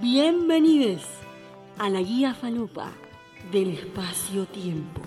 Bienvenidos 0.00 1.02
a 1.78 1.90
la 1.90 2.00
guía 2.00 2.32
falopa 2.32 2.92
del 3.50 3.76
espacio-tiempo. 3.76 5.00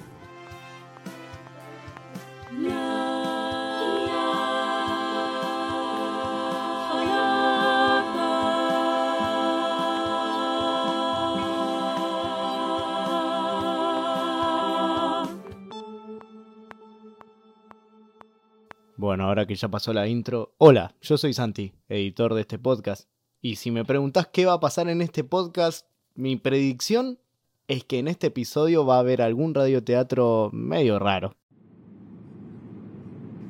Bueno, 19.15 19.29
ahora 19.29 19.47
que 19.47 19.55
ya 19.55 19.69
pasó 19.69 19.93
la 19.93 20.09
intro, 20.09 20.55
hola, 20.57 20.93
yo 21.01 21.17
soy 21.17 21.33
Santi, 21.33 21.71
editor 21.87 22.33
de 22.33 22.41
este 22.41 22.59
podcast. 22.59 23.07
Y 23.41 23.55
si 23.55 23.71
me 23.71 23.85
preguntás 23.85 24.27
qué 24.27 24.45
va 24.45 24.51
a 24.51 24.59
pasar 24.59 24.89
en 24.89 25.01
este 25.01 25.23
podcast, 25.23 25.87
mi 26.15 26.35
predicción 26.35 27.17
es 27.69 27.85
que 27.85 27.99
en 27.99 28.09
este 28.09 28.27
episodio 28.27 28.85
va 28.85 28.97
a 28.97 28.99
haber 28.99 29.21
algún 29.21 29.53
radioteatro 29.53 30.49
medio 30.51 30.99
raro. 30.99 31.33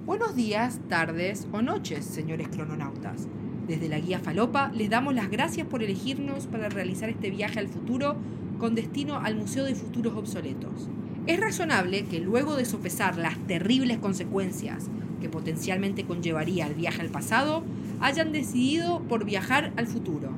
Buenos 0.06 0.36
días, 0.36 0.82
tardes 0.88 1.48
o 1.52 1.64
noches, 1.64 2.06
señores 2.06 2.50
crononautas. 2.50 3.28
Desde 3.68 3.90
la 3.90 3.98
guía 3.98 4.20
Falopa 4.20 4.72
les 4.72 4.92
damos 4.92 5.16
las 5.16 5.32
gracias 5.32 5.66
por 5.66 5.82
elegirnos 5.82 6.46
para 6.46 6.70
realizar 6.70 7.10
este 7.10 7.32
viaje 7.32 7.58
al 7.58 7.70
futuro 7.70 8.18
con 8.60 8.76
destino 8.76 9.16
al 9.16 9.36
Museo 9.36 9.64
de 9.64 9.74
Futuros 9.74 10.16
Obsoletos. 10.16 10.90
Es 11.26 11.40
razonable 11.40 12.06
que 12.06 12.20
luego 12.20 12.56
de 12.56 12.66
sopesar 12.66 13.18
las 13.18 13.36
terribles 13.48 13.98
consecuencias 13.98 14.92
que 15.22 15.30
potencialmente 15.30 16.06
conllevaría 16.06 16.68
el 16.68 16.76
viaje 16.76 17.02
al 17.02 17.10
pasado, 17.10 17.64
hayan 18.00 18.32
decidido 18.32 19.02
por 19.02 19.26
viajar 19.26 19.72
al 19.78 19.88
futuro. 19.88 20.30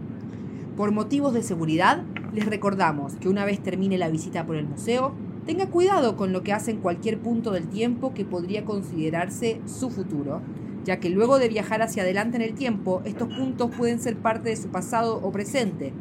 Por 0.76 0.92
motivos 0.92 1.36
de 1.36 1.44
seguridad, 1.44 2.02
les 2.34 2.48
recordamos 2.48 3.14
que 3.18 3.30
una 3.30 3.46
vez 3.46 3.62
termine 3.62 4.00
la 4.00 4.10
visita 4.10 4.48
por 4.48 4.56
el 4.56 4.66
museo, 4.66 5.14
tenga 5.46 5.68
cuidado 5.68 6.18
con 6.18 6.34
lo 6.34 6.42
que 6.42 6.54
hace 6.54 6.72
en 6.72 6.82
cualquier 6.82 7.20
punto 7.20 7.52
del 7.52 7.68
tiempo 7.68 8.16
que 8.16 8.26
podría 8.26 8.66
considerarse 8.66 9.62
su 9.68 9.92
futuro, 9.92 10.42
ya 10.86 11.00
que 11.00 11.12
luego 11.12 11.38
de 11.38 11.50
viajar 11.50 11.84
hacia 11.84 12.02
adelante 12.02 12.38
en 12.38 12.42
el 12.42 12.56
tiempo, 12.56 13.04
estos 13.06 13.28
puntos 13.28 13.70
pueden 13.78 14.00
ser 14.00 14.18
parte 14.18 14.50
de 14.50 14.56
su 14.56 14.70
pasado 14.70 15.20
o 15.22 15.32
presente, 15.32 15.94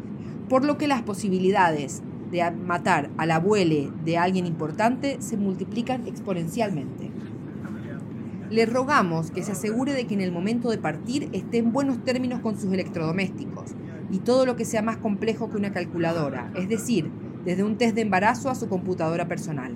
por 0.48 0.64
lo 0.64 0.78
que 0.78 0.88
las 0.88 1.02
posibilidades 1.02 2.02
de 2.30 2.50
matar 2.50 3.10
al 3.16 3.30
abuelo 3.30 3.92
de 4.04 4.18
alguien 4.18 4.46
importante 4.46 5.16
se 5.20 5.36
multiplican 5.36 6.06
exponencialmente. 6.06 7.10
Le 8.50 8.66
rogamos 8.66 9.30
que 9.30 9.42
se 9.42 9.52
asegure 9.52 9.94
de 9.94 10.06
que 10.06 10.14
en 10.14 10.20
el 10.20 10.32
momento 10.32 10.70
de 10.70 10.78
partir 10.78 11.28
esté 11.32 11.58
en 11.58 11.72
buenos 11.72 12.04
términos 12.04 12.40
con 12.40 12.58
sus 12.58 12.72
electrodomésticos 12.72 13.72
y 14.10 14.18
todo 14.18 14.46
lo 14.46 14.54
que 14.56 14.64
sea 14.64 14.82
más 14.82 14.96
complejo 14.98 15.50
que 15.50 15.56
una 15.56 15.72
calculadora, 15.72 16.52
es 16.54 16.68
decir, 16.68 17.10
desde 17.44 17.64
un 17.64 17.78
test 17.78 17.94
de 17.94 18.02
embarazo 18.02 18.50
a 18.50 18.54
su 18.54 18.68
computadora 18.68 19.28
personal. 19.28 19.74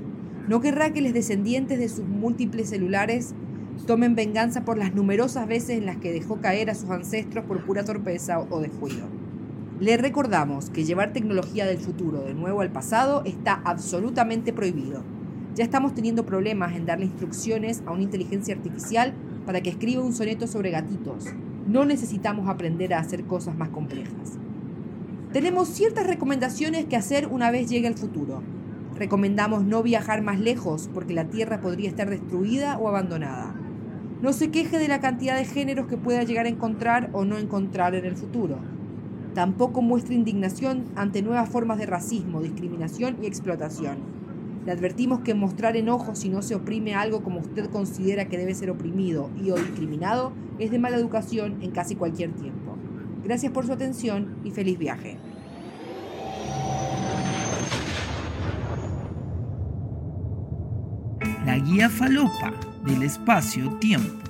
No 0.49 0.61
querrá 0.61 0.93
que 0.93 1.01
los 1.01 1.13
descendientes 1.13 1.79
de 1.79 1.89
sus 1.89 2.07
múltiples 2.07 2.71
celulares 2.71 3.35
tomen 3.87 4.15
venganza 4.15 4.65
por 4.65 4.79
las 4.79 4.95
numerosas 4.95 5.47
veces 5.47 5.79
en 5.79 5.87
las 5.87 5.97
que 5.97 6.13
dejó 6.13 6.41
caer 6.41 6.71
a 6.71 6.75
sus 6.75 6.91
ancestros 6.91 7.45
por 7.45 7.65
pura 7.65 7.85
torpeza 7.85 8.39
o 8.39 8.61
descuido. 8.61 9.07
Le 9.81 9.97
recordamos 9.97 10.71
que 10.71 10.83
llevar 10.83 11.13
tecnología 11.13 11.65
del 11.65 11.79
futuro 11.79 12.23
de 12.23 12.35
nuevo 12.35 12.63
al 12.63 12.73
pasado 12.73 13.23
está 13.25 13.63
absolutamente 13.65 14.53
prohibido. 14.53 15.05
Ya 15.55 15.63
estamos 15.63 15.95
teniendo 15.95 16.27
problemas 16.27 16.75
en 16.75 16.85
darle 16.85 17.05
instrucciones 17.05 17.85
a 17.87 17.93
una 17.93 18.03
inteligencia 18.03 18.57
artificial 18.57 19.15
para 19.47 19.61
que 19.61 19.71
escriba 19.71 20.03
un 20.03 20.13
soneto 20.13 20.49
sobre 20.49 20.73
gatitos. 20.73 21.27
No 21.69 21.85
necesitamos 21.85 22.49
aprender 22.49 22.93
a 22.93 22.99
hacer 22.99 23.23
cosas 23.27 23.57
más 23.57 23.69
complejas. 23.69 24.37
Tenemos 25.33 25.69
ciertas 25.69 26.09
recomendaciones 26.09 26.87
que 26.87 26.97
hacer 26.97 27.29
una 27.29 27.53
vez 27.53 27.71
llegue 27.71 27.87
el 27.87 27.97
futuro. 27.97 28.43
Recomendamos 28.97 29.63
no 29.63 29.85
viajar 29.85 30.23
más 30.23 30.41
lejos 30.41 30.91
porque 30.93 31.15
la 31.15 31.29
Tierra 31.29 31.61
podría 31.61 31.89
estar 31.89 32.11
destruida 32.11 32.79
o 32.79 32.89
abandonada. 32.89 33.55
No 34.23 34.33
se 34.33 34.51
queje 34.51 34.81
de 34.81 34.89
la 34.89 35.01
cantidad 35.01 35.37
de 35.37 35.45
géneros 35.45 35.87
que 35.87 35.97
pueda 35.97 36.25
llegar 36.25 36.47
a 36.47 36.49
encontrar 36.49 37.11
o 37.13 37.25
no 37.25 37.39
encontrar 37.39 37.95
en 37.95 38.07
el 38.07 38.17
futuro. 38.17 38.59
Tampoco 39.39 39.83
muestre 39.83 40.17
indignación 40.17 40.87
ante 40.97 41.23
nuevas 41.23 41.49
formas 41.49 41.79
de 41.79 41.87
racismo, 41.87 42.43
discriminación 42.43 43.19
y 43.23 43.27
explotación. 43.29 43.99
Le 44.67 44.73
advertimos 44.73 45.21
que 45.21 45.33
mostrar 45.33 45.77
enojo 45.77 46.17
si 46.17 46.29
no 46.29 46.43
se 46.43 46.57
oprime 46.57 46.97
algo 46.97 47.23
como 47.23 47.39
usted 47.39 47.71
considera 47.71 48.25
que 48.25 48.37
debe 48.37 48.53
ser 48.57 48.69
oprimido 48.69 49.31
y 49.41 49.53
o 49.53 49.55
discriminado 49.55 50.33
es 50.59 50.73
de 50.73 50.81
mala 50.81 50.97
educación 50.97 51.59
en 51.63 51.71
casi 51.71 51.95
cualquier 51.95 52.33
tiempo. 52.33 52.75
Gracias 53.23 53.53
por 53.53 53.65
su 53.65 53.73
atención 53.73 54.39
y 54.43 54.51
feliz 54.51 54.77
viaje. 54.77 55.19
La 61.47 61.61
guía 61.61 61.89
falopa 61.89 62.55
del 62.85 63.05
espacio-tiempo. 63.05 64.28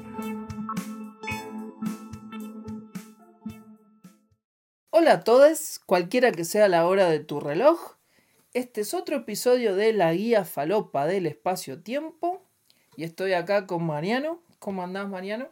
Hola 5.00 5.12
a 5.12 5.20
todos, 5.20 5.80
cualquiera 5.86 6.32
que 6.32 6.44
sea 6.44 6.66
la 6.66 6.84
hora 6.84 7.08
de 7.08 7.20
tu 7.20 7.38
reloj. 7.38 7.78
Este 8.52 8.80
es 8.80 8.94
otro 8.94 9.14
episodio 9.14 9.76
de 9.76 9.92
la 9.92 10.12
guía 10.12 10.44
falopa 10.44 11.06
del 11.06 11.26
espacio-tiempo. 11.26 12.42
Y 12.96 13.04
estoy 13.04 13.34
acá 13.34 13.68
con 13.68 13.86
Mariano. 13.86 14.42
¿Cómo 14.58 14.82
andás, 14.82 15.08
Mariano? 15.08 15.46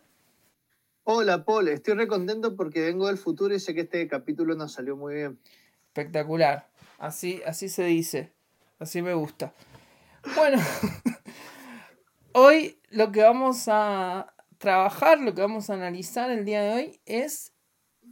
Hola, 1.05 1.45
Paul. 1.45 1.69
Estoy 1.69 1.95
re 1.95 2.09
contento 2.09 2.57
porque 2.57 2.81
vengo 2.81 3.07
del 3.07 3.19
futuro 3.19 3.55
y 3.55 3.61
sé 3.61 3.73
que 3.73 3.83
este 3.83 4.09
capítulo 4.09 4.57
nos 4.57 4.73
salió 4.73 4.97
muy 4.97 5.15
bien. 5.15 5.39
Espectacular. 5.91 6.69
Así, 6.99 7.41
así 7.47 7.69
se 7.69 7.85
dice. 7.85 8.33
Así 8.81 9.01
me 9.01 9.15
gusta. 9.15 9.53
Bueno, 10.35 10.61
hoy 12.33 12.81
lo 12.91 13.13
que 13.13 13.23
vamos 13.23 13.69
a 13.69 14.35
trabajar, 14.59 15.21
lo 15.21 15.37
que 15.37 15.43
vamos 15.43 15.71
a 15.71 15.75
analizar 15.75 16.33
el 16.33 16.45
día 16.45 16.63
de 16.63 16.75
hoy 16.75 17.01
es 17.07 17.53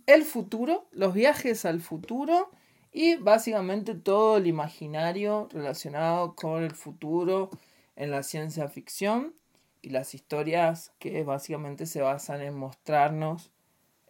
el 0.06 0.24
futuro, 0.24 0.86
los 0.92 1.14
viajes 1.14 1.64
al 1.64 1.80
futuro 1.80 2.50
y 2.92 3.16
básicamente 3.16 3.94
todo 3.94 4.36
el 4.36 4.46
imaginario 4.46 5.48
relacionado 5.52 6.34
con 6.34 6.62
el 6.62 6.72
futuro 6.72 7.50
en 7.96 8.10
la 8.10 8.22
ciencia 8.22 8.68
ficción 8.68 9.34
y 9.82 9.90
las 9.90 10.14
historias 10.14 10.92
que 10.98 11.22
básicamente 11.24 11.86
se 11.86 12.00
basan 12.00 12.40
en 12.40 12.54
mostrarnos 12.54 13.50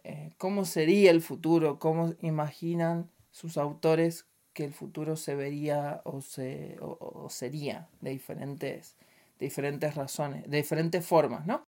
eh, 0.03 0.31
cómo 0.37 0.65
sería 0.65 1.11
el 1.11 1.21
futuro, 1.21 1.79
cómo 1.79 2.13
imaginan 2.21 3.09
sus 3.31 3.57
autores 3.57 4.27
que 4.53 4.63
el 4.63 4.73
futuro 4.73 5.17
se 5.17 5.35
vería 5.35 6.01
o, 6.05 6.21
se, 6.21 6.77
o, 6.79 7.27
sería 7.29 7.89
de 8.01 8.11
diferentes, 8.11 8.95
diferentes 9.39 9.95
razones, 9.95 10.49
de 10.49 10.57
diferentes 10.57 11.05
formas, 11.05 11.45
¿no? 11.45 11.65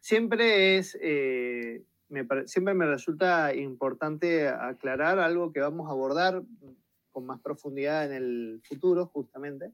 Siempre 0.00 0.78
es 0.78 0.96
eh, 1.00 1.82
siempre 2.46 2.74
me 2.74 2.86
resulta 2.86 3.54
importante 3.54 4.48
aclarar 4.48 5.18
algo 5.18 5.52
que 5.52 5.60
vamos 5.60 5.88
a 5.88 5.92
abordar 5.92 6.42
con 7.12 7.26
más 7.26 7.40
profundidad 7.40 8.06
en 8.06 8.12
el 8.12 8.60
futuro, 8.64 9.06
justamente, 9.06 9.72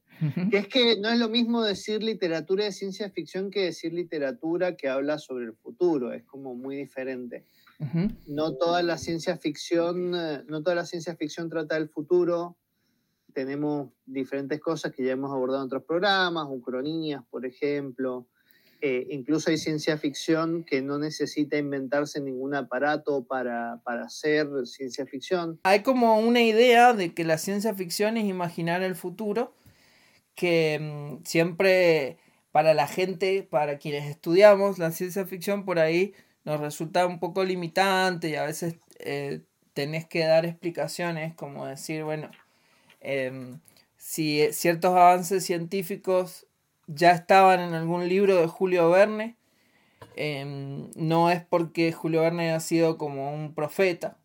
que 0.50 0.58
es 0.58 0.68
que 0.68 1.00
no 1.00 1.08
es 1.08 1.18
lo 1.18 1.28
mismo 1.28 1.62
decir 1.62 2.02
literatura 2.02 2.64
de 2.64 2.72
ciencia 2.72 3.10
ficción 3.10 3.50
que 3.50 3.64
decir 3.64 3.94
literatura 3.94 4.76
que 4.76 4.88
habla 4.88 5.18
sobre 5.18 5.46
el 5.46 5.54
futuro, 5.54 6.12
es 6.12 6.24
como 6.24 6.54
muy 6.54 6.76
diferente. 6.76 7.44
No 8.26 8.56
toda 8.56 8.82
la 8.82 8.98
ciencia 8.98 9.36
ficción, 9.36 10.12
eh, 10.16 10.42
no 10.48 10.64
toda 10.64 10.74
la 10.74 10.84
ciencia 10.84 11.14
ficción 11.14 11.48
trata 11.48 11.76
del 11.76 11.88
futuro. 11.88 12.56
Tenemos 13.32 13.92
diferentes 14.04 14.58
cosas 14.58 14.92
que 14.92 15.04
ya 15.04 15.12
hemos 15.12 15.30
abordado 15.30 15.62
en 15.62 15.66
otros 15.66 15.84
programas, 15.84 16.48
ucronías, 16.50 17.22
por 17.30 17.46
ejemplo, 17.46 18.26
eh, 18.80 19.06
incluso 19.10 19.50
hay 19.50 19.58
ciencia 19.58 19.98
ficción 19.98 20.64
que 20.64 20.82
no 20.82 20.98
necesita 20.98 21.56
inventarse 21.56 22.20
ningún 22.20 22.54
aparato 22.54 23.24
para, 23.24 23.80
para, 23.84 24.04
hacer 24.04 24.48
ciencia 24.66 25.04
ficción. 25.06 25.58
Hay 25.64 25.82
como 25.82 26.18
una 26.18 26.42
idea 26.42 26.92
de 26.92 27.12
que 27.12 27.24
la 27.24 27.38
ciencia 27.38 27.74
ficción 27.74 28.16
es 28.16 28.26
imaginar 28.26 28.82
el 28.82 28.94
futuro, 28.94 29.52
que 30.34 30.78
mm, 30.80 31.24
siempre 31.24 32.18
para 32.52 32.74
la 32.74 32.88
gente, 32.88 33.46
para 33.48 33.78
quienes 33.78 34.08
estudiamos 34.08 34.78
la 34.78 34.90
ciencia 34.90 35.24
ficción, 35.26 35.64
por 35.64 35.78
ahí 35.78 36.12
nos 36.44 36.60
resulta 36.60 37.06
un 37.06 37.20
poco 37.20 37.44
limitante 37.44 38.30
y 38.30 38.34
a 38.34 38.44
veces 38.44 38.76
eh, 38.98 39.42
tenés 39.74 40.06
que 40.06 40.24
dar 40.24 40.44
explicaciones 40.44 41.34
como 41.36 41.66
decir, 41.66 42.02
bueno, 42.02 42.30
em, 43.00 43.60
si 43.96 44.52
ciertos 44.52 44.90
avances 44.90 45.44
científicos 45.44 46.47
ya 46.88 47.12
estaban 47.12 47.60
en 47.60 47.74
algún 47.74 48.08
libro 48.08 48.36
de 48.36 48.48
Julio 48.48 48.90
Verne, 48.90 49.36
em, 50.16 50.90
no 50.96 51.30
es 51.30 51.44
porque 51.44 51.92
Julio 51.92 52.22
Verne 52.22 52.50
haya 52.50 52.60
sido 52.60 52.98
como 52.98 53.32
un 53.32 53.54
profeta, 53.54 54.16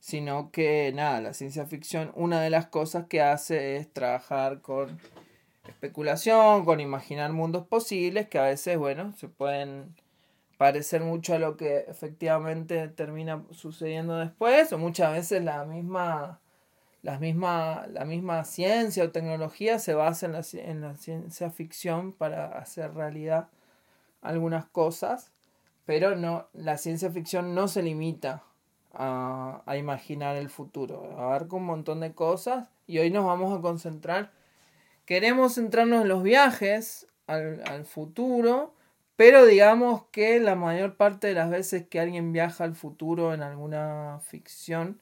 sino 0.00 0.50
que 0.50 0.92
nada, 0.94 1.20
la 1.20 1.34
ciencia 1.34 1.66
ficción, 1.66 2.12
una 2.14 2.42
de 2.42 2.50
las 2.50 2.66
cosas 2.66 3.06
que 3.06 3.22
hace 3.22 3.76
es 3.76 3.92
trabajar 3.92 4.60
con 4.60 4.98
especulación, 5.68 6.64
con 6.64 6.80
imaginar 6.80 7.32
mundos 7.32 7.66
posibles 7.66 8.28
que 8.28 8.38
a 8.38 8.44
veces, 8.44 8.76
bueno, 8.76 9.12
se 9.16 9.28
pueden 9.28 9.94
parecer 10.58 11.02
mucho 11.02 11.34
a 11.34 11.38
lo 11.38 11.56
que 11.56 11.86
efectivamente 11.88 12.88
termina 12.88 13.42
sucediendo 13.50 14.18
después, 14.18 14.72
o 14.72 14.78
muchas 14.78 15.12
veces 15.12 15.42
la 15.42 15.64
misma, 15.64 16.40
la 17.02 17.18
misma, 17.18 17.86
la 17.88 18.04
misma 18.04 18.44
ciencia 18.44 19.04
o 19.04 19.10
tecnología 19.10 19.78
se 19.78 19.94
basa 19.94 20.26
en 20.26 20.32
la, 20.32 20.42
en 20.52 20.80
la 20.80 20.96
ciencia 20.96 21.50
ficción 21.50 22.12
para 22.12 22.58
hacer 22.58 22.94
realidad 22.94 23.48
algunas 24.22 24.66
cosas, 24.66 25.32
pero 25.86 26.16
no, 26.16 26.48
la 26.52 26.76
ciencia 26.76 27.10
ficción 27.10 27.54
no 27.54 27.68
se 27.68 27.82
limita 27.82 28.44
a, 28.92 29.62
a 29.66 29.76
imaginar 29.76 30.36
el 30.36 30.50
futuro, 30.50 31.18
abarca 31.18 31.56
un 31.56 31.64
montón 31.64 32.00
de 32.00 32.12
cosas 32.12 32.68
y 32.86 32.98
hoy 32.98 33.10
nos 33.10 33.24
vamos 33.24 33.56
a 33.56 33.62
concentrar. 33.62 34.32
Queremos 35.06 35.54
centrarnos 35.54 36.02
en 36.02 36.08
los 36.08 36.22
viajes 36.22 37.06
al, 37.26 37.84
futuro, 37.84 38.74
pero 39.16 39.46
digamos 39.46 40.04
que 40.10 40.40
la 40.40 40.54
mayor 40.54 40.96
parte 40.96 41.28
de 41.28 41.34
las 41.34 41.50
veces 41.50 41.86
que 41.86 42.00
alguien 42.00 42.32
viaja 42.32 42.64
al 42.64 42.74
futuro 42.74 43.34
en 43.34 43.42
alguna 43.42 44.18
ficción 44.22 45.00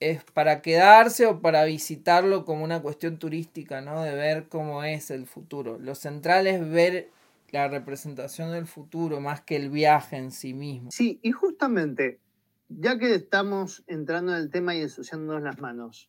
es 0.00 0.24
para 0.24 0.62
quedarse 0.62 1.26
o 1.26 1.40
para 1.40 1.64
visitarlo 1.64 2.44
como 2.44 2.64
una 2.64 2.80
cuestión 2.82 3.18
turística, 3.18 3.80
¿no? 3.80 4.02
De 4.02 4.14
ver 4.14 4.48
cómo 4.48 4.84
es 4.84 5.10
el 5.10 5.26
futuro. 5.26 5.78
Lo 5.78 5.94
central 5.94 6.46
es 6.46 6.68
ver 6.68 7.10
la 7.50 7.68
representación 7.68 8.52
del 8.52 8.66
futuro 8.66 9.20
más 9.20 9.40
que 9.40 9.56
el 9.56 9.70
viaje 9.70 10.16
en 10.16 10.30
sí 10.30 10.54
mismo. 10.54 10.90
Sí, 10.90 11.18
y 11.22 11.32
justamente, 11.32 12.20
ya 12.68 12.98
que 12.98 13.14
estamos 13.14 13.82
entrando 13.86 14.32
en 14.32 14.38
el 14.38 14.50
tema 14.50 14.74
y 14.74 14.82
ensuciándonos 14.82 15.42
las 15.42 15.58
manos, 15.58 16.08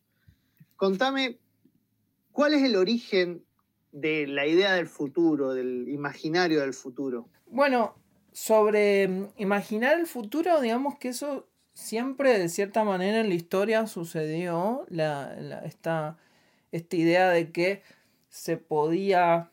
contame 0.76 1.38
¿Cuál 2.32 2.54
es 2.54 2.62
el 2.62 2.76
origen 2.76 3.44
de 3.92 4.26
la 4.26 4.46
idea 4.46 4.72
del 4.72 4.86
futuro, 4.86 5.52
del 5.52 5.88
imaginario 5.88 6.60
del 6.60 6.74
futuro? 6.74 7.28
Bueno, 7.46 7.96
sobre 8.32 9.08
mm, 9.08 9.28
imaginar 9.36 9.98
el 9.98 10.06
futuro, 10.06 10.60
digamos 10.60 10.98
que 10.98 11.08
eso 11.08 11.48
siempre 11.80 12.38
de 12.38 12.48
cierta 12.48 12.84
manera 12.84 13.20
en 13.20 13.28
la 13.28 13.34
historia 13.34 13.86
sucedió, 13.86 14.86
esta, 15.64 16.18
esta 16.72 16.96
idea 16.96 17.30
de 17.30 17.50
que 17.50 17.82
se 18.28 18.56
podía 18.56 19.50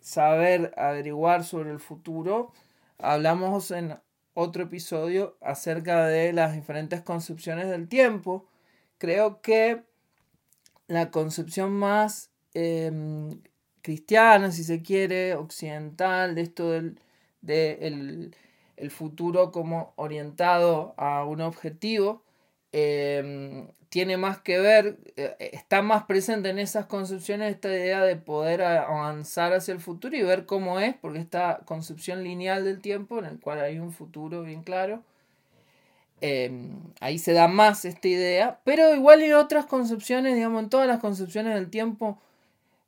saber 0.00 0.72
averiguar 0.76 1.44
sobre 1.44 1.70
el 1.70 1.78
futuro. 1.78 2.52
Hablamos 2.98 3.70
en 3.70 3.96
otro 4.34 4.64
episodio 4.64 5.36
acerca 5.40 6.06
de 6.06 6.32
las 6.32 6.54
diferentes 6.54 7.02
concepciones 7.02 7.68
del 7.68 7.88
tiempo. 7.88 8.46
Creo 8.98 9.40
que 9.40 9.82
la 10.86 11.10
concepción 11.10 11.72
más 11.72 12.30
em, 12.54 13.40
cristiana, 13.82 14.50
si 14.52 14.64
se 14.64 14.82
quiere, 14.82 15.34
occidental, 15.34 16.34
de 16.34 16.40
esto 16.42 16.70
del 16.70 17.00
de 17.40 17.78
el, 17.82 18.34
futuro 18.90 19.52
como 19.52 19.92
orientado 19.96 20.94
a 20.96 21.24
un 21.24 21.40
objetivo, 21.40 22.22
em, 22.72 23.68
tiene 23.88 24.16
más 24.16 24.38
que 24.40 24.58
ver, 24.60 24.98
eh, 25.16 25.50
está 25.52 25.82
más 25.82 26.04
presente 26.04 26.50
en 26.50 26.58
esas 26.58 26.86
concepciones 26.86 27.54
esta 27.54 27.68
idea 27.70 28.02
de 28.02 28.16
poder 28.16 28.62
avanzar 28.62 29.52
hacia 29.54 29.72
el 29.72 29.80
futuro 29.80 30.16
y 30.16 30.22
ver 30.22 30.46
cómo 30.46 30.80
es, 30.80 30.94
porque 30.96 31.18
esta 31.20 31.60
concepción 31.64 32.22
lineal 32.24 32.64
del 32.64 32.80
tiempo, 32.80 33.18
en 33.18 33.24
el 33.26 33.40
cual 33.40 33.60
hay 33.60 33.78
un 33.78 33.92
futuro 33.92 34.42
bien 34.42 34.62
claro, 34.62 35.02
Em, 36.20 36.80
ahí 37.00 37.18
se 37.18 37.32
da 37.32 37.46
más 37.46 37.84
esta 37.84 38.08
idea, 38.08 38.60
pero 38.64 38.94
igual 38.94 39.22
en 39.22 39.34
otras 39.34 39.66
concepciones, 39.66 40.34
digamos, 40.34 40.64
en 40.64 40.68
todas 40.68 40.88
las 40.88 40.98
concepciones 41.00 41.54
del 41.54 41.70
tiempo 41.70 42.18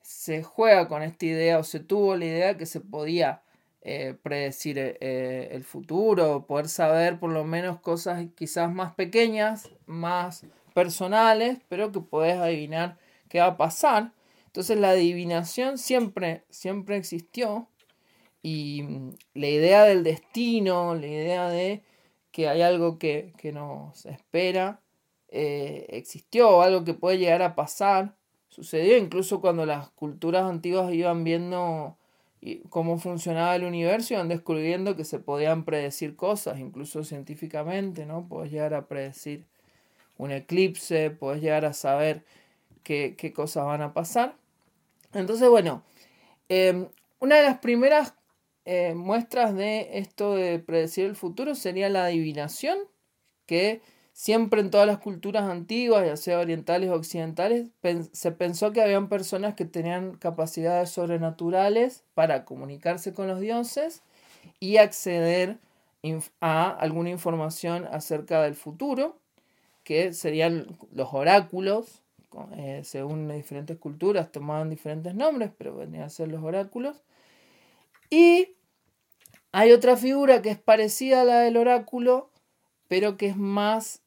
se 0.03 0.43
juega 0.43 0.89
con 0.89 1.03
esta 1.03 1.27
idea 1.27 1.59
o 1.59 1.65
se 1.65 1.79
tuvo 1.81 2.17
la 2.17 2.25
idea 2.25 2.57
que 2.57 2.67
se 2.67 2.81
podía 2.81 3.43
eh, 3.83 4.15
predecir 4.23 4.79
eh, 4.79 4.99
eh, 5.01 5.49
el 5.53 5.65
futuro, 5.65 6.45
poder 6.47 6.69
saber 6.69 7.19
por 7.19 7.33
lo 7.33 7.45
menos 7.45 7.81
cosas 7.81 8.27
quizás 8.35 8.71
más 8.71 8.95
pequeñas, 8.95 9.71
más 9.87 10.45
personales, 10.75 11.59
pero 11.71 11.91
que 11.91 12.01
podés 12.01 12.37
adivinar 12.37 12.99
qué 13.31 13.41
va 13.41 13.47
a 13.47 13.57
pasar. 13.57 14.13
Entonces 14.47 14.79
la 14.79 14.91
adivinación 14.91 15.79
siempre, 15.79 16.45
siempre 16.51 16.97
existió 16.97 17.69
y 18.43 18.83
mm, 18.83 19.11
la 19.35 19.49
idea 19.49 19.85
del 19.85 20.05
destino, 20.05 20.95
la 20.95 21.07
idea 21.07 21.49
de 21.49 21.83
que 22.33 22.49
hay 22.49 22.61
algo 22.63 22.99
que, 22.99 23.33
nos 23.55 24.05
espera, 24.07 24.83
existió, 25.31 26.63
algo 26.63 26.85
que 26.85 26.95
puede 26.95 27.19
llegar 27.19 27.43
a 27.43 27.55
pasar. 27.55 28.17
Sucedió 28.49 28.97
incluso 28.99 29.41
cuando 29.41 29.67
las 29.67 29.91
culturas 29.91 30.45
antiguas 30.45 30.93
iban 30.93 31.25
viendo 31.25 31.97
cómo 32.71 32.99
funcionaba 32.99 33.55
el 33.57 33.65
universo, 33.65 34.15
iban 34.15 34.29
descubriendo 34.29 34.97
que 34.97 35.05
se 35.05 35.19
podían 35.19 35.65
predecir 35.65 36.17
cosas, 36.17 36.59
incluso 36.59 37.05
científicamente, 37.05 38.07
¿no? 38.07 38.27
Puedes 38.29 38.51
llegar 38.51 38.75
a 38.75 38.87
predecir 38.87 39.45
un 40.17 40.31
eclipse, 40.33 41.11
puedes 41.11 41.43
llegar 41.43 41.65
a 41.65 41.73
saber 41.73 42.25
qué, 42.83 43.33
cosas 43.35 43.65
van 43.67 43.83
a 43.83 43.93
pasar. 43.93 44.37
Entonces, 45.13 45.49
bueno, 45.49 45.85
em, 46.49 46.89
una 47.21 47.37
de 47.37 47.43
las 47.43 47.59
primeras 47.59 48.15
eh, 48.65 48.95
muestras 48.95 49.55
de 49.55 49.99
esto 49.99 50.35
de 50.35 50.59
predecir 50.59 51.07
el 51.07 51.17
futuro 51.17 51.55
sería 51.55 51.89
la 51.89 52.07
adivinación, 52.07 52.79
que 53.47 53.83
siempre 54.21 54.61
en 54.61 54.71
todas 54.71 54.87
las 54.87 54.99
culturas 54.99 55.45
antiguas, 55.45 56.05
ya 56.05 56.15
sea 56.15 56.41
orientales 56.41 56.91
o 56.91 56.95
occidentales, 56.95 57.71
se 58.13 58.33
pensó 58.33 58.71
que 58.71 58.83
habían 58.83 59.09
personas 59.09 59.55
que 59.55 59.65
tenían 59.65 60.15
capacidades 60.15 60.91
sobrenaturales 60.91 62.05
para 62.13 62.45
comunicarse 62.45 63.15
con 63.15 63.29
los 63.29 63.41
dioses 63.41 64.03
y 64.59 64.77
acceder 64.77 65.57
a 66.43 66.69
alguna 66.69 67.09
información 67.09 67.89
acerca 67.91 68.43
del 68.43 68.57
futuro, 68.57 69.17
que 69.85 70.13
serían 70.13 70.77
los 70.93 71.15
oráculos, 71.15 72.03
eh, 72.59 72.83
según 72.85 73.27
diferentes 73.27 73.79
culturas 73.79 74.31
tomaban 74.31 74.69
diferentes 74.69 75.15
nombres, 75.15 75.51
pero 75.57 75.75
venían 75.77 76.03
a 76.03 76.11
ser 76.11 76.29
los 76.29 76.45
oráculos. 76.45 77.01
Y 78.11 78.49
hay 79.51 79.73
otra 79.73 79.97
figura 79.97 80.43
que 80.43 80.51
es 80.51 80.59
parecida 80.59 81.23
a 81.23 81.25
la 81.25 81.41
del 81.41 81.57
oráculo, 81.57 82.29
pero 82.87 83.17
que 83.17 83.29
es 83.29 83.39
más 83.39 84.03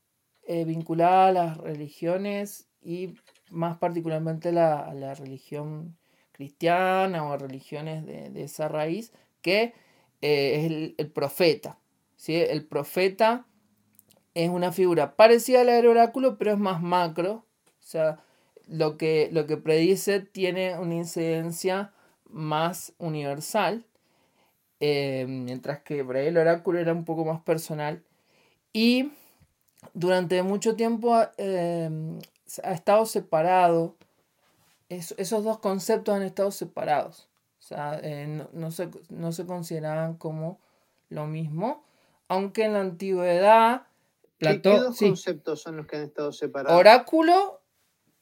eh, 0.48 0.66
vinculada 0.66 1.28
a 1.28 1.32
las 1.32 1.58
religiones 1.58 2.68
y 2.82 3.16
más 3.50 3.78
particularmente 3.78 4.50
a 4.50 4.94
la 4.94 5.14
religión 5.14 5.96
cristiana 6.34 7.24
o 7.24 7.32
a 7.32 7.38
religiones 7.38 8.06
de, 8.06 8.44
esa 8.44 8.68
raíz, 8.68 9.14
que 9.42 9.74
eh, 10.22 10.66
es 10.66 10.94
el, 10.98 11.12
profeta. 11.12 11.78
¿sí? 12.18 12.36
El 12.36 12.66
profeta 12.66 13.46
es 14.34 14.50
una 14.50 14.74
figura 14.74 15.16
parecida 15.16 15.62
a 15.62 15.64
la 15.64 15.74
del 15.74 15.88
oráculo, 15.88 16.38
pero 16.38 16.52
es 16.52 16.58
más 16.58 16.82
macro. 16.82 17.46
O 17.66 17.86
sea, 17.86 18.20
lo 18.68 18.98
que, 18.98 19.30
lo 19.32 19.46
que 19.46 19.58
predice 19.58 20.20
tiene 20.20 20.78
una 20.78 20.96
incidencia 20.96 21.94
más 22.26 22.94
universal, 22.98 23.86
eh, 24.80 25.26
mientras 25.30 25.82
que 25.82 26.04
por 26.04 26.18
el 26.18 26.38
oráculo 26.38 26.80
era 26.80 26.94
un 26.94 27.06
poco 27.06 27.24
más 27.24 27.42
personal. 27.42 28.04
Y 28.74 29.12
durante 29.94 30.42
mucho 30.44 30.76
tiempo 30.76 31.16
eh, 31.38 31.90
ha 32.64 32.72
estado 32.72 33.06
separado, 33.06 33.96
esos 34.90 35.44
dos 35.44 35.60
conceptos 35.60 36.16
han 36.16 36.24
estado 36.24 36.52
separados. 36.52 37.30
O 37.60 37.64
sea, 37.66 38.00
eh, 38.04 38.46
no, 38.52 38.72
se, 38.72 38.90
no 39.10 39.32
se 39.32 39.46
consideraban 39.46 40.16
como 40.16 40.60
lo 41.10 41.28
mismo, 41.28 41.84
aunque 42.28 42.66
en 42.66 42.74
la 42.74 42.82
antigüedad... 42.82 43.88
¿Qué, 44.38 44.58
dos 44.58 44.98
conceptos 45.00 45.62
son 45.62 45.78
los 45.78 45.88
que 45.88 45.96
han 45.96 46.04
estado 46.04 46.34
separados? 46.34 46.78
Oráculo 46.78 47.62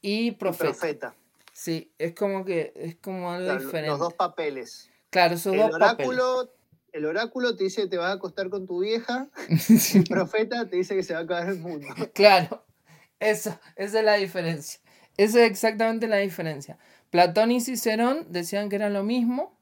y 0.01 0.32
profeta. 0.32 0.70
profeta. 0.70 1.15
Sí, 1.53 1.91
es 1.98 2.13
como 2.13 2.46
que 2.46 2.72
es 2.75 2.96
como 2.98 3.32
algo 3.32 3.53
diferente. 3.53 3.89
Los 3.89 4.00
dos 4.00 4.13
papeles. 4.13 4.89
Claro, 5.10 5.36
esos 5.36 5.53
el 5.53 5.60
dos 5.60 5.74
oráculo, 5.74 6.51
El 6.91 7.05
oráculo 7.05 7.55
te 7.55 7.63
dice 7.65 7.83
que 7.83 7.88
te 7.88 7.98
vas 7.98 8.10
a 8.10 8.13
acostar 8.13 8.50
con 8.50 8.67
tu 8.67 8.81
vieja, 8.81 9.29
el 9.95 10.03
profeta 10.03 10.67
te 10.67 10.75
dice 10.75 10.95
que 10.95 11.03
se 11.03 11.13
va 11.13 11.19
a 11.19 11.24
acabar 11.24 11.50
el 11.50 11.60
mundo. 11.60 11.88
Claro, 12.13 12.65
eso, 13.19 13.57
esa 13.75 14.00
es 14.00 14.05
la 14.05 14.15
diferencia. 14.15 14.79
Esa 15.17 15.43
es 15.43 15.51
exactamente 15.51 16.07
la 16.07 16.17
diferencia. 16.17 16.77
Platón 17.10 17.51
y 17.51 17.62
Cicerón 17.62 18.27
decían 18.29 18.69
que 18.69 18.77
era 18.77 18.89
lo 18.89 19.03
mismo 19.03 19.57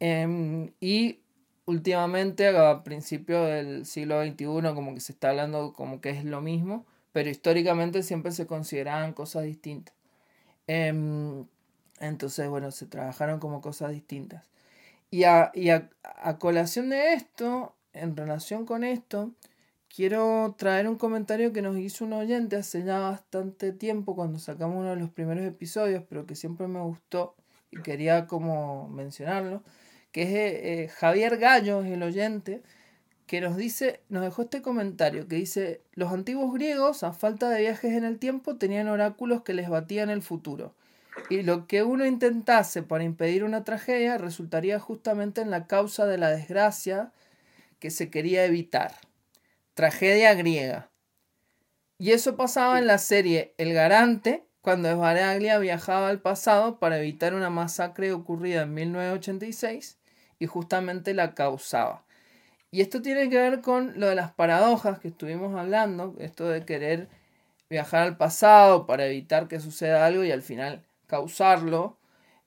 Em, 0.00 0.72
y 0.80 1.20
últimamente, 1.66 2.48
a 2.48 2.82
principios 2.84 3.46
del 3.48 3.86
siglo 3.86 4.22
XXI, 4.22 4.74
como 4.74 4.94
que 4.94 5.00
se 5.00 5.12
está 5.12 5.30
hablando 5.30 5.72
como 5.72 6.00
que 6.00 6.10
es 6.10 6.24
lo 6.24 6.40
mismo, 6.40 6.86
pero 7.12 7.30
históricamente 7.30 8.02
siempre 8.02 8.32
se 8.32 8.46
consideraban 8.46 9.12
cosas 9.12 9.44
distintas. 9.44 9.94
Em, 10.66 11.46
entonces, 12.00 12.48
bueno, 12.48 12.70
se 12.70 12.86
trabajaron 12.86 13.40
como 13.40 13.60
cosas 13.60 13.92
distintas. 13.92 14.44
Y, 15.10 15.24
a, 15.24 15.50
y 15.54 15.70
a, 15.70 15.88
a, 16.02 16.38
colación 16.38 16.90
de 16.90 17.14
esto, 17.14 17.74
en 17.92 18.16
relación 18.16 18.66
con 18.66 18.84
esto, 18.84 19.32
quiero 19.88 20.54
traer 20.58 20.88
un 20.88 20.96
comentario 20.96 21.52
que 21.52 21.62
nos 21.62 21.78
hizo 21.78 22.04
un 22.04 22.12
oyente 22.12 22.56
hace 22.56 22.84
ya 22.84 22.98
bastante 23.00 23.72
tiempo 23.72 24.14
cuando 24.14 24.38
sacamos 24.38 24.78
uno 24.78 24.90
de 24.90 24.96
los 24.96 25.10
primeros 25.10 25.44
episodios, 25.44 26.04
pero 26.08 26.26
que 26.26 26.34
siempre 26.34 26.68
me 26.68 26.80
gustó 26.80 27.34
y 27.70 27.82
quería 27.82 28.26
como 28.26 28.88
mencionarlo, 28.88 29.62
que 30.12 30.22
es 30.22 30.28
eh, 30.28 30.84
eh, 30.84 30.88
Javier 30.88 31.38
Gallo, 31.38 31.82
es 31.82 31.90
el 31.92 32.02
oyente, 32.02 32.62
que 33.26 33.40
nos 33.40 33.56
dice, 33.56 34.00
nos 34.08 34.22
dejó 34.22 34.42
este 34.42 34.62
comentario 34.62 35.28
que 35.28 35.36
dice, 35.36 35.82
los 35.94 36.12
antiguos 36.12 36.52
griegos, 36.54 37.02
a 37.02 37.12
falta 37.12 37.50
de 37.50 37.60
viajes 37.60 37.92
en 37.92 38.04
el 38.04 38.18
tiempo, 38.18 38.56
tenían 38.56 38.88
oráculos 38.88 39.42
que 39.42 39.54
les 39.54 39.68
batían 39.68 40.10
el 40.10 40.22
futuro. 40.22 40.74
Y 41.30 41.42
lo 41.42 41.66
que 41.66 41.82
uno 41.82 42.06
intentase 42.06 42.82
para 42.82 43.04
impedir 43.04 43.44
una 43.44 43.64
tragedia 43.64 44.18
resultaría 44.18 44.80
justamente 44.80 45.40
en 45.40 45.50
la 45.50 45.66
causa 45.66 46.06
de 46.06 46.18
la 46.18 46.30
desgracia 46.30 47.12
que 47.78 47.90
se 47.90 48.10
quería 48.10 48.44
evitar. 48.44 48.94
Tragedia 49.74 50.34
griega. 50.34 50.90
Y 51.98 52.12
eso 52.12 52.36
pasaba 52.36 52.78
en 52.78 52.86
la 52.86 52.98
serie 52.98 53.54
El 53.58 53.72
Garante, 53.74 54.44
cuando 54.60 54.88
Esbaraglia 54.88 55.58
viajaba 55.58 56.08
al 56.08 56.20
pasado 56.20 56.78
para 56.78 56.98
evitar 56.98 57.34
una 57.34 57.50
masacre 57.50 58.12
ocurrida 58.12 58.62
en 58.62 58.74
1986 58.74 59.98
y 60.38 60.46
justamente 60.46 61.14
la 61.14 61.34
causaba. 61.34 62.04
Y 62.70 62.82
esto 62.82 63.00
tiene 63.00 63.30
que 63.30 63.38
ver 63.38 63.60
con 63.62 63.98
lo 63.98 64.08
de 64.08 64.14
las 64.14 64.32
paradojas 64.32 64.98
que 64.98 65.08
estuvimos 65.08 65.58
hablando, 65.58 66.14
esto 66.18 66.48
de 66.48 66.64
querer 66.64 67.08
viajar 67.70 68.02
al 68.02 68.16
pasado 68.16 68.86
para 68.86 69.06
evitar 69.06 69.48
que 69.48 69.60
suceda 69.60 70.06
algo 70.06 70.24
y 70.24 70.32
al 70.32 70.42
final 70.42 70.84
causarlo. 71.08 71.98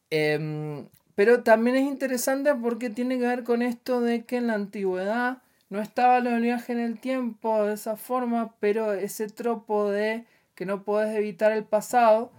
Em, 0.10 0.88
pero 1.16 1.44
también 1.44 1.76
es 1.76 1.84
interesante 1.84 2.56
porque 2.56 2.90
tiene 2.90 3.20
que 3.20 3.28
ver 3.28 3.44
con 3.44 3.62
esto 3.62 4.02
de 4.02 4.26
que 4.26 4.38
en 4.38 4.48
la 4.48 4.54
antigüedad 4.54 5.42
no 5.70 5.82
estaba 5.82 6.22
lo 6.22 6.32
del 6.32 6.44
viaje 6.44 6.72
en 6.74 6.80
el 6.80 7.00
tiempo 7.00 7.66
de 7.66 7.74
esa 7.74 7.98
forma, 7.98 8.56
pero 8.62 8.94
ese 8.94 9.28
tropo 9.28 9.90
de 9.92 10.26
que 10.56 10.66
no 10.66 10.84
puedes 10.84 11.14
evitar 11.16 11.52
el 11.52 11.66
pasado 11.66 12.32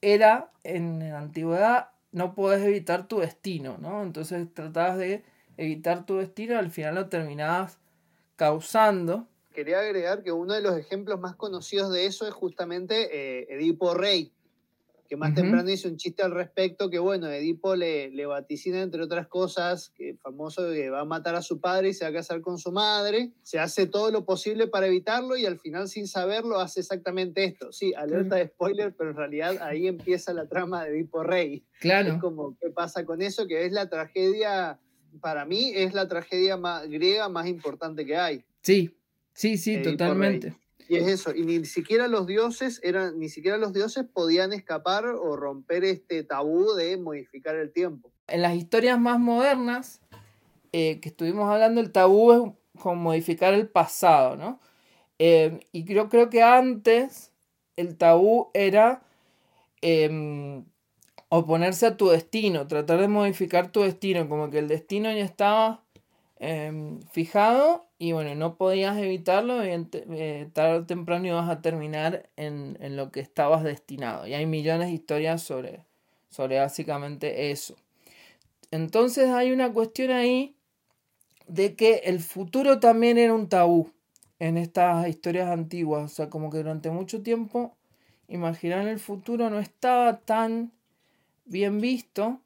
era 0.00 0.50
en 0.64 0.98
la 1.00 1.18
antigüedad 1.18 1.90
no 2.16 2.34
puedes 2.34 2.64
evitar 2.64 3.08
tu 3.08 3.18
destino, 3.18 3.76
¿no? 3.78 4.02
Entonces 4.02 4.48
tratabas 4.54 4.96
de 4.96 5.22
evitar 5.58 6.06
tu 6.06 6.16
destino, 6.16 6.58
al 6.58 6.70
final 6.70 6.94
lo 6.94 7.08
terminabas 7.10 7.78
causando. 8.36 9.26
Quería 9.52 9.80
agregar 9.80 10.22
que 10.22 10.32
uno 10.32 10.54
de 10.54 10.62
los 10.62 10.78
ejemplos 10.78 11.20
más 11.20 11.36
conocidos 11.36 11.92
de 11.92 12.06
eso 12.06 12.26
es 12.26 12.32
justamente 12.32 13.08
eh, 13.12 13.46
Edipo 13.50 13.92
Rey, 13.92 14.32
que 15.06 15.16
más 15.16 15.34
temprano 15.34 15.70
hizo 15.70 15.88
un 15.88 15.96
chiste 15.96 16.22
al 16.22 16.32
respecto, 16.32 16.90
que 16.90 16.98
bueno, 16.98 17.28
Edipo 17.28 17.76
le, 17.76 18.10
le 18.10 18.26
vaticina, 18.26 18.82
entre 18.82 19.02
otras 19.02 19.26
cosas, 19.28 19.90
que 19.90 20.16
famoso 20.16 20.70
que 20.70 20.90
va 20.90 21.00
a 21.00 21.04
matar 21.04 21.34
a 21.34 21.42
su 21.42 21.60
padre 21.60 21.90
y 21.90 21.94
se 21.94 22.04
va 22.04 22.10
a 22.10 22.14
casar 22.14 22.40
con 22.40 22.58
su 22.58 22.72
madre, 22.72 23.32
se 23.42 23.58
hace 23.58 23.86
todo 23.86 24.10
lo 24.10 24.24
posible 24.24 24.66
para 24.66 24.86
evitarlo 24.86 25.36
y 25.36 25.46
al 25.46 25.58
final 25.58 25.88
sin 25.88 26.06
saberlo 26.06 26.60
hace 26.60 26.80
exactamente 26.80 27.44
esto. 27.44 27.72
Sí, 27.72 27.94
alerta 27.94 28.36
de 28.36 28.48
spoiler, 28.48 28.94
pero 28.96 29.10
en 29.10 29.16
realidad 29.16 29.58
ahí 29.62 29.86
empieza 29.86 30.32
la 30.32 30.48
trama 30.48 30.84
de 30.84 30.90
Edipo 30.90 31.22
Rey. 31.22 31.64
Claro. 31.80 32.14
Es 32.14 32.20
como, 32.20 32.56
¿qué 32.60 32.70
pasa 32.70 33.04
con 33.04 33.22
eso? 33.22 33.46
Que 33.46 33.66
es 33.66 33.72
la 33.72 33.88
tragedia 33.88 34.78
para 35.20 35.44
mí 35.44 35.72
es 35.74 35.94
la 35.94 36.08
tragedia 36.08 36.56
más, 36.56 36.88
griega 36.88 37.28
más 37.28 37.46
importante 37.46 38.04
que 38.04 38.16
hay. 38.16 38.44
Sí, 38.60 38.96
sí, 39.32 39.56
sí, 39.56 39.82
totalmente. 39.82 40.54
Y 40.88 40.96
es 40.96 41.06
eso, 41.08 41.34
y 41.34 41.42
ni 41.42 41.64
siquiera 41.64 42.06
los 42.08 42.26
dioses 42.26 42.80
eran, 42.82 43.18
ni 43.18 43.28
siquiera 43.28 43.56
los 43.56 43.72
dioses 43.72 44.04
podían 44.04 44.52
escapar 44.52 45.06
o 45.06 45.36
romper 45.36 45.84
este 45.84 46.22
tabú 46.22 46.74
de 46.74 46.96
modificar 46.96 47.56
el 47.56 47.72
tiempo. 47.72 48.12
En 48.28 48.42
las 48.42 48.54
historias 48.54 48.98
más 48.98 49.18
modernas 49.18 50.00
eh, 50.72 51.00
que 51.00 51.08
estuvimos 51.08 51.50
hablando, 51.50 51.80
el 51.80 51.92
tabú 51.92 52.32
es 52.32 52.80
como 52.80 52.96
modificar 52.96 53.54
el 53.54 53.68
pasado, 53.68 54.36
¿no? 54.36 54.60
Eh, 55.18 55.60
y 55.72 55.84
yo 55.84 56.08
creo 56.08 56.28
que 56.28 56.42
antes 56.42 57.32
el 57.76 57.96
tabú 57.96 58.50
era 58.54 59.02
em, 59.80 60.64
oponerse 61.28 61.86
a 61.86 61.96
tu 61.96 62.08
destino, 62.08 62.66
tratar 62.66 63.00
de 63.00 63.08
modificar 63.08 63.72
tu 63.72 63.82
destino, 63.82 64.28
como 64.28 64.50
que 64.50 64.58
el 64.58 64.68
destino 64.68 65.10
ya 65.10 65.24
estaba 65.24 65.84
em, 66.38 67.00
fijado 67.10 67.85
y 67.98 68.12
bueno, 68.12 68.34
no 68.34 68.56
podías 68.56 68.98
evitarlo, 68.98 69.62
eh, 69.62 70.50
tarde 70.52 70.78
o 70.78 70.86
temprano 70.86 71.26
ibas 71.26 71.48
a 71.48 71.62
terminar 71.62 72.28
en, 72.36 72.76
en, 72.80 72.96
lo 72.96 73.10
que 73.10 73.20
estabas 73.20 73.64
destinado. 73.64 74.26
Y 74.26 74.34
hay 74.34 74.44
millones 74.44 74.88
de 74.88 74.94
historias 74.94 75.42
sobre, 75.42 75.84
sobre 76.28 76.58
básicamente 76.58 77.50
eso. 77.50 77.74
Entonces 78.70 79.30
hay 79.30 79.52
una 79.52 79.72
cuestión 79.72 80.10
ahí 80.10 80.56
de 81.46 81.74
que 81.74 82.02
el 82.04 82.20
futuro 82.20 82.80
también 82.80 83.16
era 83.18 83.32
un 83.32 83.48
tabú 83.48 83.90
en 84.38 84.58
estas 84.58 85.08
historias 85.08 85.48
antiguas. 85.48 86.12
O 86.12 86.14
sea, 86.14 86.30
como 86.30 86.50
que 86.50 86.58
durante 86.58 86.90
mucho 86.90 87.22
tiempo 87.22 87.74
imaginar 88.28 88.86
el 88.88 88.98
futuro 88.98 89.50
no 89.50 89.58
estaba 89.58 90.18
tan 90.18 90.72
bien 91.44 91.80
visto 91.80 92.40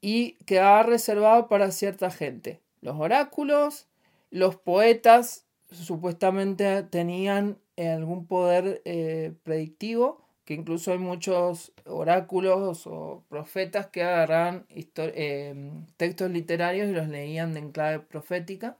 y 0.00 0.32
quedaba 0.46 0.82
reservado 0.82 1.48
para 1.48 1.70
cierta 1.72 2.10
gente. 2.10 2.60
Los 2.80 2.98
oráculos, 2.98 3.86
los 4.32 4.56
poetas 4.56 5.46
supuestamente 5.70 6.82
tenían 6.82 7.58
eh, 7.76 7.90
algún 7.90 8.26
poder 8.26 8.82
eh, 8.84 9.32
predictivo, 9.44 10.20
que 10.44 10.54
incluso 10.54 10.90
hay 10.90 10.98
muchos 10.98 11.72
oráculos 11.86 12.88
o 12.88 13.22
profetas 13.28 13.86
que 13.86 14.02
agarraban 14.02 14.66
eh, 14.68 15.70
textos 15.96 16.30
literarios 16.32 16.88
y 16.88 16.92
los 16.92 17.06
leían 17.06 17.56
en 17.56 17.70
clave 17.70 18.00
profética. 18.00 18.76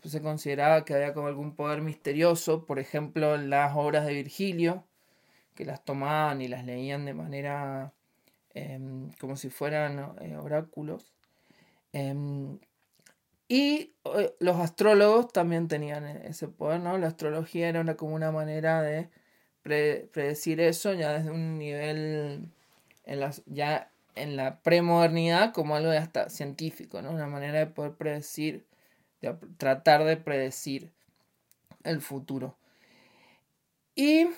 Pues 0.00 0.12
se 0.12 0.22
consideraba 0.22 0.84
que 0.84 0.94
había 0.94 1.12
como 1.12 1.26
algún 1.26 1.56
poder 1.56 1.82
misterioso, 1.82 2.64
por 2.64 2.78
ejemplo, 2.78 3.34
en 3.34 3.50
las 3.50 3.76
obras 3.76 4.06
de 4.06 4.14
Virgilio, 4.14 4.84
que 5.56 5.64
las 5.64 5.84
tomaban 5.84 6.40
y 6.40 6.46
las 6.46 6.64
leían 6.64 7.04
de 7.04 7.14
manera 7.14 7.92
Em, 8.54 9.10
como 9.20 9.36
si 9.36 9.50
fueran 9.50 9.98
oráculos. 10.38 11.14
Y 13.48 13.94
eh, 14.04 14.34
los 14.40 14.56
astrólogos 14.58 15.32
también 15.32 15.68
tenían 15.68 16.06
e-, 16.06 16.28
ese 16.28 16.48
poder, 16.48 16.80
¿no? 16.80 16.98
La 16.98 17.08
astrología 17.08 17.68
era 17.68 17.80
una, 17.80 17.96
como 17.96 18.14
una 18.14 18.30
manera 18.30 18.82
de 18.82 19.10
predecir 19.62 20.60
eso 20.60 20.94
ya 20.94 21.12
desde 21.12 21.30
un 21.30 21.58
nivel, 21.58 22.50
en 23.04 23.30
ya 23.46 23.90
en 24.14 24.36
la 24.36 24.60
premodernidad, 24.60 25.52
como 25.52 25.76
algo 25.76 25.90
de 25.90 25.98
hasta 25.98 26.28
científico, 26.28 27.02
¿no? 27.02 27.10
Una 27.10 27.26
manera 27.26 27.58
de 27.58 27.66
poder 27.66 27.92
predecir, 27.92 28.66
de 29.20 29.34
tratar 29.56 30.04
de 30.04 30.16
predecir 30.16 30.92
el 31.84 32.00
futuro. 32.00 32.56
Y 33.94 34.28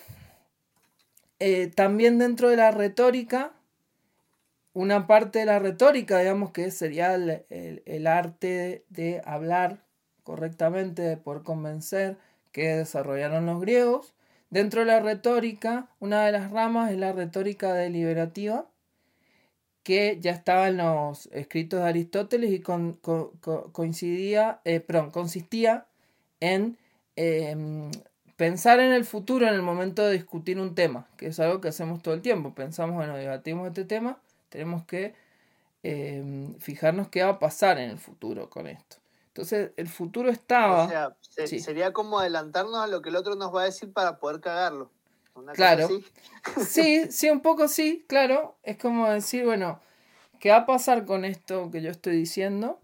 eh, 1.38 1.68
también 1.68 2.18
dentro 2.18 2.50
de 2.50 2.56
la 2.56 2.70
retórica, 2.70 3.52
una 4.72 5.06
parte 5.06 5.40
de 5.40 5.46
la 5.46 5.58
retórica, 5.58 6.18
digamos 6.18 6.52
que 6.52 6.70
sería 6.70 7.14
el, 7.14 8.06
arte 8.06 8.84
de, 8.88 9.20
hablar 9.24 9.84
correctamente, 10.22 11.02
de 11.02 11.16
poder 11.16 11.42
convencer, 11.42 12.16
que 12.52 12.76
desarrollaron 12.76 13.46
los 13.46 13.60
griegos. 13.60 14.14
Dentro 14.50 14.80
de 14.80 14.86
la 14.86 15.00
retórica, 15.00 15.88
una 16.00 16.24
de 16.24 16.32
las 16.32 16.50
ramas 16.50 16.90
es 16.92 16.98
la 16.98 17.12
retórica 17.12 17.74
deliberativa, 17.74 18.66
que 19.82 20.18
ya 20.20 20.32
estaba 20.32 20.68
en 20.68 20.76
los 20.76 21.26
escritos 21.32 21.80
de 21.80 21.88
Aristóteles 21.88 22.52
y 22.52 22.60
coincidía, 23.72 24.60
eh, 24.64 24.84
consistía 25.12 25.86
en 26.40 26.76
em, 27.16 27.90
pensar 28.36 28.80
en 28.80 28.92
el 28.92 29.04
futuro 29.04 29.46
en 29.46 29.54
el 29.54 29.62
momento 29.62 30.04
de 30.06 30.12
discutir 30.12 30.58
un 30.58 30.74
tema, 30.74 31.08
que 31.16 31.28
es 31.28 31.40
algo 31.40 31.60
que 31.60 31.68
hacemos 31.68 32.02
todo 32.02 32.14
el 32.14 32.22
tiempo. 32.22 32.54
Pensamos, 32.54 32.96
bueno, 32.96 33.16
debatimos 33.16 33.68
este 33.68 33.84
tema 33.84 34.18
tenemos 34.50 34.84
que 34.84 35.14
em, 35.82 36.54
fijarnos 36.58 37.08
qué 37.08 37.22
va 37.22 37.30
a 37.30 37.38
pasar 37.38 37.78
en 37.78 37.90
el 37.90 37.98
futuro 37.98 38.50
con 38.50 38.66
esto. 38.66 38.96
Entonces, 39.28 39.70
el 39.76 39.88
futuro 39.88 40.28
estaba... 40.28 40.84
O 40.84 40.88
sea, 40.88 41.16
sería 41.46 41.92
como 41.92 42.18
adelantarnos 42.18 42.76
a 42.76 42.88
lo 42.88 43.00
que 43.00 43.08
el 43.08 43.16
otro 43.16 43.36
nos 43.36 43.54
va 43.54 43.62
a 43.62 43.64
decir 43.64 43.92
para 43.92 44.18
poder 44.18 44.40
cagarlo. 44.40 44.90
claro. 45.54 45.88
Sí, 46.66 47.10
sí, 47.10 47.30
un 47.30 47.40
poco 47.40 47.68
sí, 47.68 48.04
claro. 48.08 48.56
Es 48.62 48.76
como 48.76 49.08
decir, 49.08 49.46
bueno, 49.46 49.80
¿qué 50.40 50.50
va 50.50 50.56
a 50.56 50.66
pasar 50.66 51.06
con 51.06 51.24
esto 51.24 51.70
que 51.70 51.80
yo 51.80 51.90
estoy 51.90 52.16
diciendo? 52.16 52.80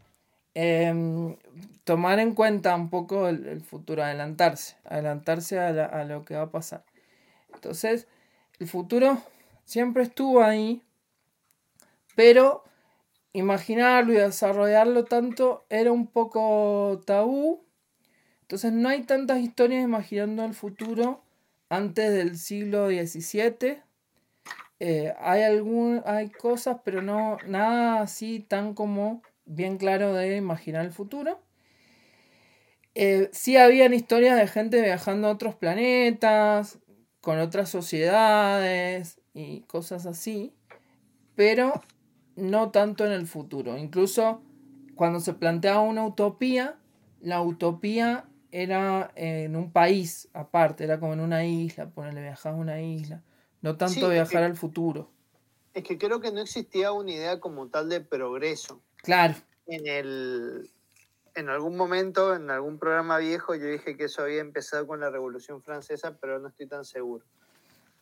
Em, 0.54 1.36
tomar 1.84 2.20
en 2.20 2.34
cuenta 2.34 2.74
un 2.74 2.88
poco 2.88 3.28
el, 3.28 3.60
futuro, 3.60 4.02
adelantarse, 4.02 4.76
adelantarse 4.84 5.58
a, 5.58 5.84
a 5.84 6.04
lo 6.04 6.24
que 6.24 6.36
va 6.36 6.42
a 6.42 6.50
pasar. 6.50 6.84
Entonces, 7.52 8.06
el 8.58 8.68
futuro 8.68 9.20
siempre 9.64 10.04
estuvo 10.04 10.42
ahí, 10.42 10.82
pero 12.16 12.64
imaginarlo 13.32 14.12
y 14.12 14.16
desarrollarlo 14.16 15.04
tanto 15.04 15.64
era 15.68 15.92
un 15.92 16.08
poco 16.08 17.00
tabú. 17.06 17.64
Entonces 18.42 18.72
no 18.72 18.88
hay 18.88 19.02
tantas 19.02 19.40
historias 19.40 19.84
imaginando 19.84 20.44
el 20.44 20.54
futuro 20.54 21.22
antes 21.68 22.12
del 22.12 22.38
siglo 22.38 22.88
XVII. 22.88 23.82
Eh, 24.80 25.14
hay, 25.18 25.42
algún, 25.42 26.02
hay 26.06 26.30
cosas, 26.30 26.78
pero 26.84 27.02
no 27.02 27.38
nada 27.46 28.00
así 28.00 28.40
tan 28.40 28.74
como 28.74 29.22
bien 29.44 29.76
claro 29.76 30.12
de 30.14 30.36
imaginar 30.36 30.84
el 30.84 30.92
futuro. 30.92 31.40
Eh, 32.94 33.28
sí 33.32 33.58
habían 33.58 33.92
historias 33.92 34.38
de 34.38 34.48
gente 34.48 34.80
viajando 34.80 35.28
a 35.28 35.32
otros 35.32 35.54
planetas, 35.54 36.78
con 37.20 37.38
otras 37.40 37.68
sociedades 37.68 39.20
y 39.34 39.60
cosas 39.62 40.06
así, 40.06 40.54
pero 41.34 41.82
no 42.36 42.70
tanto 42.70 43.04
en 43.04 43.12
el 43.12 43.26
futuro. 43.26 43.76
Incluso 43.76 44.42
cuando 44.94 45.20
se 45.20 45.34
planteaba 45.34 45.80
una 45.80 46.06
utopía, 46.06 46.76
la 47.20 47.42
utopía 47.42 48.26
era 48.52 49.10
en 49.16 49.56
un 49.56 49.72
país 49.72 50.28
aparte, 50.32 50.84
era 50.84 51.00
como 51.00 51.14
en 51.14 51.20
una 51.20 51.44
isla, 51.44 51.90
ponerle 51.90 52.22
viajar 52.22 52.54
a 52.54 52.56
una 52.56 52.80
isla, 52.80 53.22
no 53.60 53.76
tanto 53.76 54.08
viajar 54.08 54.44
al 54.44 54.56
futuro. 54.56 55.10
Es 55.74 55.82
que 55.82 55.98
creo 55.98 56.20
que 56.20 56.32
no 56.32 56.40
existía 56.40 56.92
una 56.92 57.10
idea 57.10 57.40
como 57.40 57.68
tal 57.68 57.88
de 57.88 58.00
progreso. 58.00 58.80
Claro. 59.02 59.34
En 59.66 59.86
el, 59.86 60.70
en 61.34 61.50
algún 61.50 61.76
momento, 61.76 62.34
en 62.34 62.50
algún 62.50 62.78
programa 62.78 63.18
viejo, 63.18 63.54
yo 63.54 63.66
dije 63.66 63.96
que 63.96 64.04
eso 64.04 64.22
había 64.22 64.40
empezado 64.40 64.86
con 64.86 65.00
la 65.00 65.10
Revolución 65.10 65.62
Francesa, 65.62 66.16
pero 66.18 66.38
no 66.38 66.48
estoy 66.48 66.66
tan 66.66 66.84
seguro. 66.84 67.26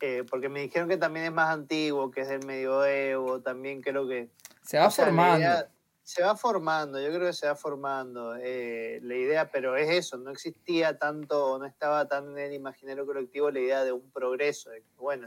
Eh, 0.06 0.22
porque 0.28 0.50
me 0.50 0.60
dijeron 0.60 0.86
que 0.86 0.98
también 0.98 1.24
es 1.24 1.32
más 1.32 1.48
antiguo, 1.48 2.10
que 2.10 2.20
es 2.20 2.28
del 2.28 2.44
medioevo, 2.44 3.40
también 3.40 3.80
creo 3.80 4.06
que... 4.06 4.28
Se 4.60 4.78
va 4.78 4.90
formando. 4.90 5.66
se 6.02 6.22
va 6.22 6.36
formando, 6.36 7.00
yo 7.00 7.08
creo 7.08 7.28
que 7.28 7.32
se 7.32 7.46
va 7.46 7.56
formando 7.56 8.36
eh, 8.36 9.00
la 9.02 9.14
idea, 9.14 9.50
pero 9.50 9.76
es 9.78 9.88
eso, 9.88 10.18
no 10.18 10.30
existía 10.30 10.98
tanto, 10.98 11.58
no 11.58 11.64
estaba 11.64 12.06
tan 12.06 12.32
en 12.32 12.38
el 12.38 12.52
imaginario 12.52 13.06
colectivo 13.06 13.50
la 13.50 13.60
idea 13.60 13.82
de 13.82 13.92
un 13.92 14.10
progreso, 14.10 14.68
de 14.68 14.82
que, 14.82 14.90
bueno, 14.98 15.26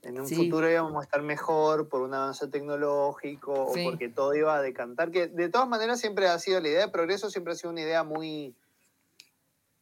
en 0.00 0.18
un 0.18 0.26
futuro 0.26 0.70
íbamos 0.70 0.98
a 0.98 1.04
estar 1.04 1.20
mejor 1.20 1.90
por 1.90 2.00
un 2.00 2.14
avance 2.14 2.48
tecnológico 2.48 3.52
o 3.52 3.74
porque 3.74 4.08
todo 4.08 4.34
iba 4.34 4.56
a 4.56 4.62
decantar, 4.62 5.10
que 5.10 5.26
de 5.26 5.50
todas 5.50 5.68
maneras 5.68 6.00
siempre 6.00 6.28
ha 6.28 6.38
sido 6.38 6.60
la 6.60 6.68
idea 6.68 6.86
de 6.86 6.88
progreso, 6.88 7.28
siempre 7.28 7.52
ha 7.52 7.56
sido 7.56 7.72
una 7.72 7.82
idea 7.82 8.04
muy, 8.04 8.56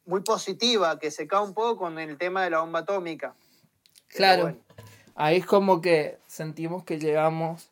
muy 0.05 0.21
positiva, 0.21 0.99
que 0.99 1.11
se 1.11 1.27
cae 1.27 1.41
un 1.41 1.53
poco 1.53 1.77
con 1.77 1.99
el 1.99 2.17
tema 2.17 2.43
de 2.43 2.49
la 2.51 2.59
bomba 2.59 2.79
atómica. 2.79 3.35
Claro, 4.07 4.57
ahí 5.15 5.37
es 5.37 5.45
como 5.45 5.81
que 5.81 6.17
sentimos 6.27 6.83
que 6.83 6.99
llegamos 6.99 7.69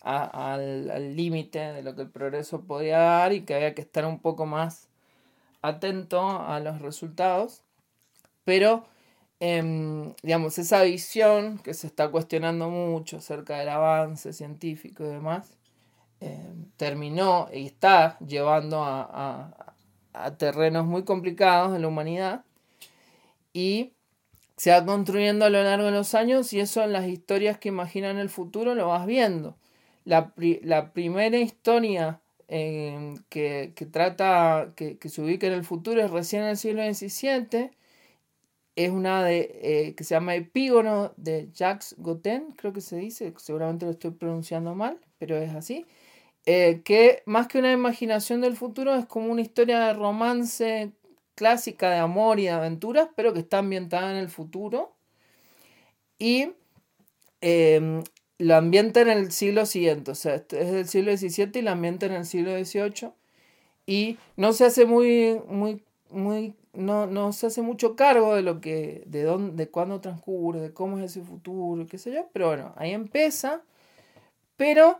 al 0.00 1.16
límite 1.16 1.58
de 1.58 1.82
lo 1.82 1.94
que 1.94 2.02
el 2.02 2.10
progreso 2.10 2.60
podía 2.60 2.98
dar 2.98 3.32
y 3.32 3.42
que 3.42 3.54
había 3.54 3.74
que 3.74 3.80
estar 3.82 4.04
un 4.04 4.18
poco 4.18 4.44
más 4.44 4.88
atento 5.62 6.42
a 6.46 6.60
los 6.60 6.82
resultados, 6.82 7.62
pero 8.44 8.84
Em, 9.46 10.14
digamos, 10.22 10.58
esa 10.58 10.82
visión 10.82 11.58
que 11.58 11.74
se 11.74 11.86
está 11.86 12.08
cuestionando 12.08 12.70
mucho 12.70 13.18
acerca 13.18 13.58
del 13.58 13.68
avance 13.68 14.32
científico 14.32 15.04
y 15.04 15.08
demás, 15.08 15.58
em, 16.20 16.70
terminó 16.78 17.48
y 17.52 17.66
está 17.66 18.18
llevando 18.20 18.82
a, 18.82 19.73
terrenos 20.38 20.86
muy 20.86 21.04
complicados 21.04 21.74
en 21.74 21.82
la 21.82 21.88
humanidad 21.88 22.44
y 23.52 23.92
se 24.56 24.70
va 24.70 24.84
construyendo 24.84 25.44
a 25.44 25.50
lo 25.50 25.62
largo 25.62 25.86
de 25.86 25.92
los 25.92 26.14
años 26.14 26.52
y 26.52 26.60
eso 26.60 26.82
en 26.82 26.92
las 26.92 27.06
historias 27.08 27.58
que 27.58 27.68
imaginan 27.68 28.18
el 28.18 28.28
futuro 28.28 28.74
lo 28.74 28.88
vas 28.88 29.06
viendo. 29.06 29.56
La, 30.04 30.34
primera 30.92 31.38
historia 31.38 32.20
em, 32.48 33.16
que, 33.28 33.72
trata, 33.90 34.72
que, 34.76 34.98
que, 34.98 35.08
se 35.08 35.22
ubica 35.22 35.46
en 35.46 35.54
el 35.54 35.64
futuro 35.64 36.00
es 36.02 36.10
recién 36.10 36.42
en 36.42 36.50
el 36.50 36.56
siglo 36.56 36.82
XVII 36.82 37.70
es 38.76 38.90
una 38.90 39.22
de, 39.24 39.60
eh, 39.62 39.94
que 39.94 40.04
se 40.04 40.14
llama 40.14 40.34
Epígono 40.34 41.12
de 41.16 41.48
Jacques 41.52 41.94
Goten, 41.98 42.52
creo 42.56 42.72
que 42.72 42.80
se 42.80 42.96
dice, 42.96 43.32
seguramente 43.36 43.86
lo 43.86 43.92
estoy 43.92 44.10
pronunciando 44.12 44.74
mal, 44.74 44.98
pero 45.18 45.36
es 45.36 45.54
así, 45.54 45.86
eh, 46.46 46.82
que 46.84 47.22
más 47.26 47.48
que 47.48 47.58
una 47.58 47.72
imaginación 47.72 48.40
del 48.40 48.56
futuro 48.56 48.94
es 48.94 49.06
como 49.06 49.32
una 49.32 49.40
historia 49.40 49.80
de 49.80 49.94
romance 49.94 50.92
clásica 51.34 51.90
de 51.90 51.98
amor 51.98 52.38
y 52.38 52.44
de 52.44 52.50
aventuras, 52.50 53.08
pero 53.16 53.32
que 53.32 53.40
está 53.40 53.58
ambientada 53.58 54.10
en 54.10 54.18
el 54.18 54.28
futuro. 54.28 54.92
Y 56.18 56.52
eh, 57.40 58.02
lo 58.38 58.54
ambienta 58.56 59.00
en 59.00 59.08
el 59.10 59.32
siglo 59.32 59.66
siguiente, 59.66 60.10
o 60.12 60.14
sea, 60.14 60.34
es 60.36 60.48
del 60.48 60.88
siglo 60.88 61.16
XVII 61.16 61.50
y 61.54 61.62
lo 61.62 61.70
ambienta 61.70 62.06
en 62.06 62.12
el 62.12 62.26
siglo 62.26 62.52
XVIII. 62.52 63.12
Y 63.86 64.18
no 64.36 64.52
se 64.52 64.64
hace 64.64 64.86
muy, 64.86 65.40
muy, 65.48 65.82
muy 66.10 66.54
no, 66.74 67.32
se 67.32 67.46
hace 67.46 67.62
mucho 67.62 67.96
cargo 67.96 68.34
de 68.34 68.42
lo 68.42 68.60
que, 68.60 69.04
de 69.06 69.22
dónde, 69.22 69.64
de 69.64 69.70
cuándo 69.70 70.00
transcurre, 70.00 70.60
de 70.60 70.72
cómo 70.72 70.98
es 70.98 71.04
ese 71.04 71.22
futuro, 71.22 71.86
qué 71.86 71.98
sé 71.98 72.12
yo, 72.12 72.28
pero 72.32 72.48
bueno, 72.48 72.74
ahí 72.76 72.92
empieza, 72.92 73.62
pero 74.56 74.98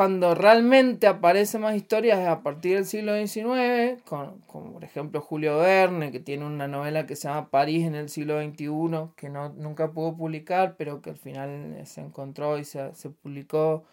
cuando 0.00 0.34
realmente 0.34 1.06
aparecen 1.06 1.60
más 1.60 1.76
historias 1.76 2.20
es 2.20 2.26
a 2.26 2.42
partir 2.42 2.76
del 2.76 2.86
siglo 2.86 3.14
XIX, 3.14 4.02
con, 4.04 4.40
como 4.46 4.72
por 4.72 4.82
ejemplo 4.82 5.20
Julio 5.20 5.58
Verne, 5.58 6.10
que 6.10 6.20
tiene 6.20 6.46
una 6.46 6.66
novela 6.66 7.06
que 7.06 7.16
se 7.16 7.28
llama 7.28 7.50
París 7.50 7.86
en 7.86 7.94
el 7.94 8.08
siglo 8.08 8.42
XXI, 8.42 9.12
que 9.14 9.28
no, 9.28 9.50
nunca 9.50 9.92
pudo 9.92 10.16
publicar, 10.16 10.76
pero 10.78 11.02
que 11.02 11.10
al 11.10 11.18
final 11.18 11.82
se 11.84 12.00
encontró 12.00 12.58
y 12.58 12.64
se, 12.64 12.90
publicó, 13.22 13.84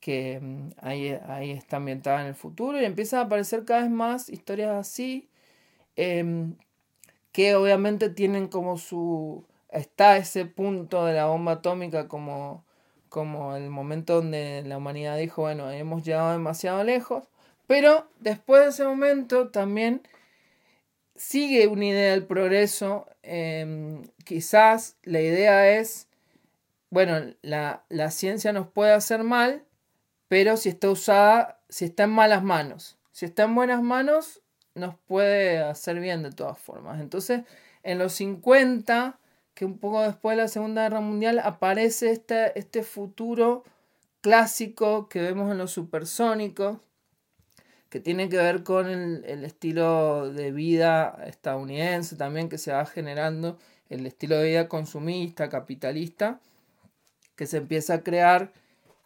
que 0.00 0.40
mm, 0.42 0.70
ahí, 0.80 1.16
ahí 1.28 1.52
está 1.52 1.76
ambientada 1.76 2.22
en 2.22 2.26
el 2.26 2.34
futuro, 2.34 2.80
y 2.80 2.84
empiezan 2.84 3.20
a 3.20 3.22
aparecer 3.22 3.64
cada 3.64 3.82
vez 3.82 3.90
más 3.90 4.28
historias 4.28 4.70
así, 4.72 5.28
Em, 5.96 6.56
que 7.32 7.54
obviamente 7.54 8.10
tienen 8.10 8.48
como 8.48 8.78
su... 8.78 9.44
Está 9.70 10.16
ese 10.16 10.46
punto 10.46 11.04
de 11.06 11.14
la 11.14 11.26
bomba 11.26 11.52
atómica 11.52 12.08
como, 12.08 12.64
como 13.12 13.56
el 13.56 13.68
momento 13.68 14.14
donde 14.14 14.62
la 14.64 14.78
humanidad 14.78 15.18
dijo, 15.18 15.42
bueno, 15.42 15.70
hemos 15.70 16.02
llegado 16.02 16.32
demasiado 16.32 16.82
lejos, 16.82 17.28
pero 17.66 18.08
después 18.20 18.62
de 18.62 18.68
ese 18.70 18.84
momento 18.84 19.48
también 19.48 20.00
sigue 21.14 21.66
una 21.66 21.84
idea 21.84 22.12
del 22.12 22.24
progreso. 22.24 23.06
Em, 23.22 24.02
quizás 24.24 24.96
la 25.02 25.20
idea 25.20 25.76
es, 25.78 26.08
bueno, 26.88 27.34
la, 27.42 27.84
la, 27.90 28.10
ciencia 28.10 28.50
nos 28.54 28.68
puede 28.68 28.92
hacer 28.92 29.24
mal, 29.24 29.62
pero 30.28 30.56
si 30.56 30.70
está 30.70 30.88
usada, 30.88 31.60
si 31.68 31.84
está 31.84 32.04
en 32.04 32.10
malas 32.10 32.42
manos. 32.42 32.96
Si 33.12 33.26
está 33.26 33.42
en 33.42 33.54
buenas 33.54 33.82
manos, 33.82 34.40
nos 34.74 34.94
puede 35.06 35.58
hacer 35.58 36.00
bien 36.00 36.22
de 36.22 36.30
todas 36.30 36.58
formas. 36.58 36.98
Entonces, 36.98 37.42
en 37.82 37.98
los 37.98 38.14
50, 38.14 39.18
que 39.54 39.64
un 39.64 39.78
poco 39.78 40.02
después 40.02 40.36
de 40.36 40.42
la 40.42 40.48
Segunda 40.48 40.82
Guerra 40.82 41.00
Mundial, 41.00 41.38
aparece 41.38 42.10
este, 42.10 42.58
este 42.58 42.82
futuro 42.82 43.64
clásico 44.20 45.08
que 45.08 45.20
vemos 45.20 45.50
en 45.50 45.58
los 45.58 45.72
supersónicos, 45.72 46.78
que 47.88 48.00
tiene 48.00 48.28
que 48.28 48.38
ver 48.38 48.62
con 48.62 48.88
el, 48.88 49.24
el, 49.26 49.44
estilo 49.44 50.32
de 50.32 50.50
vida 50.52 51.18
estadounidense 51.26 52.16
también 52.16 52.48
que 52.48 52.56
se 52.56 52.72
va 52.72 52.86
generando, 52.86 53.58
el 53.90 54.06
estilo 54.06 54.36
de 54.38 54.48
vida 54.48 54.68
consumista, 54.68 55.50
capitalista, 55.50 56.40
que 57.36 57.46
se 57.46 57.58
empieza 57.58 57.94
a 57.94 58.02
crear 58.02 58.52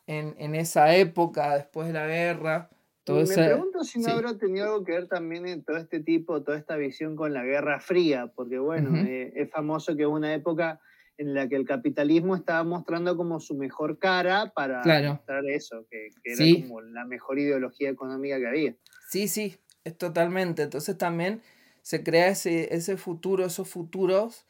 en, 0.07 0.37
en 0.39 0.55
esa 0.55 0.95
época, 0.95 1.57
después 1.57 1.89
de 1.89 1.95
la 1.95 2.07
guerra, 2.07 2.71
me 3.15 3.35
pregunto 3.35 3.85
si 3.85 4.01
no 4.01 4.09
habrá 4.09 4.37
tenido 4.37 4.67
algo 4.67 4.85
que 4.85 4.93
ver 4.93 5.09
también 5.09 5.47
en 5.47 5.63
todo 5.65 5.77
este 5.77 6.01
tipo, 6.01 6.43
toda 6.43 6.59
esta 6.59 6.77
visión 6.77 7.17
con 7.17 7.33
la 7.33 7.45
Guerra 7.45 7.81
Fría, 7.81 8.33
porque 8.35 8.59
bueno, 8.59 8.97
eh, 8.97 9.33
es 9.37 9.51
famoso 9.51 9.97
que 9.97 10.07
hubo 10.07 10.17
una 10.17 10.35
época 10.35 10.81
en 11.19 11.35
la 11.35 11.49
que 11.49 11.57
el 11.57 11.65
capitalismo 11.65 12.37
estaba 12.37 12.63
mostrando 12.65 13.17
como 13.17 13.41
su 13.41 13.55
mejor 13.55 13.99
cara 13.99 14.53
para 14.55 14.83
mostrar 15.09 15.45
eso, 15.47 15.87
que, 15.91 16.09
era 16.25 16.63
como 16.63 16.81
la 16.83 17.05
mejor 17.05 17.39
ideología 17.39 17.91
económica 17.91 18.39
que 18.39 18.47
había. 18.47 18.77
Sí, 19.09 19.29
sí, 19.29 19.57
es 19.85 19.97
totalmente. 19.97 20.63
Entonces 20.63 20.99
también 20.99 21.43
se 21.83 22.03
crea 22.03 22.29
ese, 22.29 22.75
ese 22.75 22.97
futuro, 22.97 23.47
esos 23.47 23.69
futuros 23.69 24.47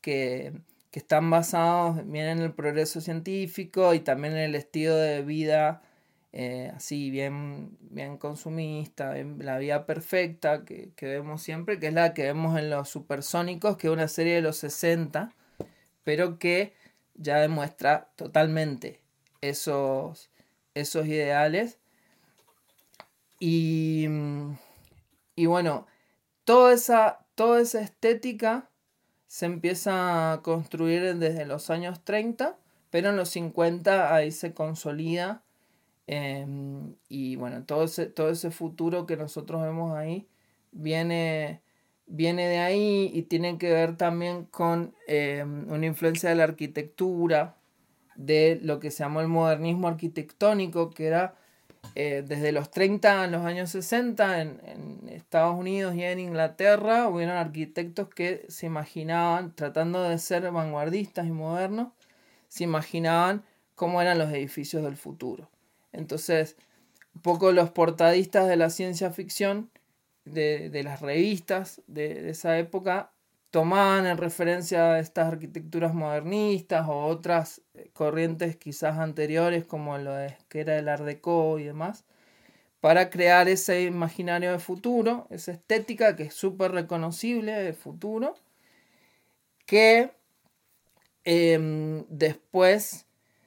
que, 0.00 0.52
que 0.90 0.98
están 0.98 1.30
basados 1.30 2.08
bien 2.10 2.26
en 2.26 2.38
el 2.38 2.52
progreso 2.52 3.00
científico 3.00 3.94
y 3.94 4.00
también 4.00 4.34
en 4.34 4.40
el 4.40 4.54
estilo 4.54 4.96
de 4.96 5.22
vida 5.22 5.82
eh, 6.32 6.70
así 6.74 7.10
bien, 7.10 7.78
bien 7.80 8.18
consumista, 8.18 9.14
la 9.38 9.58
vida 9.58 9.86
perfecta 9.86 10.64
que, 10.64 10.92
vemos 11.00 11.42
siempre, 11.42 11.78
que 11.78 11.88
es 11.88 11.94
la 11.94 12.12
que 12.12 12.24
vemos 12.24 12.58
en 12.58 12.70
los 12.70 12.88
supersónicos, 12.88 13.76
que 13.76 13.86
es 13.86 13.92
una 13.92 14.08
serie 14.08 14.34
de 14.34 14.42
los 14.42 14.58
60, 14.58 15.32
pero 16.04 16.38
que 16.38 16.74
ya 17.14 17.38
demuestra 17.38 18.10
totalmente 18.16 19.00
esos, 19.40 20.30
esos 20.74 21.06
ideales. 21.06 21.78
Y, 23.40 24.06
y 25.34 25.46
bueno, 25.46 25.86
toda 26.44 26.74
esa, 26.74 27.26
toda 27.34 27.60
esa 27.60 27.80
estética 27.80 28.68
se 29.28 29.46
empieza 29.46 30.32
a 30.32 30.42
construir 30.42 31.16
desde 31.16 31.46
los 31.46 31.70
años 31.70 32.04
30, 32.04 32.58
pero 32.90 33.10
en 33.10 33.16
los 33.16 33.30
50 33.30 34.14
ahí 34.14 34.30
se 34.30 34.54
consolida 34.54 35.42
Em, 36.10 36.94
y 37.10 37.36
bueno, 37.36 37.64
todo 37.64 37.84
ese, 37.84 38.06
todo 38.06 38.30
ese 38.30 38.50
futuro 38.50 39.04
que 39.04 39.18
nosotros 39.18 39.60
vemos 39.62 39.94
ahí 39.94 40.26
viene, 40.72 41.60
viene 42.06 42.48
de 42.48 42.58
ahí 42.58 43.10
y 43.12 43.22
tiene 43.24 43.58
que 43.58 43.70
ver 43.70 43.96
también 43.98 44.44
con 44.46 44.94
em, 45.06 45.70
una 45.70 45.84
influencia 45.86 46.30
de 46.30 46.36
la 46.36 46.44
arquitectura, 46.44 47.56
de 48.16 48.58
lo 48.62 48.80
que 48.80 48.90
se 48.90 49.04
llamó 49.04 49.20
el 49.20 49.28
modernismo 49.28 49.86
arquitectónico, 49.86 50.90
que 50.90 51.06
era 51.08 51.36
eh, 51.94 52.24
desde 52.26 52.52
los 52.52 52.70
30 52.70 53.24
a 53.24 53.26
los 53.26 53.44
años 53.44 53.70
60 53.70 54.40
en, 54.40 54.60
en, 54.64 55.08
Estados 55.10 55.58
Unidos 55.58 55.94
y 55.94 56.04
en 56.04 56.20
Inglaterra 56.20 57.08
hubieron 57.08 57.36
arquitectos 57.36 58.08
que 58.08 58.46
se 58.48 58.64
imaginaban, 58.66 59.54
tratando 59.54 60.02
de 60.04 60.18
ser 60.18 60.50
vanguardistas 60.50 61.26
y 61.26 61.32
modernos, 61.32 61.88
se 62.48 62.64
imaginaban 62.64 63.44
cómo 63.74 64.00
eran 64.00 64.18
los 64.18 64.30
edificios 64.32 64.82
del 64.82 64.96
futuro. 64.96 65.50
Entonces, 65.98 66.56
un 67.14 67.22
poco 67.22 67.52
los 67.52 67.70
portadistas 67.70 68.48
de 68.48 68.56
la 68.56 68.70
ciencia 68.70 69.10
ficción, 69.10 69.70
de, 70.24 70.70
de 70.70 70.82
las 70.82 71.00
revistas 71.00 71.82
de, 71.86 72.22
de, 72.22 72.30
esa 72.30 72.58
época, 72.58 73.12
tomaban 73.50 74.06
en 74.06 74.18
referencia 74.18 74.98
estas 74.98 75.32
arquitecturas 75.32 75.94
modernistas 75.94 76.86
o 76.88 77.06
otras 77.06 77.62
eh, 77.74 77.90
corrientes 77.92 78.56
quizás 78.56 78.98
anteriores 78.98 79.64
como 79.64 79.98
lo 79.98 80.14
de, 80.14 80.36
que 80.48 80.60
era 80.60 80.78
el 80.78 80.88
Art 80.88 81.04
Deco 81.04 81.58
y 81.58 81.64
demás, 81.64 82.04
para 82.80 83.10
crear 83.10 83.48
ese 83.48 83.82
imaginario 83.82 84.52
de 84.52 84.58
futuro, 84.60 85.26
esa 85.30 85.52
estética 85.52 86.14
que 86.14 86.24
es 86.24 86.34
súper 86.34 86.72
reconocible 86.72 87.52
de 87.52 87.72
futuro, 87.72 88.34
que 89.66 90.12
eh, 91.24 92.04
después 92.08 93.06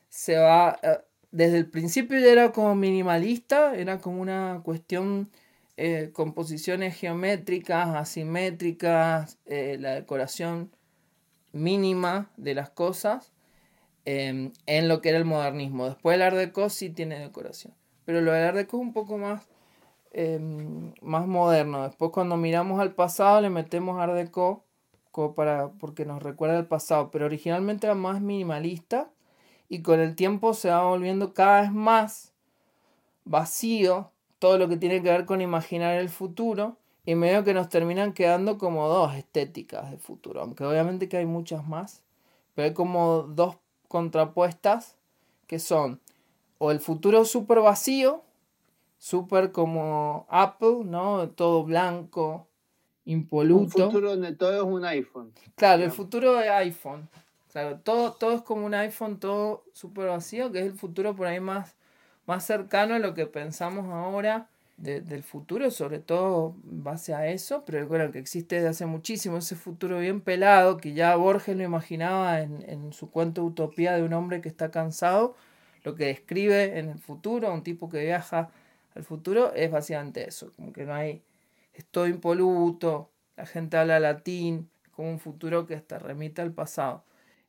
se 0.09 0.37
va, 0.37 0.77
eh, 0.83 0.99
desde 1.31 1.57
el 1.57 1.69
principio 1.69 2.19
ya 2.19 2.31
era 2.31 2.51
como 2.51 2.75
minimalista, 2.75 3.75
era 3.75 3.99
como 3.99 4.21
una 4.21 4.61
cuestión 4.63 5.29
eh, 5.77 6.11
composiciones 6.13 6.95
geométricas, 6.95 7.89
asimétricas, 7.95 9.39
eh, 9.45 9.77
la 9.79 9.95
decoración 9.95 10.71
mínima 11.53 12.29
de 12.37 12.53
las 12.53 12.69
cosas 12.69 13.31
eh, 14.05 14.51
en 14.65 14.87
lo 14.87 15.01
que 15.01 15.09
era 15.09 15.17
el 15.17 15.25
modernismo. 15.25 15.85
Después 15.87 16.15
el 16.15 16.21
Art 16.21 16.35
Deco 16.35 16.69
sí 16.69 16.89
tiene 16.89 17.19
decoración, 17.19 17.73
pero 18.05 18.21
lo 18.21 18.31
del 18.33 18.43
Art 18.43 18.57
Deco 18.57 18.77
es 18.77 18.83
un 18.83 18.93
poco 18.93 19.17
más, 19.17 19.47
em, 20.11 20.93
más 21.01 21.27
moderno. 21.27 21.83
Después 21.83 22.11
cuando 22.11 22.37
miramos 22.37 22.79
al 22.79 22.93
pasado 22.93 23.41
le 23.41 23.49
metemos 23.49 23.99
Art 23.99 24.13
Deco 24.13 24.65
como 25.11 25.35
para, 25.35 25.69
porque 25.71 26.05
nos 26.05 26.21
recuerda 26.21 26.59
el 26.59 26.67
pasado, 26.67 27.11
pero 27.11 27.25
originalmente 27.25 27.87
era 27.87 27.95
más 27.95 28.21
minimalista 28.21 29.11
y 29.71 29.83
con 29.83 30.01
el 30.01 30.17
tiempo 30.17 30.53
se 30.53 30.69
va 30.69 30.83
volviendo 30.83 31.33
cada 31.33 31.61
vez 31.61 31.71
más 31.71 32.33
vacío 33.23 34.11
todo 34.37 34.57
lo 34.57 34.67
que 34.67 34.75
tiene 34.75 35.01
que 35.01 35.09
ver 35.09 35.25
con 35.25 35.39
imaginar 35.39 35.95
el 35.95 36.09
futuro 36.09 36.75
y 37.05 37.15
medio 37.15 37.45
que 37.45 37.53
nos 37.53 37.69
terminan 37.69 38.11
quedando 38.11 38.57
como 38.57 38.89
dos 38.89 39.15
estéticas 39.15 39.89
de 39.89 39.97
futuro, 39.97 40.41
aunque 40.41 40.65
obviamente 40.65 41.07
que 41.07 41.15
hay 41.15 41.25
muchas 41.25 41.65
más, 41.65 42.03
pero 42.53 42.67
hay 42.67 42.73
como 42.73 43.21
dos 43.21 43.55
contrapuestas 43.87 44.97
que 45.47 45.57
son 45.57 46.01
o 46.57 46.71
el 46.71 46.81
futuro 46.81 47.23
súper 47.23 47.61
vacío, 47.61 48.23
súper 48.97 49.53
como 49.53 50.25
Apple, 50.29 50.83
¿no? 50.83 51.29
Todo 51.29 51.63
blanco, 51.63 52.45
impoluto. 53.05 53.85
Un 53.85 53.91
futuro 53.91 54.09
donde 54.09 54.35
todo 54.35 54.53
es 54.53 54.63
un 54.63 54.83
iPhone. 54.83 55.31
Claro, 55.55 55.85
el 55.85 55.91
futuro 55.91 56.33
de 56.33 56.49
iPhone. 56.49 57.07
Claro, 57.51 57.79
todo, 57.79 58.13
todo 58.13 58.33
es 58.33 58.41
como 58.43 58.65
un 58.65 58.73
iPhone, 58.73 59.19
todo 59.19 59.65
súper 59.73 60.07
vacío, 60.07 60.51
que 60.51 60.59
es 60.59 60.65
el 60.65 60.73
futuro 60.73 61.15
por 61.15 61.27
ahí 61.27 61.39
más 61.39 61.75
más 62.27 62.45
cercano 62.45 62.95
a 62.95 62.99
lo 62.99 63.13
que 63.15 63.27
pensamos 63.27 63.87
ahora 63.93 64.49
de, 64.77 65.01
del 65.01 65.23
futuro, 65.23 65.71
sobre 65.71 65.99
todo 65.99 66.55
en 66.71 66.83
base 66.83 67.13
a 67.15 67.27
eso, 67.27 67.65
pero 67.65 67.85
bueno, 67.87 68.11
que 68.11 68.19
existe 68.19 68.55
desde 68.57 68.69
hace 68.69 68.85
muchísimo, 68.87 69.37
ese 69.37 69.55
futuro 69.57 69.99
bien 69.99 70.21
pelado, 70.21 70.77
que 70.77 70.93
ya 70.93 71.15
Borges 71.17 71.57
lo 71.57 71.63
imaginaba 71.63 72.41
en, 72.41 72.63
en 72.69 72.93
su 72.93 73.11
cuento 73.11 73.43
Utopía 73.43 73.93
de 73.97 74.03
un 74.03 74.13
hombre 74.13 74.41
que 74.41 74.49
está 74.49 74.71
cansado, 74.71 75.35
lo 75.83 75.95
que 75.95 76.05
describe 76.07 76.79
en 76.79 76.89
el 76.89 76.99
futuro, 76.99 77.53
un 77.53 77.63
tipo 77.63 77.89
que 77.89 78.01
viaja 78.05 78.51
al 78.95 79.03
futuro, 79.03 79.53
es 79.55 79.71
básicamente 79.71 80.27
eso, 80.29 80.51
como 80.55 80.73
que 80.73 80.85
no 80.85 80.93
hay, 80.95 81.21
es 81.73 81.85
todo 81.87 82.07
impoluto, 82.07 83.09
la 83.37 83.45
gente 83.45 83.77
habla 83.77 83.99
latín, 83.99 84.69
como 84.91 85.09
un 85.11 85.19
futuro 85.19 85.67
que 85.67 85.75
hasta 85.75 85.99
remite 85.99 86.41
al 86.41 86.53
pasado. 86.53 87.03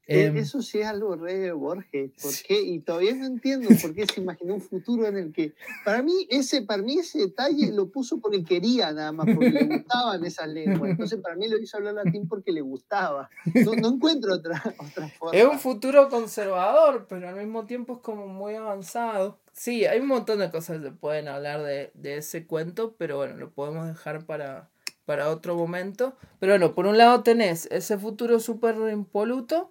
Eh, 0.09 0.33
eso 0.35 0.63
sí 0.63 0.81
es 0.81 0.87
algo 0.87 1.15
re 1.15 1.39
de 1.39 1.53
Borges. 1.53 2.11
¿Por 2.21 2.33
qué? 2.47 2.61
Y 2.61 2.81
todavía 2.81 3.15
no 3.15 3.27
entiendo 3.27 3.69
por 3.81 3.95
qué 3.95 4.05
se 4.07 4.21
imaginó 4.21 4.55
un 4.55 4.61
futuro 4.61 5.07
en 5.07 5.17
el 5.17 5.33
que. 5.33 5.55
Para 5.85 6.03
mí, 6.03 6.27
ese, 6.29 6.63
para 6.63 6.83
mí 6.83 6.99
ese 6.99 7.21
detalle 7.21 7.71
lo 7.73 7.89
puso 7.91 8.19
porque 8.21 8.43
quería 8.45 8.93
nada 8.93 9.13
más, 9.13 9.27
porque 9.33 9.51
le 9.51 9.65
gustaban 9.79 10.25
esas 10.25 10.49
lenguas. 10.49 10.91
Entonces, 10.91 11.21
para 11.21 11.37
mí 11.37 11.49
lo 11.49 11.59
hizo 11.59 11.77
hablar 11.77 11.95
latín 11.95 12.27
porque 12.27 12.51
le 12.51 12.63
gustaba. 12.63 13.31
No, 13.65 13.75
no 13.75 13.89
encuentro 13.91 14.35
otra, 14.35 14.61
otra 14.79 15.09
forma. 15.09 15.39
Es 15.39 15.47
un 15.47 15.61
futuro 15.61 16.09
conservador, 16.09 17.07
pero 17.09 17.29
al 17.29 17.37
mismo 17.37 17.67
tiempo 17.67 17.95
es 17.95 17.99
como 18.01 18.27
muy 18.27 18.55
avanzado. 18.55 19.39
Sí, 19.53 19.85
hay 19.85 20.01
un 20.01 20.09
montón 20.09 20.41
de 20.41 20.51
cosas 20.51 20.79
que 20.79 20.85
se 20.89 20.93
pueden 20.93 21.29
hablar 21.29 21.63
de, 21.63 21.93
de 21.95 22.17
ese 22.17 22.47
cuento, 22.47 22.97
pero 22.99 23.19
bueno, 23.19 23.37
lo 23.37 23.53
podemos 23.53 23.87
dejar 23.87 24.27
para, 24.27 24.71
para 25.05 25.31
otro 25.31 25.55
momento. 25.55 26.17
Pero 26.41 26.55
bueno, 26.55 26.75
por 26.75 26.87
un 26.87 26.99
lado 26.99 27.23
tenés 27.23 27.69
ese 27.71 27.99
futuro 27.99 28.41
súper 28.41 28.77
impoluto 28.91 29.71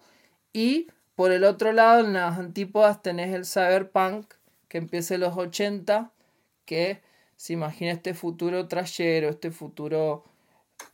y 0.54 0.88
por 1.16 1.32
el 1.32 1.44
otro 1.44 1.72
lado, 1.72 2.06
en 2.06 2.14
las 2.14 2.40
antípodas 2.40 3.02
tenés 3.02 3.34
el 3.34 3.46
cyberpunk 3.46 4.34
que 4.68 4.78
empieza 4.78 5.16
en 5.16 5.22
los 5.22 5.38
80, 5.38 6.12
que 6.66 7.02
se 7.36 7.54
imagina 7.54 7.92
este 7.92 8.14
futuro 8.14 8.68
trayero, 8.68 9.30
este 9.30 9.52
futuro 9.52 10.24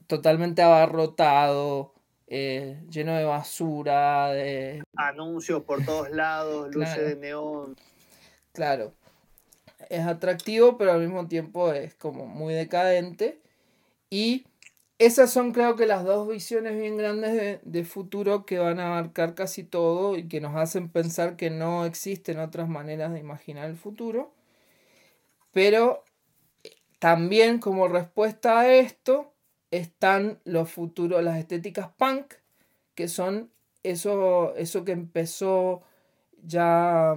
totalmente 0.07 0.61
abarrotado, 0.61 1.93
eh, 2.27 2.81
lleno 2.89 3.15
de 3.15 3.23
basura, 3.23 4.31
de... 4.31 4.83
Anuncios 4.95 5.63
por 5.63 5.85
todos 5.85 6.09
lados, 6.09 6.67
luces 6.73 6.95
claro. 6.95 7.07
de 7.07 7.15
neón. 7.15 7.75
Claro. 8.51 8.93
Es 9.89 10.05
atractivo, 10.05 10.77
pero 10.77 10.93
al 10.93 10.99
mismo 10.99 11.27
tiempo 11.27 11.71
es 11.71 11.93
como 11.95 12.25
muy 12.25 12.53
decadente. 12.53 13.39
Y 14.09 14.45
esas 14.99 15.31
son 15.31 15.51
creo 15.51 15.75
que 15.75 15.85
las 15.85 16.03
dos 16.03 16.27
visiones 16.27 16.75
bien 16.79 16.97
grandes 16.97 17.33
de, 17.33 17.59
de, 17.63 17.85
futuro 17.85 18.45
que 18.45 18.57
van 18.59 18.79
a 18.79 18.87
abarcar 18.87 19.35
casi 19.35 19.63
todo 19.63 20.17
y 20.17 20.27
que 20.27 20.41
nos 20.41 20.55
hacen 20.55 20.89
pensar 20.89 21.35
que 21.35 21.49
no 21.51 21.85
existen 21.85 22.39
otras 22.39 22.67
maneras 22.67 23.13
de 23.13 23.19
imaginar 23.19 23.69
el 23.69 23.77
futuro. 23.77 24.33
Pero 25.51 26.03
eh, 26.63 26.75
también 26.99 27.59
como 27.59 27.87
respuesta 27.87 28.59
a 28.59 28.73
esto 28.73 29.33
están 29.71 30.39
los 30.45 30.71
futuros, 30.71 31.23
las 31.23 31.37
estéticas 31.37 31.89
punk, 31.97 32.33
que 32.95 33.07
son 33.07 33.51
eso, 33.83 34.55
eso 34.55 34.83
que 34.83 34.93
empezó 34.93 35.83
ya 36.43 37.15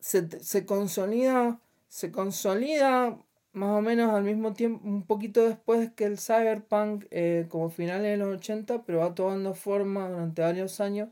se, 0.00 0.28
se 0.40 0.66
consolida, 0.66 1.60
se 1.88 2.12
consolida 2.12 3.18
más 3.56 3.70
o 3.70 3.80
menos 3.80 4.12
al 4.12 4.22
mismo 4.22 4.52
tiempo, 4.52 4.86
un 4.86 5.02
poquito 5.02 5.48
después 5.48 5.90
que 5.92 6.04
el 6.04 6.18
cyberpunk, 6.18 7.06
eh, 7.10 7.46
como 7.48 7.70
finales 7.70 8.02
de 8.02 8.18
los 8.18 8.36
80, 8.36 8.84
pero 8.84 8.98
va 8.98 9.14
tomando 9.14 9.54
forma 9.54 10.10
durante 10.10 10.42
varios 10.42 10.78
años. 10.78 11.08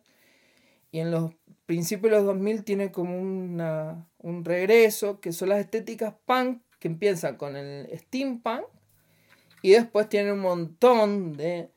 Y 0.93 1.01
en 1.01 1.11
los 1.11 1.33
principios 1.65 2.13
de 2.13 2.19
los 2.19 2.27
2000 2.27 2.63
tiene 2.65 2.93
como 2.93 3.19
una, 3.19 4.07
un 4.19 4.45
regreso, 4.45 5.21
que 5.21 5.33
son 5.33 5.49
las 5.49 5.61
estéticas 5.61 6.15
punk, 6.27 6.61
que 6.79 6.89
empiezan 6.89 7.37
con 7.37 7.57
el 7.57 7.89
steampunk, 7.99 8.67
y 9.63 9.71
después 9.71 10.11
tiene 10.11 10.33
un 10.33 10.41
montón 10.41 11.39
de 11.39 11.71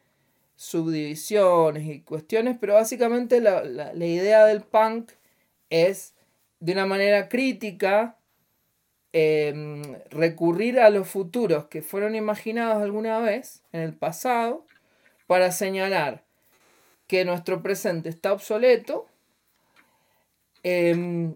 subdivisiones 0.57 1.87
y 1.87 2.01
cuestiones, 2.01 2.57
pero 2.59 2.73
básicamente 2.73 3.39
la, 3.39 3.63
la, 3.63 3.93
la 3.93 4.05
idea 4.05 4.45
del 4.45 4.63
punk 4.63 5.11
es 5.69 6.13
de 6.59 6.73
una 6.73 6.85
manera 6.85 7.29
crítica 7.29 8.16
eh, 9.19 9.99
recurrir 10.11 10.79
a 10.79 10.91
los 10.91 11.07
futuros 11.07 11.65
que 11.65 11.81
fueron 11.81 12.13
imaginados 12.13 12.83
alguna 12.83 13.17
vez 13.17 13.63
en 13.71 13.81
el 13.81 13.95
pasado 13.95 14.63
para 15.25 15.51
señalar 15.51 16.23
que 17.07 17.25
nuestro 17.25 17.63
presente 17.63 18.09
está 18.09 18.31
obsoleto 18.31 19.07
eh, 20.61 21.33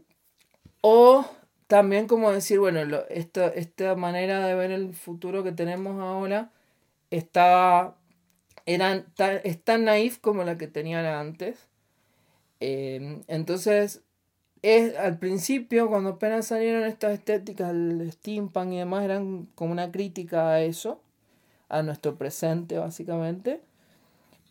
o 0.82 1.26
también 1.66 2.06
como 2.06 2.32
decir, 2.32 2.60
bueno, 2.60 2.82
esta, 3.10 3.48
esta 3.48 3.96
manera 3.96 4.46
de 4.46 4.54
ver 4.54 4.70
el 4.70 4.94
futuro 4.94 5.44
que 5.44 5.52
tenemos 5.52 6.00
ahora 6.00 6.52
está, 7.10 7.96
era, 8.68 9.06
es 9.44 9.64
tan 9.64 9.86
naif 9.86 10.20
como 10.20 10.44
la 10.44 10.56
que 10.60 10.68
tenían 10.68 11.06
antes. 11.06 11.68
Eh, 12.60 13.22
entonces, 13.28 14.04
es, 14.62 14.96
al 14.98 15.18
principio, 15.18 15.90
cuando 15.90 16.12
apenas 16.12 16.48
salieron 16.48 16.84
estas 16.84 17.14
estéticas, 17.14 17.72
el 17.72 18.12
steampunk 18.12 18.74
y 18.74 18.78
demás, 18.78 19.04
eran 19.04 19.48
como 19.56 19.72
una 19.72 19.92
crítica 19.92 20.50
a 20.50 20.62
eso, 20.62 21.02
a 21.70 21.82
nuestro 21.82 22.16
presente 22.16 22.78
básicamente, 22.78 23.62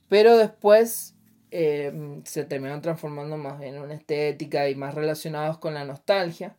pero 0.09 0.37
después 0.37 1.15
eh, 1.53 2.21
se 2.25 2.45
terminaron 2.45 2.83
transformando 2.83 3.37
más 3.37 3.63
en 3.63 3.79
una 3.79 3.95
estética 3.95 4.69
y 4.69 4.75
más 4.75 4.95
relacionados 4.95 5.59
con 5.59 5.75
la 5.75 5.85
nostalgia, 5.85 6.57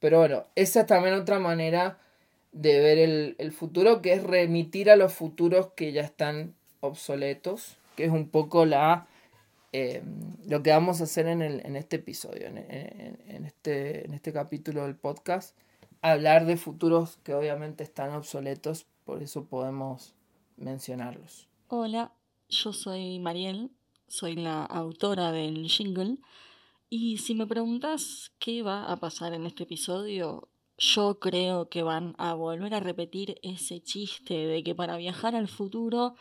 Pero 0.00 0.18
bueno, 0.18 0.44
esa 0.54 0.82
es 0.82 0.86
también 0.86 1.14
otra 1.14 1.38
manera 1.38 1.98
de 2.52 2.78
ver 2.80 2.98
el, 2.98 3.36
el 3.38 3.52
futuro, 3.52 4.02
que 4.02 4.12
es 4.12 4.22
remitir 4.22 4.90
a 4.90 4.96
los 4.96 5.12
futuros 5.12 5.68
que 5.74 5.92
ya 5.92 6.02
están 6.02 6.54
obsoletos, 6.80 7.76
que 7.96 8.04
es 8.04 8.10
un 8.10 8.28
poco 8.28 8.66
la 8.66 9.06
eh, 9.76 10.04
lo 10.46 10.62
que 10.62 10.70
vamos 10.70 11.00
a 11.00 11.04
hacer 11.04 11.26
en, 11.26 11.42
el, 11.42 11.66
en 11.66 11.74
este 11.74 11.96
episodio, 11.96 12.46
en, 12.46 12.58
en, 12.58 13.44
este, 13.44 14.06
en 14.06 14.14
este 14.14 14.32
capítulo 14.32 14.84
del 14.84 14.94
podcast, 14.94 15.58
hablar 16.00 16.46
de 16.46 16.56
futuros 16.56 17.18
que 17.24 17.34
obviamente 17.34 17.82
están 17.82 18.12
obsoletos, 18.12 18.86
por 19.04 19.20
eso 19.20 19.46
podemos 19.46 20.14
mencionarlos. 20.56 21.48
Hola, 21.66 22.12
yo 22.48 22.72
soy 22.72 23.18
Mariel, 23.18 23.72
soy 24.06 24.36
la 24.36 24.64
autora 24.64 25.32
del 25.32 25.66
jingle, 25.66 26.18
y 26.88 27.18
si 27.18 27.34
me 27.34 27.48
preguntas 27.48 28.30
qué 28.38 28.62
va 28.62 28.84
a 28.84 28.96
pasar 28.98 29.32
en 29.34 29.44
este 29.44 29.64
episodio, 29.64 30.46
yo 30.78 31.18
creo 31.18 31.68
que 31.68 31.82
van 31.82 32.14
a 32.18 32.34
volver 32.34 32.74
a 32.74 32.80
repetir 32.80 33.40
ese 33.42 33.80
chiste 33.80 34.34
de 34.34 34.62
que 34.62 34.76
para 34.76 34.96
viajar 34.96 35.34
al 35.34 35.48
futuro 35.48 36.14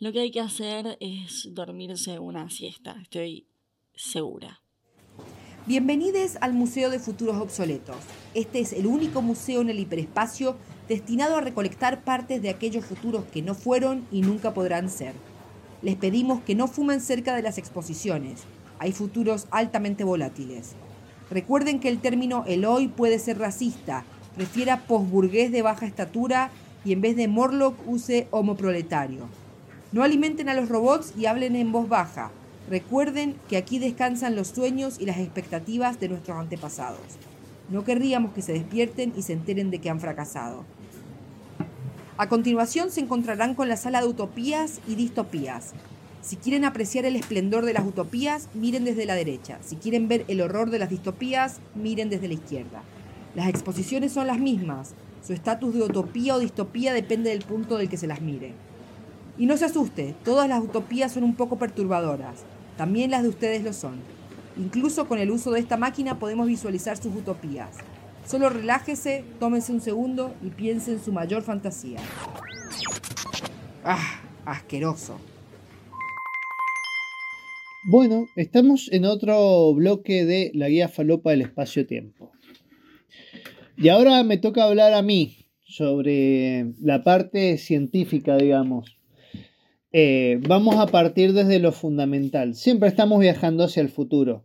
lo 0.00 0.12
que 0.12 0.20
hay 0.20 0.30
que 0.30 0.40
hacer 0.40 0.96
es 0.98 1.50
dormirse 1.52 2.18
una 2.18 2.48
siesta, 2.48 2.96
estoy 3.02 3.46
segura. 3.94 4.62
Bienvenidos 5.66 6.38
al 6.40 6.54
Museo 6.54 6.88
de 6.88 6.98
Futuros 6.98 7.36
Obsoletos. 7.36 7.98
Este 8.32 8.60
es 8.60 8.72
el 8.72 8.86
único 8.86 9.20
museo 9.20 9.60
en 9.60 9.68
el 9.68 9.78
hiperespacio 9.78 10.56
destinado 10.88 11.36
a 11.36 11.42
recolectar 11.42 12.02
partes 12.02 12.40
de 12.40 12.48
aquellos 12.48 12.86
futuros 12.86 13.26
que 13.26 13.42
no 13.42 13.54
fueron 13.54 14.06
y 14.10 14.22
nunca 14.22 14.54
podrán 14.54 14.88
ser. 14.88 15.12
Les 15.82 15.96
pedimos 15.96 16.40
que 16.40 16.54
no 16.54 16.66
fumen 16.66 17.02
cerca 17.02 17.36
de 17.36 17.42
las 17.42 17.58
exposiciones. 17.58 18.44
Hay 18.78 18.92
futuros 18.92 19.48
altamente 19.50 20.02
volátiles. 20.02 20.76
Recuerden 21.28 21.78
que 21.78 21.90
el 21.90 22.00
término 22.00 22.44
el 22.46 22.64
hoy 22.64 22.88
puede 22.88 23.18
ser 23.18 23.38
racista, 23.38 24.06
refiere 24.38 24.70
a 24.70 24.86
posburgués 24.86 25.52
de 25.52 25.60
baja 25.60 25.84
estatura 25.84 26.50
y 26.86 26.94
en 26.94 27.02
vez 27.02 27.16
de 27.16 27.28
Morlock 27.28 27.86
use 27.86 28.28
homoproletario. 28.30 29.28
No 29.92 30.04
alimenten 30.04 30.48
a 30.48 30.54
los 30.54 30.68
robots 30.68 31.12
y 31.18 31.26
hablen 31.26 31.56
en 31.56 31.72
voz 31.72 31.88
baja. 31.88 32.30
Recuerden 32.68 33.34
que 33.48 33.56
aquí 33.56 33.80
descansan 33.80 34.36
los 34.36 34.48
sueños 34.48 35.00
y 35.00 35.06
las 35.06 35.18
expectativas 35.18 35.98
de 35.98 36.08
nuestros 36.08 36.38
antepasados. 36.38 37.00
No 37.68 37.82
querríamos 37.82 38.32
que 38.32 38.42
se 38.42 38.52
despierten 38.52 39.12
y 39.16 39.22
se 39.22 39.32
enteren 39.32 39.70
de 39.72 39.80
que 39.80 39.90
han 39.90 39.98
fracasado. 39.98 40.64
A 42.16 42.28
continuación 42.28 42.92
se 42.92 43.00
encontrarán 43.00 43.56
con 43.56 43.68
la 43.68 43.76
sala 43.76 44.00
de 44.00 44.06
utopías 44.06 44.80
y 44.86 44.94
distopías. 44.94 45.72
Si 46.22 46.36
quieren 46.36 46.64
apreciar 46.64 47.04
el 47.04 47.16
esplendor 47.16 47.64
de 47.64 47.72
las 47.72 47.84
utopías, 47.84 48.48
miren 48.54 48.84
desde 48.84 49.06
la 49.06 49.14
derecha. 49.14 49.58
Si 49.62 49.74
quieren 49.74 50.06
ver 50.06 50.24
el 50.28 50.40
horror 50.40 50.70
de 50.70 50.78
las 50.78 50.90
distopías, 50.90 51.60
miren 51.74 52.10
desde 52.10 52.28
la 52.28 52.34
izquierda. 52.34 52.82
Las 53.34 53.48
exposiciones 53.48 54.12
son 54.12 54.28
las 54.28 54.38
mismas. 54.38 54.94
Su 55.26 55.32
estatus 55.32 55.74
de 55.74 55.82
utopía 55.82 56.36
o 56.36 56.38
distopía 56.38 56.92
depende 56.92 57.30
del 57.30 57.42
punto 57.42 57.76
del 57.76 57.88
que 57.88 57.96
se 57.96 58.06
las 58.06 58.20
mire. 58.20 58.52
Y 59.38 59.46
no 59.46 59.56
se 59.56 59.64
asuste, 59.64 60.14
todas 60.24 60.48
las 60.48 60.62
utopías 60.62 61.12
son 61.12 61.24
un 61.24 61.34
poco 61.34 61.58
perturbadoras. 61.58 62.44
También 62.76 63.10
las 63.10 63.22
de 63.22 63.28
ustedes 63.28 63.62
lo 63.62 63.72
son. 63.72 64.00
Incluso 64.56 65.06
con 65.06 65.18
el 65.18 65.30
uso 65.30 65.50
de 65.50 65.60
esta 65.60 65.76
máquina 65.76 66.18
podemos 66.18 66.46
visualizar 66.46 66.96
sus 66.96 67.14
utopías. 67.14 67.76
Solo 68.26 68.48
relájese, 68.48 69.24
tómese 69.38 69.72
un 69.72 69.80
segundo 69.80 70.34
y 70.42 70.50
piense 70.50 70.92
en 70.92 71.02
su 71.02 71.12
mayor 71.12 71.42
fantasía. 71.42 71.98
¡Ah! 73.84 74.20
Asqueroso. 74.44 75.18
Bueno, 77.84 78.28
estamos 78.36 78.88
en 78.92 79.04
otro 79.04 79.72
bloque 79.74 80.24
de 80.24 80.50
la 80.54 80.68
guía 80.68 80.88
falopa 80.88 81.30
del 81.30 81.42
espacio-tiempo. 81.42 82.32
Y 83.76 83.88
ahora 83.88 84.22
me 84.22 84.36
toca 84.36 84.64
hablar 84.64 84.92
a 84.92 85.02
mí 85.02 85.46
sobre 85.64 86.72
la 86.80 87.02
parte 87.02 87.56
científica, 87.56 88.36
digamos. 88.36 88.99
Eh, 89.92 90.38
vamos 90.46 90.76
a 90.76 90.86
partir 90.86 91.32
desde 91.32 91.58
lo 91.58 91.72
fundamental. 91.72 92.54
Siempre 92.54 92.88
estamos 92.88 93.20
viajando 93.20 93.64
hacia 93.64 93.80
el 93.80 93.88
futuro. 93.88 94.44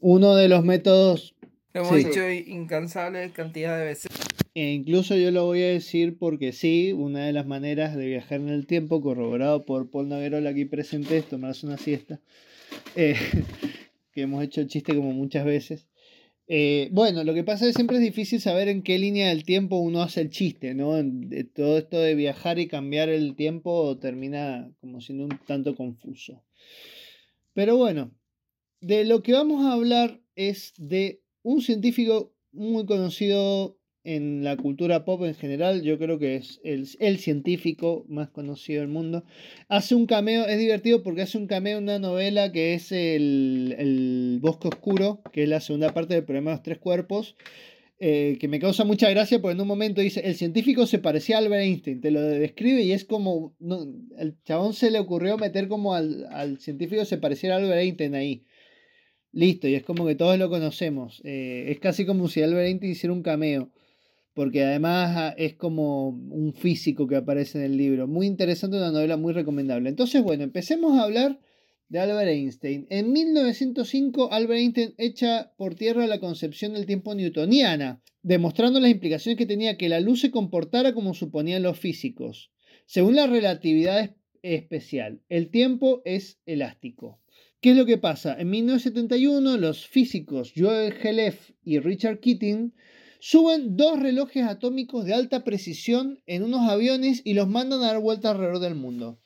Uno 0.00 0.34
de 0.34 0.48
los 0.48 0.64
métodos... 0.64 1.34
Lo 1.74 1.82
hemos 1.82 1.96
dicho 1.96 2.28
incansable 2.30 3.30
cantidad 3.30 3.78
de 3.78 3.84
veces. 3.84 4.10
E 4.54 4.72
incluso 4.72 5.16
yo 5.16 5.30
lo 5.30 5.46
voy 5.46 5.62
a 5.62 5.68
decir 5.68 6.18
porque 6.18 6.52
sí, 6.52 6.92
una 6.92 7.24
de 7.24 7.32
las 7.32 7.46
maneras 7.46 7.96
de 7.96 8.06
viajar 8.06 8.40
en 8.40 8.50
el 8.50 8.66
tiempo, 8.66 9.00
corroborado 9.00 9.64
por 9.64 9.90
Paul 9.90 10.10
Naguerola 10.10 10.50
aquí 10.50 10.66
presente, 10.66 11.16
es 11.16 11.26
tomarse 11.26 11.66
una 11.66 11.78
siesta. 11.78 12.20
Eh, 12.94 13.14
que 14.12 14.22
hemos 14.22 14.44
hecho 14.44 14.60
el 14.60 14.68
chiste 14.68 14.94
como 14.94 15.12
muchas 15.12 15.46
veces. 15.46 15.86
Eh, 16.48 16.88
bueno, 16.92 17.24
lo 17.24 17.34
que 17.34 17.44
pasa 17.44 17.64
es 17.64 17.70
que 17.70 17.76
siempre 17.76 17.96
es 17.98 18.02
difícil 18.02 18.40
saber 18.40 18.68
en 18.68 18.82
qué 18.82 18.98
línea 18.98 19.28
del 19.28 19.44
tiempo 19.44 19.78
uno 19.78 20.02
hace 20.02 20.20
el 20.20 20.30
chiste, 20.30 20.74
¿no? 20.74 20.92
todo 21.54 21.78
esto 21.78 21.98
de 21.98 22.14
viajar 22.14 22.58
y 22.58 22.68
cambiar 22.68 23.08
el 23.08 23.36
tiempo 23.36 23.96
termina 23.98 24.70
como 24.80 25.00
siendo 25.00 25.24
un 25.24 25.38
tanto 25.46 25.76
confuso. 25.76 26.42
Pero 27.54 27.76
bueno, 27.76 28.12
de 28.80 29.04
lo 29.04 29.22
que 29.22 29.32
vamos 29.32 29.64
a 29.64 29.72
hablar 29.72 30.20
es 30.34 30.74
de 30.76 31.22
un 31.42 31.62
científico 31.62 32.34
muy 32.50 32.86
conocido 32.86 33.78
en 34.04 34.42
la 34.42 34.56
cultura 34.56 35.04
pop 35.04 35.22
en 35.22 35.34
general, 35.34 35.82
yo 35.82 35.98
creo 35.98 36.18
que 36.18 36.36
es 36.36 36.60
el, 36.64 36.88
el, 36.98 37.18
científico 37.18 38.04
más 38.08 38.30
conocido 38.30 38.80
del 38.80 38.88
mundo. 38.88 39.24
Hace 39.68 39.94
un 39.94 40.06
cameo, 40.06 40.46
es 40.46 40.58
divertido 40.58 41.02
porque 41.02 41.22
hace 41.22 41.38
un 41.38 41.46
cameo 41.46 41.78
en 41.78 41.84
una 41.84 41.98
novela 41.98 42.50
que 42.50 42.74
es 42.74 42.90
el, 42.90 43.74
el 43.78 44.38
Bosque 44.40 44.68
Oscuro, 44.68 45.22
que 45.32 45.44
es 45.44 45.48
la 45.48 45.60
segunda 45.60 45.94
parte 45.94 46.14
del 46.14 46.24
problema 46.24 46.50
de 46.50 46.56
los 46.56 46.62
tres 46.64 46.78
cuerpos, 46.78 47.36
eh, 48.00 48.38
que 48.40 48.48
me 48.48 48.58
causa 48.58 48.84
mucha 48.84 49.08
gracia 49.10 49.40
porque 49.40 49.54
en 49.54 49.60
un 49.60 49.68
momento 49.68 50.00
dice, 50.00 50.20
el 50.24 50.34
científico 50.34 50.86
se 50.86 50.98
parecía 50.98 51.36
a 51.36 51.38
Albert 51.38 51.62
Einstein, 51.62 52.00
te 52.00 52.10
lo 52.10 52.20
describe 52.20 52.82
y 52.82 52.90
es 52.90 53.04
como, 53.04 53.54
no, 53.60 53.86
el 54.18 54.36
chabón 54.42 54.74
se 54.74 54.90
le 54.90 54.98
ocurrió 54.98 55.38
meter 55.38 55.68
como 55.68 55.94
al, 55.94 56.26
al 56.32 56.58
científico 56.58 57.04
se 57.04 57.18
pareciera 57.18 57.54
a 57.54 57.58
Albert 57.58 57.80
Einstein 57.80 58.16
ahí. 58.16 58.44
Listo, 59.30 59.68
y 59.68 59.76
es 59.76 59.84
como 59.84 60.06
que 60.06 60.14
todos 60.14 60.38
lo 60.38 60.50
conocemos. 60.50 61.22
Eh, 61.24 61.66
es 61.68 61.78
casi 61.80 62.04
como 62.04 62.28
si 62.28 62.42
Albert 62.42 62.66
Einstein 62.66 62.92
hiciera 62.92 63.14
un 63.14 63.22
cameo 63.22 63.70
porque 64.34 64.64
además 64.64 65.14
ah, 65.16 65.34
es 65.36 65.54
como 65.54 66.08
un 66.08 66.54
físico 66.54 67.06
que 67.06 67.16
aparece 67.16 67.58
en 67.58 67.64
el 67.64 67.76
libro. 67.76 68.06
Muy 68.06 68.26
interesante, 68.26 68.76
una 68.76 68.90
novela 68.90 69.16
muy 69.16 69.32
recomendable. 69.32 69.88
Entonces, 69.88 70.22
bueno, 70.22 70.42
empecemos 70.42 70.98
a 70.98 71.02
hablar 71.02 71.38
de 71.88 71.98
Albert 71.98 72.30
Einstein. 72.30 72.86
En 72.88 73.12
1905, 73.12 74.32
Albert 74.32 74.60
Einstein 74.60 74.94
echa 74.96 75.52
por 75.56 75.74
tierra 75.74 76.06
la 76.06 76.20
concepción 76.20 76.72
del 76.72 76.86
tiempo 76.86 77.14
newtoniana, 77.14 78.02
demostrando 78.22 78.80
las 78.80 78.90
implicaciones 78.90 79.36
que 79.36 79.46
tenía 79.46 79.76
que 79.76 79.90
la 79.90 80.00
luz 80.00 80.20
se 80.20 80.30
comportara 80.30 80.94
como 80.94 81.12
suponían 81.12 81.62
los 81.62 81.78
físicos. 81.78 82.50
Según 82.86 83.16
la 83.16 83.26
relatividad 83.26 84.16
especial, 84.40 85.20
el 85.28 85.50
tiempo 85.50 86.00
es 86.06 86.40
elástico. 86.46 87.20
¿Qué 87.60 87.72
es 87.72 87.76
lo 87.76 87.86
que 87.86 87.98
pasa? 87.98 88.34
En 88.40 88.50
1971, 88.50 89.56
los 89.58 89.86
físicos 89.86 90.52
Joel 90.56 90.94
Helef 91.00 91.50
y 91.62 91.78
Richard 91.78 92.20
Keating 92.20 92.72
Suben 93.24 93.76
dos 93.76 94.00
relojes 94.00 94.42
atómicos 94.42 95.04
de 95.04 95.14
alta 95.14 95.44
precisión 95.44 96.20
en 96.26 96.42
unos 96.42 96.68
aviones 96.68 97.22
y 97.24 97.34
los 97.34 97.46
mandan 97.46 97.80
a 97.84 97.92
dar 97.92 98.00
vuelta 98.00 98.30
alrededor 98.30 98.58
del 98.58 98.74
mundo. 98.74 99.20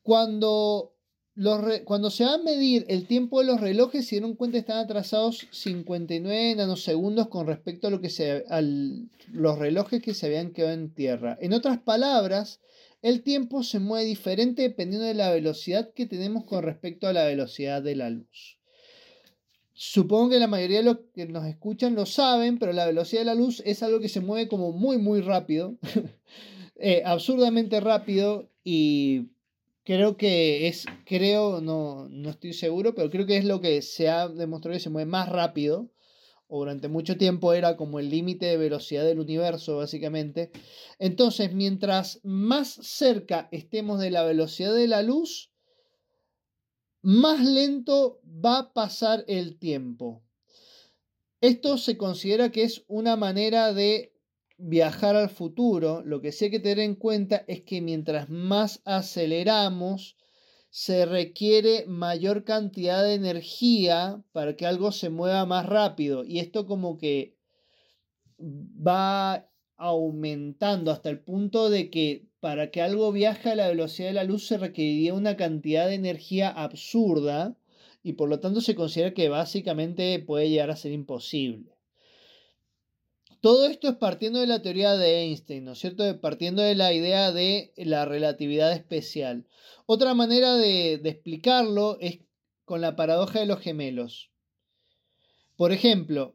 Cuando, 0.00 0.94
se 1.36 2.24
va 2.24 2.32
a 2.32 2.38
medir 2.38 2.86
el 2.88 3.06
tiempo 3.06 3.40
de 3.40 3.48
los 3.48 3.60
relojes, 3.60 4.06
se 4.06 4.14
dieron 4.14 4.34
cuenta 4.34 4.54
que 4.54 4.60
están 4.60 4.78
atrasados 4.78 5.46
59 5.50 6.54
nanosegundos 6.56 7.28
con 7.28 7.46
respecto 7.46 7.88
a, 7.88 7.90
lo 7.90 8.00
que 8.00 8.08
se, 8.08 8.46
a 8.48 8.62
los 8.62 9.58
relojes 9.58 10.00
que 10.00 10.14
se 10.14 10.24
habían 10.24 10.54
quedado 10.54 10.72
en 10.72 10.94
tierra. 10.94 11.36
En 11.42 11.52
otras 11.52 11.80
palabras, 11.80 12.60
el 13.02 13.22
tiempo 13.22 13.62
se 13.62 13.78
mueve 13.78 14.06
diferente 14.06 14.62
dependiendo 14.62 15.06
de 15.06 15.12
la 15.12 15.30
velocidad 15.30 15.92
que 15.92 16.06
tenemos 16.06 16.46
con 16.46 16.62
respecto 16.62 17.08
a 17.08 17.12
la 17.12 17.24
velocidad 17.24 17.82
de 17.82 17.94
la 17.94 18.08
luz. 18.08 18.61
Supongo 19.84 20.30
que 20.30 20.38
la 20.38 20.46
mayoría 20.46 20.76
de 20.78 20.84
los 20.84 20.98
que 21.12 21.26
nos 21.26 21.44
escuchan 21.44 21.96
lo 21.96 22.06
saben, 22.06 22.60
pero 22.60 22.72
la 22.72 22.86
velocidad 22.86 23.22
de 23.22 23.24
la 23.24 23.34
luz 23.34 23.60
es 23.66 23.82
algo 23.82 23.98
que 23.98 24.08
se 24.08 24.20
mueve 24.20 24.46
como 24.46 24.70
muy, 24.70 24.96
muy 24.96 25.22
rápido, 25.22 25.76
eh, 26.76 27.02
absurdamente 27.04 27.80
rápido 27.80 28.48
y 28.62 29.30
creo 29.82 30.16
que 30.16 30.68
es, 30.68 30.86
creo, 31.04 31.60
no, 31.60 32.08
no 32.08 32.30
estoy 32.30 32.52
seguro, 32.52 32.94
pero 32.94 33.10
creo 33.10 33.26
que 33.26 33.36
es 33.36 33.44
lo 33.44 33.60
que 33.60 33.82
se 33.82 34.08
ha 34.08 34.28
demostrado 34.28 34.76
que 34.76 34.80
se 34.80 34.88
mueve 34.88 35.10
más 35.10 35.28
rápido, 35.28 35.90
o 36.46 36.60
durante 36.60 36.86
mucho 36.86 37.16
tiempo 37.16 37.52
era 37.52 37.76
como 37.76 37.98
el 37.98 38.08
límite 38.08 38.46
de 38.46 38.58
velocidad 38.58 39.04
del 39.04 39.18
universo, 39.18 39.78
básicamente. 39.78 40.52
Entonces, 41.00 41.54
mientras 41.54 42.20
más 42.22 42.68
cerca 42.68 43.48
estemos 43.50 43.98
de 43.98 44.12
la 44.12 44.22
velocidad 44.22 44.72
de 44.72 44.86
la 44.86 45.02
luz, 45.02 45.51
más 47.02 47.44
lento 47.44 48.20
va 48.24 48.58
a 48.58 48.72
pasar 48.72 49.24
el 49.28 49.58
tiempo. 49.58 50.22
Esto 51.40 51.76
se 51.76 51.96
considera 51.96 52.52
que 52.52 52.62
es 52.62 52.84
una 52.86 53.16
manera 53.16 53.72
de 53.72 54.14
viajar 54.56 55.16
al 55.16 55.28
futuro. 55.28 56.02
Lo 56.04 56.20
que 56.20 56.30
sí 56.30 56.46
hay 56.46 56.50
que 56.52 56.60
tener 56.60 56.78
en 56.78 56.94
cuenta 56.94 57.44
es 57.48 57.62
que 57.62 57.80
mientras 57.80 58.30
más 58.30 58.80
aceleramos, 58.84 60.16
se 60.70 61.04
requiere 61.04 61.84
mayor 61.86 62.44
cantidad 62.44 63.02
de 63.02 63.12
energía 63.14 64.24
para 64.32 64.56
que 64.56 64.64
algo 64.64 64.90
se 64.90 65.10
mueva 65.10 65.44
más 65.44 65.66
rápido. 65.66 66.24
Y 66.24 66.38
esto 66.38 66.66
como 66.66 66.96
que 66.96 67.36
va 68.38 69.50
aumentando 69.76 70.90
hasta 70.90 71.10
el 71.10 71.20
punto 71.20 71.68
de 71.68 71.90
que 71.90 72.31
para 72.42 72.72
que 72.72 72.82
algo 72.82 73.12
viaje 73.12 73.50
a 73.50 73.54
la 73.54 73.68
velocidad 73.68 74.08
de 74.08 74.14
la 74.14 74.24
luz 74.24 74.48
se 74.48 74.58
requeriría 74.58 75.14
una 75.14 75.36
cantidad 75.36 75.86
de 75.86 75.94
energía 75.94 76.48
absurda 76.48 77.56
y 78.02 78.14
por 78.14 78.28
lo 78.28 78.40
tanto 78.40 78.60
se 78.60 78.74
considera 78.74 79.14
que 79.14 79.28
básicamente 79.28 80.18
puede 80.18 80.50
llegar 80.50 80.68
a 80.68 80.74
ser 80.74 80.90
imposible. 80.90 81.76
Todo 83.40 83.66
esto 83.66 83.88
es 83.90 83.94
partiendo 83.94 84.40
de 84.40 84.48
la 84.48 84.60
teoría 84.60 84.96
de 84.96 85.22
Einstein, 85.22 85.66
¿no 85.66 85.74
es 85.74 85.78
cierto? 85.78 86.20
Partiendo 86.20 86.62
de 86.62 86.74
la 86.74 86.92
idea 86.92 87.30
de 87.30 87.72
la 87.76 88.06
relatividad 88.06 88.72
especial. 88.72 89.46
Otra 89.86 90.12
manera 90.12 90.56
de, 90.56 90.94
explicarlo 90.94 91.96
es 92.00 92.22
con 92.64 92.80
la 92.80 92.96
paradoja 92.96 93.38
de 93.38 93.46
los 93.46 93.60
gemelos. 93.60 94.32
Por 95.54 95.70
ejemplo, 95.70 96.34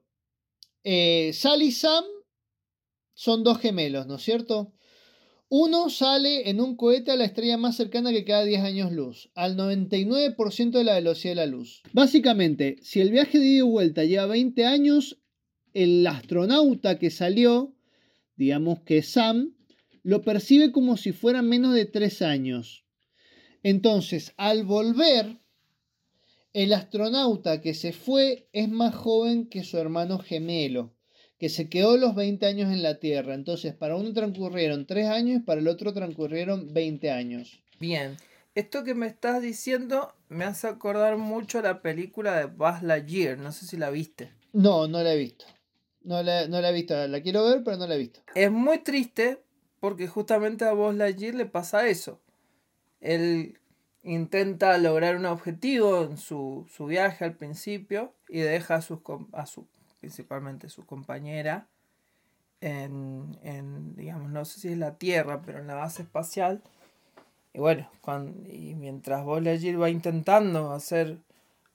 eh, 0.86 1.32
Sal 1.34 1.62
y 1.64 1.74
Sam 1.74 2.06
son 3.14 3.44
dos 3.44 3.60
gemelos, 3.60 4.08
¿no 4.08 4.16
es 4.16 4.22
cierto? 4.22 4.72
Uno 5.50 5.90
sale 5.90 6.50
en 6.50 6.60
un 6.60 6.76
cohete 6.76 7.12
a 7.12 7.16
la 7.16 7.24
estrella 7.24 7.58
más 7.58 7.78
cercana 7.78 8.12
que 8.12 8.26
cada 8.26 8.44
10 8.44 8.64
años 8.64 8.92
luz, 8.92 9.30
al 9.34 9.56
99% 9.56 10.72
de 10.72 10.84
la 10.84 10.96
velocidad 10.96 11.32
de 11.32 11.36
la 11.36 11.46
luz. 11.46 11.84
Básicamente, 11.94 12.76
si 12.82 13.00
el 13.00 13.12
viaje 13.12 13.40
de 13.40 13.46
ida 13.46 13.60
y 13.60 13.62
vuelta 13.62 14.04
lleva 14.04 14.26
20 14.26 14.66
años, 14.66 15.20
el 15.74 16.06
astronauta 16.06 17.00
que 17.00 17.10
salió, 17.12 17.74
digamos 18.36 18.82
que 18.82 19.02
Sam, 19.02 19.56
lo 20.04 20.22
percibe 20.22 20.74
como 20.74 20.98
si 20.98 21.14
fueran 21.14 21.48
menos 21.48 21.74
de 21.74 21.86
tres 21.86 22.22
años. 22.22 22.84
Entonces, 23.64 24.34
al 24.36 24.66
volver, 24.66 25.40
el 26.52 26.74
astronauta 26.74 27.62
que 27.62 27.74
se 27.74 27.94
fue 27.94 28.50
es 28.52 28.68
más 28.68 28.94
joven 28.94 29.48
que 29.48 29.64
su 29.64 29.78
hermano 29.78 30.20
gemelo, 30.20 30.97
que 31.38 31.50
se 31.50 31.70
quedó 31.70 31.98
los 31.98 32.16
20 32.16 32.46
años 32.46 32.72
en 32.72 32.82
la 32.82 33.00
Tierra. 33.00 33.34
Entonces, 33.34 33.74
para 33.74 33.96
uno 33.96 34.14
transcurrieron 34.14 34.86
tres 34.86 35.08
años 35.08 35.38
y 35.38 35.44
para 35.44 35.62
el 35.62 35.68
otro 35.68 35.94
transcurrieron 35.94 36.74
20 36.74 37.12
años. 37.12 37.62
Bien, 37.80 38.18
esto 38.56 38.84
que 38.84 38.96
me 38.96 39.08
estás 39.08 39.42
diciendo 39.42 40.14
me 40.30 40.46
hace 40.46 40.68
acordar 40.68 41.18
mucho 41.18 41.60
a 41.60 41.62
la 41.62 41.82
película 41.82 42.36
de 42.36 42.46
Buzz 42.46 42.82
Lightyear, 42.82 43.38
no 43.38 43.52
sé 43.52 43.66
si 43.66 43.78
la 43.78 43.92
viste. 43.92 44.32
No, 44.52 44.88
no 44.88 45.04
la 45.04 45.14
he 45.14 45.18
visto. 45.18 45.46
No 46.04 46.24
la, 46.24 46.44
he 46.44 46.74
visto, 46.74 47.08
la 47.08 47.22
quiero 47.22 47.46
ver, 47.46 47.64
pero 47.64 47.78
no 47.78 47.86
la 47.86 47.96
he 47.96 48.00
visto. 48.00 48.22
Es 48.34 48.50
muy 48.50 48.80
triste 48.80 49.44
porque 49.80 50.08
justamente 50.08 50.66
a 50.66 50.72
Buzz 50.72 50.96
Lightyear 50.96 51.36
le 51.36 51.46
pasa 51.46 51.88
eso. 51.88 52.20
Él 53.00 53.60
intenta 54.04 54.78
lograr 54.78 55.18
un 55.18 55.26
objetivo 55.26 56.04
en 56.04 56.18
su, 56.18 56.66
viaje 56.80 57.26
al 57.26 57.36
principio 57.36 58.14
y 58.30 58.40
deja 58.40 58.76
a, 58.76 58.82
sus, 58.82 59.00
a 59.34 59.46
su, 59.46 59.68
principalmente 60.00 60.70
su 60.70 60.86
compañera 60.86 61.68
en, 62.62 63.38
en, 63.44 63.96
digamos, 63.96 64.30
no 64.30 64.46
sé 64.46 64.60
si 64.60 64.70
es 64.70 64.78
la 64.78 64.98
Tierra, 64.98 65.42
pero 65.46 65.60
en 65.60 65.68
la 65.68 65.76
base 65.76 66.04
espacial. 66.04 66.62
Y 67.54 67.60
bueno, 67.60 67.90
cuando, 68.02 68.50
y 68.50 68.76
mientras 68.76 69.24
Buzz 69.24 69.42
Lightyear 69.42 69.82
va 69.82 69.90
intentando 69.90 70.72
hacer 70.72 71.18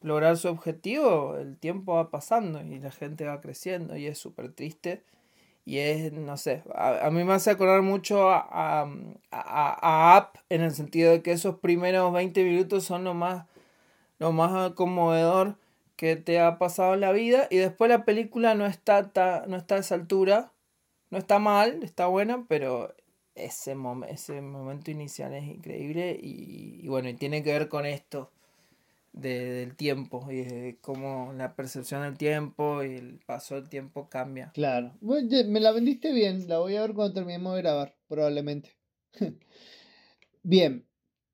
lograr 0.00 0.36
su 0.36 0.48
objetivo, 0.48 1.36
el 1.36 1.56
tiempo 1.56 1.94
va 1.94 2.10
pasando 2.10 2.60
y 2.62 2.78
la 2.80 2.90
gente 2.90 3.24
va 3.24 3.40
creciendo 3.40 3.96
y 3.96 4.06
es 4.06 4.18
súper 4.18 4.52
triste. 4.52 5.02
Y 5.64 5.78
es, 5.78 6.12
no 6.12 6.36
sé, 6.36 6.64
a, 6.74 7.08
mí 7.10 7.22
me 7.22 7.34
hace 7.34 7.50
acordar 7.50 7.82
mucho 7.82 8.30
a, 8.30 8.48
a, 8.50 8.88
a, 9.30 10.16
App 10.16 10.36
en 10.48 10.62
el 10.62 10.72
sentido 10.72 11.12
de 11.12 11.22
que 11.22 11.30
esos 11.30 11.60
primeros 11.60 12.12
20 12.12 12.42
minutos 12.42 12.84
son 12.84 13.04
lo 13.04 13.14
más, 13.14 13.46
lo 14.18 14.32
más 14.32 14.72
conmovedor 14.72 15.56
que 15.96 16.16
te 16.16 16.40
ha 16.40 16.58
pasado 16.58 16.94
en 16.94 17.00
la 17.00 17.12
vida 17.12 17.48
y 17.50 17.56
después 17.56 17.88
la 17.88 18.04
película 18.04 18.54
no 18.54 18.66
está, 18.66 19.10
no 19.46 19.56
está 19.56 19.76
a 19.76 19.78
esa 19.78 19.94
altura, 19.94 20.52
no 21.10 21.18
está 21.18 21.38
mal, 21.38 21.82
está 21.82 22.06
buena, 22.06 22.46
pero 22.48 22.94
ese, 23.34 23.76
ese 24.08 24.40
momento 24.40 24.90
inicial 24.90 25.34
es 25.34 25.44
increíble 25.44 26.18
y, 26.20 26.86
bueno, 26.88 27.08
y 27.08 27.14
tiene 27.14 27.42
que 27.42 27.52
ver 27.52 27.68
con 27.68 27.86
esto 27.86 28.30
del 29.12 29.76
tiempo 29.76 30.26
y 30.30 30.42
de 30.42 30.78
cómo 30.80 31.34
la 31.36 31.54
percepción 31.54 32.02
del 32.02 32.16
tiempo 32.16 32.82
y 32.82 32.94
el 32.94 33.20
paso 33.26 33.56
del 33.56 33.68
tiempo 33.68 34.08
cambia. 34.08 34.50
Claro. 34.54 34.94
me 35.00 35.60
la 35.60 35.72
vendiste 35.72 36.12
bien, 36.12 36.48
la 36.48 36.58
voy 36.58 36.76
a 36.76 36.80
ver 36.82 36.94
cuando 36.94 37.14
terminemos 37.14 37.54
de 37.54 37.62
grabar, 37.62 37.94
probablemente. 38.08 38.70
bien, 40.42 40.86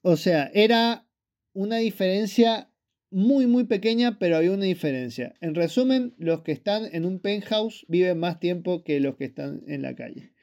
O 0.02 0.18
sea, 0.18 0.50
era 0.56 1.06
una 1.54 1.78
diferencia 1.78 2.72
muy 3.12 3.46
muy 3.46 3.66
pequeña, 3.66 4.18
pero 4.18 4.38
había 4.38 4.54
una 4.54 4.66
diferencia. 4.66 5.36
En 5.42 5.54
resumen, 5.54 6.16
los 6.18 6.42
que 6.42 6.54
están 6.54 6.90
en 6.92 7.06
un 7.06 7.20
penthouse 7.20 7.86
viven 7.88 8.18
más 8.18 8.40
tiempo 8.40 8.84
que 8.84 9.00
los 9.00 9.16
que 9.16 9.26
están 9.26 9.62
en 9.68 9.84
la 9.84 9.94
calle. 9.94 10.34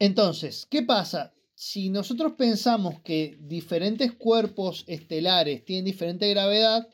Entonces, 0.00 0.66
¿qué 0.68 0.82
pasa? 0.82 1.35
Si 1.58 1.88
nosotros 1.88 2.34
pensamos 2.36 3.00
que 3.00 3.38
diferentes 3.40 4.12
cuerpos 4.12 4.84
estelares 4.88 5.64
tienen 5.64 5.86
diferente 5.86 6.28
gravedad, 6.28 6.86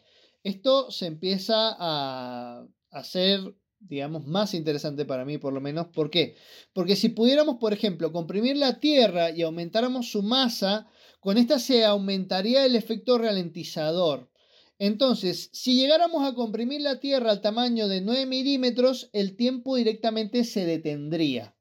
esto 0.45 0.89
se 0.93 1.07
empieza 1.07 1.75
a 1.77 2.65
hacer, 2.93 3.57
digamos, 3.81 4.25
más 4.25 4.55
interesante 4.55 5.05
para 5.05 5.25
mí, 5.25 5.37
por 5.37 5.53
lo 5.53 5.61
menos. 5.61 5.89
¿Por 5.89 6.11
qué? 6.11 6.37
Porque 6.73 6.95
si 6.95 7.09
pudiéramos, 7.09 7.57
por 7.57 7.73
ejemplo, 7.73 8.13
comprimir 8.13 8.57
la 8.57 8.79
Tierra 8.79 9.33
y 9.33 9.43
aumentáramos 9.43 10.13
su 10.13 10.23
masa, 10.23 10.87
con 11.19 11.39
esta 11.39 11.59
se 11.59 11.85
aumentaría 11.85 12.65
el 12.65 12.77
efecto 12.77 13.19
ralentizador. 13.19 14.31
Entonces, 14.79 15.51
si 15.53 15.75
llegáramos 15.75 16.25
a 16.25 16.35
comprimir 16.37 16.83
la 16.83 17.01
Tierra 17.01 17.33
al 17.33 17.41
tamaño 17.41 17.89
de 17.89 18.01
9 18.01 18.27
milímetros, 18.27 19.11
el 19.13 19.35
tiempo 19.35 19.75
directamente 19.75 20.45
se 20.45 20.65
detendría. 20.67 21.57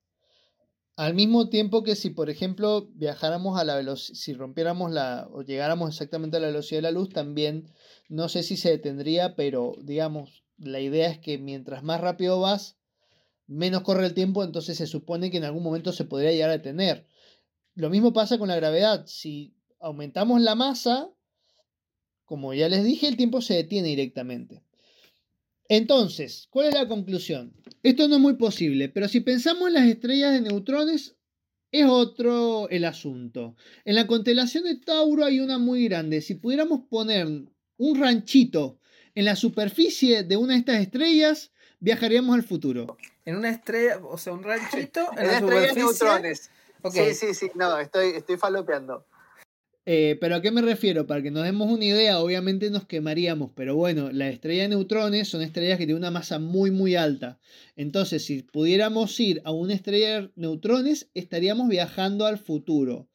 Al 1.01 1.15
mismo 1.15 1.49
tiempo 1.49 1.81
que 1.81 1.95
si, 1.95 2.11
por 2.11 2.29
ejemplo, 2.29 2.87
viajáramos 2.93 3.59
a 3.59 3.63
la 3.63 3.75
velocidad, 3.75 4.15
si 4.15 4.33
rompiéramos 4.33 4.91
la, 4.91 5.27
o 5.31 5.41
llegáramos 5.41 5.89
exactamente 5.89 6.37
a 6.37 6.39
la 6.39 6.45
velocidad 6.45 6.77
de 6.77 6.83
la 6.83 6.91
luz, 6.91 7.09
también 7.09 7.71
no 8.07 8.29
sé 8.29 8.43
si 8.43 8.55
se 8.55 8.69
detendría, 8.69 9.35
pero 9.35 9.73
digamos, 9.81 10.43
la 10.59 10.79
idea 10.79 11.09
es 11.09 11.17
que 11.17 11.39
mientras 11.39 11.81
más 11.81 12.01
rápido 12.01 12.39
vas, 12.39 12.77
menos 13.47 13.81
corre 13.81 14.05
el 14.05 14.13
tiempo, 14.13 14.43
entonces 14.43 14.77
se 14.77 14.85
supone 14.85 15.31
que 15.31 15.37
en 15.37 15.43
algún 15.43 15.63
momento 15.63 15.91
se 15.91 16.05
podría 16.05 16.33
llegar 16.33 16.51
a 16.51 16.59
detener. 16.59 17.07
Lo 17.73 17.89
mismo 17.89 18.13
pasa 18.13 18.37
con 18.37 18.49
la 18.49 18.55
gravedad. 18.55 19.07
Si 19.07 19.55
aumentamos 19.79 20.39
la 20.39 20.53
masa, 20.53 21.09
como 22.25 22.53
ya 22.53 22.69
les 22.69 22.83
dije, 22.83 23.07
el 23.07 23.17
tiempo 23.17 23.41
se 23.41 23.55
detiene 23.55 23.87
directamente. 23.87 24.61
Entonces, 25.73 26.49
¿cuál 26.49 26.67
es 26.67 26.73
la 26.73 26.85
conclusión? 26.85 27.53
Esto 27.81 28.09
no 28.09 28.15
es 28.15 28.21
muy 28.21 28.33
posible, 28.33 28.89
pero 28.89 29.07
si 29.07 29.21
pensamos 29.21 29.69
en 29.69 29.75
las 29.75 29.87
estrellas 29.87 30.33
de 30.33 30.41
neutrones, 30.41 31.15
es 31.71 31.85
otro 31.85 32.67
el 32.67 32.83
asunto. 32.83 33.55
En 33.85 33.95
la 33.95 34.05
constelación 34.05 34.65
de 34.65 34.75
Tauro 34.75 35.23
hay 35.23 35.39
una 35.39 35.59
muy 35.59 35.87
grande. 35.87 36.19
Si 36.19 36.35
pudiéramos 36.35 36.81
poner 36.89 37.25
un 37.77 37.99
ranchito 38.01 38.79
en 39.15 39.23
la 39.23 39.37
superficie 39.37 40.23
de 40.23 40.35
una 40.35 40.55
de 40.55 40.59
estas 40.59 40.81
estrellas, 40.81 41.53
viajaríamos 41.79 42.35
al 42.35 42.43
futuro. 42.43 42.97
En 43.23 43.37
una 43.37 43.51
estrella, 43.51 44.01
o 44.03 44.17
sea, 44.17 44.33
un 44.33 44.43
ranchito 44.43 44.99
en, 45.15 45.15
la, 45.15 45.23
la 45.25 45.37
estrella 45.37 45.61
de 45.61 45.69
superficie. 45.69 46.05
neutrones. 46.05 46.51
Sí, 46.91 47.13
sí, 47.13 47.33
sí. 47.33 47.51
No, 47.55 47.79
estoy, 47.79 48.09
estoy 48.09 48.35
falopeando. 48.35 49.05
Eh, 49.85 50.17
pero 50.21 50.35
¿a 50.35 50.41
qué 50.41 50.51
me 50.51 50.61
refiero? 50.61 51.07
Para 51.07 51.23
que 51.23 51.31
nos 51.31 51.43
demos 51.43 51.71
una 51.71 51.85
idea, 51.85 52.19
obviamente 52.19 52.69
nos 52.69 52.85
quemaríamos, 52.85 53.51
pero 53.55 53.75
bueno, 53.75 54.11
las 54.11 54.31
estrellas 54.31 54.69
de 54.69 54.75
neutrones 54.75 55.27
son 55.27 55.41
estrellas 55.41 55.79
que 55.79 55.85
tienen 55.85 56.03
una 56.03 56.11
masa 56.11 56.37
muy 56.37 56.69
muy 56.69 56.95
alta. 56.95 57.39
Entonces, 57.75 58.23
si 58.23 58.43
pudiéramos 58.43 59.19
ir 59.19 59.41
a 59.43 59.51
una 59.51 59.73
estrella 59.73 60.21
de 60.21 60.31
neutrones, 60.35 61.09
estaríamos 61.15 61.67
viajando 61.67 62.27
al 62.27 62.37
futuro. 62.37 63.09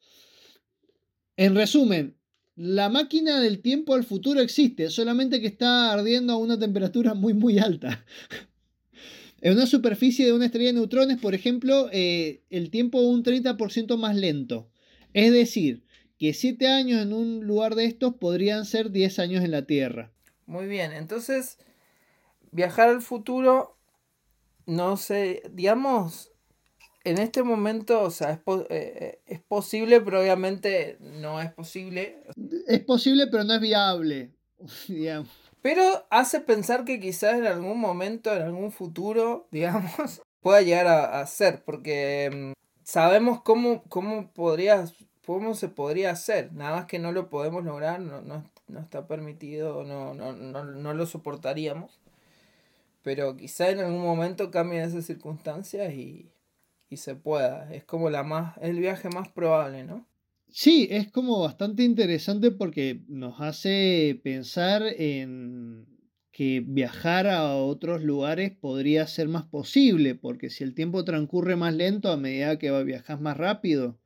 En 1.37 1.55
resumen, 1.55 2.17
la 2.55 2.89
máquina 2.89 3.39
del 3.39 3.61
tiempo 3.61 3.93
al 3.93 4.03
futuro 4.03 4.41
existe, 4.41 4.89
solamente 4.89 5.39
que 5.39 5.47
está 5.47 5.93
ardiendo 5.93 6.33
a 6.33 6.37
una 6.37 6.59
temperatura 6.59 7.13
muy 7.13 7.33
muy 7.33 7.59
alta. 7.59 8.05
En 9.39 9.53
una 9.53 9.67
superficie 9.67 10.25
de 10.25 10.33
una 10.33 10.45
estrella 10.45 10.69
de 10.69 10.79
neutrones, 10.79 11.19
por 11.19 11.35
ejemplo, 11.35 11.89
eh, 11.93 12.41
el 12.49 12.71
tiempo 12.71 12.99
un 13.01 13.23
30% 13.23 13.95
más 13.95 14.15
lento. 14.15 14.71
Es 15.13 15.31
decir, 15.31 15.83
que 16.17 16.33
7 16.33 16.67
años 16.67 17.01
en 17.01 17.13
un 17.13 17.45
lugar 17.45 17.75
de 17.75 17.85
estos 17.85 18.15
podrían 18.15 18.65
ser 18.65 18.91
10 18.91 19.19
años 19.19 19.43
en 19.43 19.51
la 19.51 19.65
Tierra. 19.65 20.11
Muy 20.45 20.67
bien, 20.67 20.91
entonces 20.93 21.57
viajar 22.51 22.89
al 22.89 23.01
futuro, 23.01 23.77
no 24.65 24.97
sé, 24.97 25.43
digamos, 25.51 26.31
en 27.03 27.17
este 27.19 27.43
momento, 27.43 28.01
o 28.01 28.11
sea, 28.11 28.31
es, 28.31 28.39
po- 28.39 28.65
eh, 28.69 29.19
es 29.25 29.39
posible, 29.41 30.01
pero 30.01 30.19
obviamente 30.21 30.97
no 30.99 31.41
es 31.41 31.51
posible. 31.53 32.23
Es 32.67 32.79
posible, 32.81 33.27
pero 33.27 33.43
no 33.43 33.53
es 33.55 33.61
viable. 33.61 34.31
digamos. 34.87 35.29
Pero 35.61 36.05
hace 36.09 36.39
pensar 36.39 36.85
que 36.85 36.99
quizás 36.99 37.37
en 37.37 37.45
algún 37.47 37.79
momento, 37.79 38.33
en 38.35 38.41
algún 38.43 38.71
futuro, 38.71 39.47
digamos, 39.51 40.21
pueda 40.41 40.61
llegar 40.61 40.87
a, 40.87 41.19
a 41.21 41.27
ser, 41.27 41.63
porque 41.63 42.29
mm, 42.33 42.51
sabemos 42.83 43.41
cómo, 43.41 43.83
cómo 43.89 44.31
podría, 44.33 44.85
cómo 45.27 45.55
se 45.55 45.67
podría 45.67 46.11
hacer, 46.11 46.53
nada 46.53 46.77
más 46.77 46.85
que 46.85 46.99
no 46.99 47.11
lo 47.11 47.29
podemos 47.29 47.65
lograr, 47.65 47.99
no, 47.99 48.21
no, 48.21 48.49
no 48.69 48.79
está 48.79 49.07
permitido, 49.07 49.83
no, 49.83 50.13
no, 50.13 50.31
no, 50.31 50.63
no 50.63 50.93
lo 50.93 51.05
soportaríamos. 51.05 51.99
Pero 53.03 53.35
quizá 53.35 53.69
en 53.69 53.79
algún 53.79 54.01
momento 54.01 54.51
cambien 54.51 54.83
esas 54.83 55.05
circunstancias 55.05 55.93
y, 55.93 56.31
y 56.89 56.95
se 56.95 57.15
pueda. 57.15 57.73
Es 57.73 57.83
como 57.83 58.09
la 58.09 58.23
más, 58.23 58.57
el 58.61 58.79
viaje 58.79 59.09
más 59.09 59.27
probable, 59.27 59.83
¿no? 59.83 60.07
Sí, 60.47 60.87
es 60.89 61.11
como 61.11 61.41
bastante 61.41 61.83
interesante 61.83 62.51
porque 62.51 63.01
nos 63.09 63.41
hace 63.41 64.17
pensar 64.23 64.81
en 64.83 65.87
que 66.31 66.63
viajar 66.65 67.27
a 67.27 67.53
otros 67.53 68.01
lugares 68.01 68.55
podría 68.55 69.05
ser 69.07 69.27
más 69.27 69.43
posible, 69.43 70.15
porque 70.15 70.49
si 70.49 70.63
el 70.63 70.73
tiempo 70.73 71.03
transcurre 71.03 71.57
más 71.57 71.75
lento 71.75 72.09
a 72.09 72.15
medida 72.15 72.57
que 72.57 72.71
viajas 72.83 73.19
más 73.19 73.35
rápido. 73.35 73.99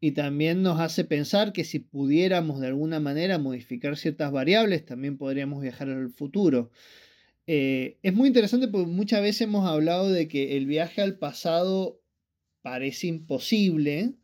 Y 0.00 0.12
también 0.12 0.62
nos 0.62 0.78
hace 0.80 1.04
pensar 1.04 1.52
que 1.52 1.64
si 1.64 1.78
pudiéramos 1.78 2.60
de 2.60 2.66
alguna 2.68 3.00
manera 3.00 3.38
modificar 3.38 3.96
ciertas 3.96 4.30
variables, 4.30 4.84
también 4.84 5.16
podríamos 5.16 5.62
viajar 5.62 5.88
al 5.88 6.10
futuro. 6.10 6.70
Eh, 7.46 7.98
es 8.02 8.12
muy 8.14 8.28
interesante 8.28 8.68
porque 8.68 8.86
muchas 8.86 9.22
veces 9.22 9.42
hemos 9.42 9.66
hablado 9.66 10.10
de 10.10 10.28
que 10.28 10.56
el 10.56 10.66
viaje 10.66 11.00
al 11.00 11.18
pasado 11.18 12.02
parece 12.60 13.06
imposible, 13.06 14.14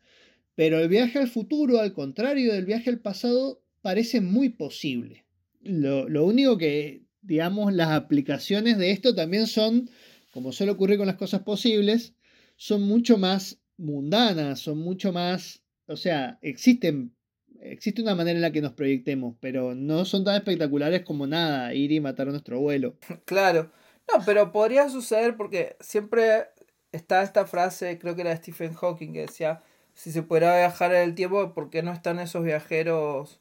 pero 0.54 0.80
el 0.80 0.88
viaje 0.88 1.18
al 1.18 1.28
futuro, 1.28 1.78
al 1.78 1.92
contrario 1.92 2.52
del 2.52 2.66
viaje 2.66 2.90
al 2.90 3.00
pasado, 3.00 3.62
parece 3.80 4.20
muy 4.20 4.50
posible. 4.50 5.24
Lo, 5.60 6.08
lo 6.08 6.24
único 6.24 6.58
que, 6.58 7.04
digamos, 7.22 7.72
las 7.72 7.88
aplicaciones 7.88 8.78
de 8.78 8.90
esto 8.90 9.14
también 9.14 9.46
son, 9.46 9.88
como 10.32 10.52
suele 10.52 10.72
ocurrir 10.72 10.98
con 10.98 11.06
las 11.06 11.16
cosas 11.16 11.42
posibles, 11.42 12.14
son 12.56 12.82
mucho 12.82 13.16
más 13.16 13.60
mundanas, 13.76 14.60
son 14.60 14.78
mucho 14.78 15.12
más, 15.12 15.61
o 15.86 15.96
sea, 15.96 16.38
existen, 16.42 17.14
existe 17.60 18.02
una 18.02 18.14
manera 18.14 18.36
en 18.36 18.42
la 18.42 18.52
que 18.52 18.62
nos 18.62 18.72
proyectemos, 18.72 19.36
pero 19.40 19.74
no 19.74 20.04
son 20.04 20.24
tan 20.24 20.36
espectaculares 20.36 21.02
como 21.02 21.26
nada, 21.26 21.74
ir 21.74 21.92
y 21.92 22.00
matar 22.00 22.28
a 22.28 22.32
nuestro 22.32 22.56
abuelo. 22.56 22.96
Claro. 23.24 23.70
No, 24.12 24.24
pero 24.26 24.50
podría 24.50 24.88
suceder 24.88 25.36
porque 25.36 25.76
siempre 25.80 26.48
está 26.90 27.22
esta 27.22 27.46
frase, 27.46 27.98
creo 27.98 28.14
que 28.16 28.22
era 28.22 28.30
de 28.30 28.36
Stephen 28.36 28.74
Hawking, 28.74 29.12
que 29.12 29.20
decía, 29.20 29.62
si 29.94 30.10
se 30.10 30.22
pudiera 30.22 30.56
viajar 30.56 30.92
en 30.92 31.02
el 31.02 31.14
tiempo, 31.14 31.54
¿por 31.54 31.70
qué 31.70 31.82
no 31.82 31.92
están 31.92 32.18
esos 32.18 32.42
viajeros 32.44 33.40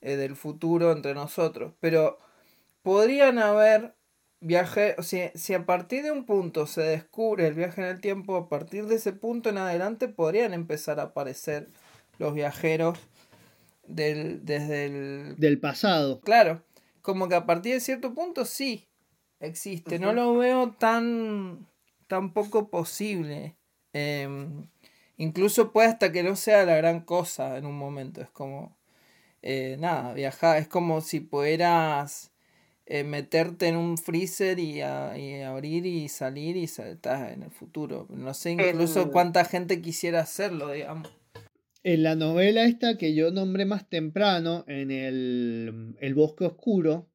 eh, 0.00 0.16
del 0.16 0.36
futuro 0.36 0.92
entre 0.92 1.12
nosotros? 1.14 1.74
Pero 1.80 2.18
podrían 2.82 3.38
haber 3.38 3.95
viajes, 4.40 4.94
o 4.98 5.02
sea, 5.02 5.30
si 5.34 5.54
a 5.54 5.66
partir 5.66 6.02
de 6.04 6.10
un 6.10 6.24
punto 6.24 6.66
se 6.66 6.82
descubre 6.82 7.46
el 7.46 7.54
viaje 7.54 7.80
en 7.80 7.88
el 7.88 8.00
tiempo, 8.00 8.36
a 8.36 8.48
partir 8.48 8.86
de 8.86 8.96
ese 8.96 9.12
punto 9.12 9.48
en 9.48 9.58
adelante 9.58 10.08
podrían 10.08 10.54
empezar 10.54 11.00
a 11.00 11.04
aparecer 11.04 11.68
los 12.18 12.34
viajeros 12.34 12.98
del, 13.86 14.44
desde 14.44 14.86
el 14.86 15.36
Del 15.36 15.58
pasado. 15.60 16.20
Claro, 16.20 16.62
como 17.02 17.28
que 17.28 17.34
a 17.34 17.46
partir 17.46 17.74
de 17.74 17.80
cierto 17.80 18.14
punto 18.14 18.44
sí 18.44 18.88
existe. 19.40 19.98
No 19.98 20.12
lo 20.12 20.36
veo 20.36 20.72
tan, 20.72 21.66
tan 22.06 22.32
poco 22.32 22.68
posible. 22.68 23.56
Em, 23.92 24.68
incluso 25.16 25.72
puede 25.72 25.88
hasta 25.88 26.12
que 26.12 26.22
no 26.22 26.36
sea 26.36 26.64
la 26.64 26.76
gran 26.76 27.00
cosa 27.00 27.56
en 27.56 27.66
un 27.66 27.78
momento. 27.78 28.20
Es 28.20 28.30
como, 28.30 28.76
eh, 29.42 29.76
nada, 29.78 30.12
viajar. 30.14 30.58
Es 30.58 30.68
como 30.68 31.00
si 31.00 31.20
pudieras 31.20 32.32
eh, 32.86 33.02
meterte 33.04 33.66
en 33.68 33.76
un 33.76 33.98
freezer 33.98 34.58
y, 34.60 34.80
a- 34.80 35.18
y 35.18 35.42
abrir 35.42 35.86
y 35.86 36.08
salir 36.08 36.56
y 36.56 36.66
sa- 36.68 36.88
estás 36.88 37.32
en 37.32 37.42
el 37.42 37.50
futuro. 37.50 38.06
No 38.10 38.32
sé 38.32 38.52
incluso 38.52 39.02
El- 39.02 39.10
cuánta 39.10 39.44
gente 39.44 39.82
quisiera 39.82 40.20
hacerlo, 40.20 40.70
digamos. 40.72 41.08
En 41.82 42.02
la 42.02 42.14
novela 42.16 42.64
esta 42.64 42.96
que 42.98 43.14
yo 43.14 43.30
nombré 43.30 43.64
más 43.64 43.88
temprano, 43.88 44.64
en 44.68 44.90
el, 44.90 45.96
el 46.00 46.14
Bosque 46.14 46.44
Oscuro, 46.44 47.08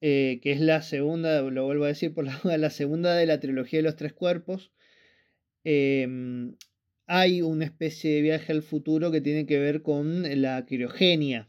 eh, 0.00 0.40
que 0.42 0.52
es 0.52 0.60
la 0.60 0.82
segunda, 0.82 1.42
lo 1.42 1.64
vuelvo 1.64 1.84
a 1.84 1.88
decir 1.88 2.12
por 2.12 2.24
la 2.24 2.38
duda, 2.42 2.58
la 2.58 2.70
segunda 2.70 3.14
de 3.14 3.26
la 3.26 3.40
trilogía 3.40 3.78
de 3.78 3.84
los 3.84 3.96
tres 3.96 4.12
cuerpos, 4.12 4.72
em, 5.64 6.56
hay 7.06 7.40
una 7.42 7.64
especie 7.64 8.14
de 8.14 8.22
viaje 8.22 8.52
al 8.52 8.62
futuro 8.62 9.10
que 9.12 9.20
tiene 9.20 9.46
que 9.46 9.58
ver 9.58 9.82
con 9.82 10.24
la 10.42 10.64
criogenia. 10.66 11.48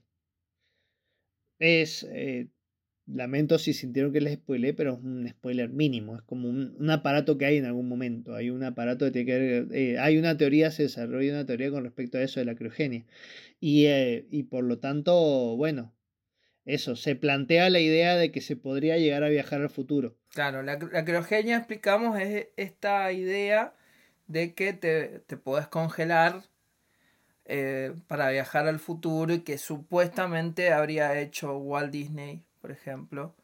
Es, 1.59 2.03
eh, 2.09 2.47
lamento 3.05 3.57
si 3.59 3.73
sintieron 3.73 4.13
que 4.13 4.21
les 4.21 4.35
spoilé, 4.35 4.73
pero 4.73 4.93
es 4.93 4.99
un 4.99 5.27
spoiler 5.27 5.69
mínimo. 5.69 6.15
Es 6.15 6.21
como 6.23 6.49
un, 6.49 6.75
un 6.79 6.89
aparato 6.89 7.37
que 7.37 7.45
hay 7.45 7.57
en 7.57 7.65
algún 7.65 7.87
momento. 7.87 8.35
Hay 8.35 8.49
un 8.49 8.63
aparato 8.63 9.05
que 9.05 9.11
tiene 9.11 9.25
que 9.25 9.93
eh, 9.93 9.99
hay 9.99 10.17
una 10.17 10.37
teoría, 10.37 10.71
se 10.71 10.83
desarrolla 10.83 11.33
una 11.33 11.45
teoría 11.45 11.71
con 11.71 11.83
respecto 11.83 12.17
a 12.17 12.21
eso 12.21 12.39
de 12.39 12.45
la 12.45 12.55
criogenia. 12.55 13.05
Y, 13.59 13.85
eh, 13.85 14.27
y 14.31 14.43
por 14.43 14.63
lo 14.63 14.79
tanto, 14.79 15.55
bueno, 15.57 15.93
eso, 16.65 16.95
se 16.95 17.15
plantea 17.15 17.69
la 17.69 17.79
idea 17.79 18.15
de 18.15 18.31
que 18.31 18.41
se 18.41 18.55
podría 18.55 18.97
llegar 18.97 19.23
a 19.23 19.29
viajar 19.29 19.61
al 19.61 19.69
futuro. 19.69 20.15
Claro, 20.29 20.63
la, 20.63 20.79
la 20.91 21.05
criogenia, 21.05 21.57
explicamos, 21.57 22.19
es 22.19 22.47
esta 22.55 23.11
idea 23.11 23.73
de 24.27 24.53
que 24.53 24.73
te, 24.73 25.19
te 25.27 25.37
podés 25.37 25.67
congelar 25.67 26.43
eh, 27.45 27.93
para 28.07 28.29
viajar 28.29 28.67
al 28.67 28.79
futuro 28.79 29.33
y 29.33 29.39
que 29.41 29.57
supuestamente 29.57 30.71
habría 30.71 31.19
hecho 31.19 31.57
Walt 31.57 31.91
Disney, 31.91 32.41
por 32.63 32.71
ejemplo. 32.71 33.35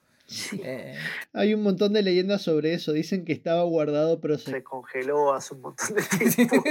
Eh, 0.64 0.96
Hay 1.34 1.54
un 1.54 1.62
montón 1.62 1.92
de 1.92 2.02
leyendas 2.04 2.42
sobre 2.44 2.74
eso. 2.74 2.94
Dicen 2.94 3.26
que 3.26 3.34
estaba 3.34 3.64
guardado, 3.64 4.22
pero 4.22 4.38
se, 4.38 4.50
Se 4.52 4.64
congeló 4.64 5.34
hace 5.34 5.56
un 5.56 5.62
montón 5.62 5.88
de 5.96 6.04
tiempo. 6.36 6.64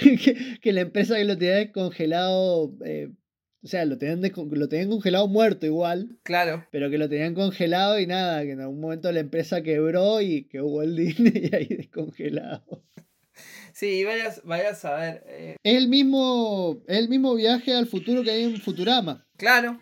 que, 0.00 0.58
que 0.60 0.72
la 0.72 0.80
empresa 0.80 1.14
que 1.14 1.24
lo 1.24 1.38
tenía 1.38 1.54
descongelado, 1.56 2.72
eh, 2.84 3.10
o 3.62 3.66
sea, 3.68 3.84
lo 3.84 3.96
tenían, 3.96 4.20
lo 4.50 4.68
tenían 4.68 4.90
congelado 4.90 5.28
muerto 5.28 5.66
igual, 5.66 6.18
claro, 6.24 6.66
pero 6.72 6.90
que 6.90 6.98
lo 6.98 7.08
tenían 7.08 7.34
congelado 7.34 8.00
y 8.00 8.06
nada, 8.08 8.42
que 8.42 8.52
en 8.52 8.60
algún 8.60 8.80
momento 8.80 9.12
la 9.12 9.20
empresa 9.20 9.62
quebró 9.62 10.20
y 10.20 10.48
que 10.48 10.60
hubo 10.62 10.82
el 10.82 10.96
Disney 10.96 11.50
ahí 11.52 11.66
descongelado. 11.68 12.82
sí, 13.72 14.02
vayas, 14.04 14.42
vayas 14.44 14.84
a 14.84 14.96
ver. 14.96 15.24
eh, 15.28 15.56
Es 15.62 15.74
el 15.76 15.88
mismo, 15.88 16.82
es 16.88 16.98
el 16.98 17.08
mismo 17.08 17.34
viaje 17.36 17.72
al 17.74 17.86
futuro 17.86 18.24
que 18.24 18.30
hay 18.32 18.42
en 18.44 18.56
Futurama. 18.56 19.26
Claro, 19.36 19.78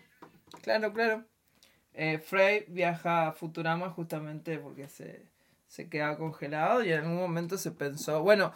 claro, 0.61 0.91
claro. 0.93 1.25
Eh, 1.99 2.19
Frey 2.19 2.65
viaja 2.67 3.27
a 3.27 3.31
Futurama 3.33 3.89
justamente 3.89 4.59
porque 4.59 4.87
se, 4.87 5.23
se 5.67 5.89
queda 5.89 6.15
congelado 6.15 6.83
y 6.83 6.91
en 6.93 6.99
algún 7.01 7.17
momento 7.17 7.57
se 7.57 7.71
pensó, 7.71 8.21
bueno, 8.21 8.53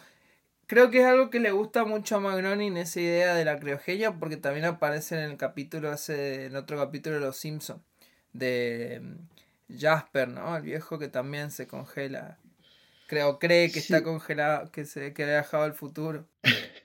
creo 0.68 0.90
que 0.90 1.00
es 1.00 1.04
algo 1.06 1.28
que 1.28 1.40
le 1.40 1.50
gusta 1.50 1.84
mucho 1.84 2.16
a 2.16 2.20
Magronin 2.20 2.76
esa 2.76 3.00
idea 3.00 3.34
de 3.34 3.44
la 3.44 3.58
criogenia 3.58 4.12
porque 4.12 4.36
también 4.36 4.64
aparece 4.66 5.16
en 5.16 5.32
el 5.32 5.36
capítulo 5.36 5.92
ese, 5.92 6.46
en 6.46 6.54
otro 6.56 6.78
capítulo 6.78 7.16
de 7.16 7.20
Los 7.22 7.36
Simpsons, 7.36 7.80
de 8.32 9.00
mm, 9.02 9.76
Jasper, 9.78 10.28
¿no? 10.28 10.56
El 10.56 10.62
viejo 10.62 11.00
que 11.00 11.08
también 11.08 11.50
se 11.50 11.66
congela. 11.66 12.38
Creo, 13.08 13.40
cree 13.40 13.66
que 13.72 13.80
Sí. 13.80 13.92
está 13.92 14.04
congelado, 14.04 14.70
que 14.70 14.84
se 14.84 15.12
que 15.12 15.24
ha 15.24 15.26
viajado 15.26 15.64
al 15.64 15.74
futuro. 15.74 16.26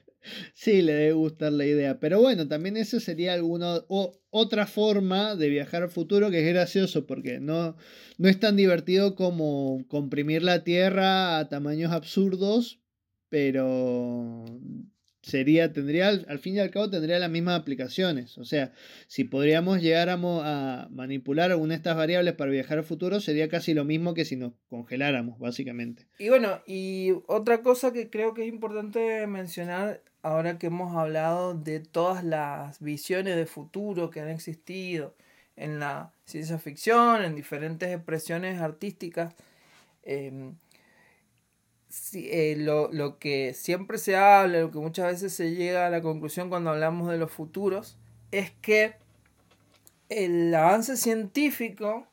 Sí, 0.53 0.81
le 0.81 0.93
debe 0.93 1.13
gustar 1.13 1.53
la 1.53 1.65
idea. 1.65 1.99
Pero 1.99 2.21
bueno, 2.21 2.47
también 2.47 2.77
eso 2.77 2.99
sería 2.99 3.33
alguna 3.33 3.81
o, 3.87 4.19
otra 4.29 4.67
forma 4.67 5.35
de 5.35 5.49
viajar 5.49 5.83
al 5.83 5.89
futuro 5.89 6.29
que 6.29 6.39
es 6.39 6.53
gracioso 6.53 7.05
porque 7.05 7.39
no, 7.39 7.75
no 8.17 8.29
es 8.29 8.39
tan 8.39 8.55
divertido 8.55 9.15
como 9.15 9.85
comprimir 9.87 10.43
la 10.43 10.63
Tierra 10.63 11.39
a 11.39 11.49
tamaños 11.49 11.91
absurdos, 11.91 12.81
pero 13.29 14.45
sería, 15.27 15.73
tendría, 15.73 16.07
al 16.09 16.39
fin 16.39 16.55
y 16.55 16.59
al 16.59 16.71
cabo 16.71 16.89
tendría 16.89 17.19
las 17.19 17.29
mismas 17.29 17.59
aplicaciones. 17.59 18.37
O 18.37 18.45
sea, 18.45 18.71
si 19.07 19.25
podríamos 19.25 19.81
llegar 19.81 20.09
a 20.09 20.87
manipular 20.89 21.51
alguna 21.51 21.73
de 21.73 21.77
estas 21.77 21.97
variables 21.97 22.33
para 22.33 22.51
viajar 22.51 22.77
al 22.77 22.83
futuro, 22.83 23.19
sería 23.19 23.49
casi 23.49 23.73
lo 23.73 23.85
mismo 23.85 24.13
que 24.13 24.25
si 24.25 24.35
nos 24.35 24.53
congeláramos, 24.69 25.37
básicamente. 25.39 26.07
Y 26.17 26.29
bueno, 26.29 26.61
y 26.65 27.13
otra 27.27 27.61
cosa 27.61 27.91
que 27.91 28.09
creo 28.09 28.33
que 28.33 28.43
es 28.43 28.49
importante 28.49 29.27
mencionar 29.27 30.01
ahora 30.21 30.57
que 30.57 30.67
hemos 30.67 30.95
hablado 30.95 31.53
de 31.53 31.79
todas 31.79 32.23
las 32.23 32.79
visiones 32.79 33.35
de 33.35 33.45
futuro 33.45 34.09
que 34.09 34.21
han 34.21 34.29
existido 34.29 35.15
en 35.55 35.79
la 35.79 36.13
ciencia 36.25 36.57
ficción, 36.59 37.23
en 37.23 37.35
diferentes 37.35 37.93
expresiones 37.93 38.61
artísticas, 38.61 39.33
em, 40.03 40.55
eh, 42.13 42.55
lo, 42.57 42.91
lo 42.91 43.17
que 43.19 43.53
siempre 43.53 43.97
se 43.97 44.15
habla, 44.15 44.59
lo 44.59 44.71
que 44.71 44.79
muchas 44.79 45.07
veces 45.07 45.33
se 45.33 45.55
llega 45.55 45.87
a 45.87 45.89
la 45.89 46.01
conclusión 46.01 46.49
cuando 46.49 46.71
hablamos 46.71 47.09
de 47.09 47.17
los 47.17 47.31
futuros, 47.31 47.97
es 48.31 48.51
que 48.61 48.95
el 50.09 50.53
avance 50.53 50.97
científico 50.97 52.07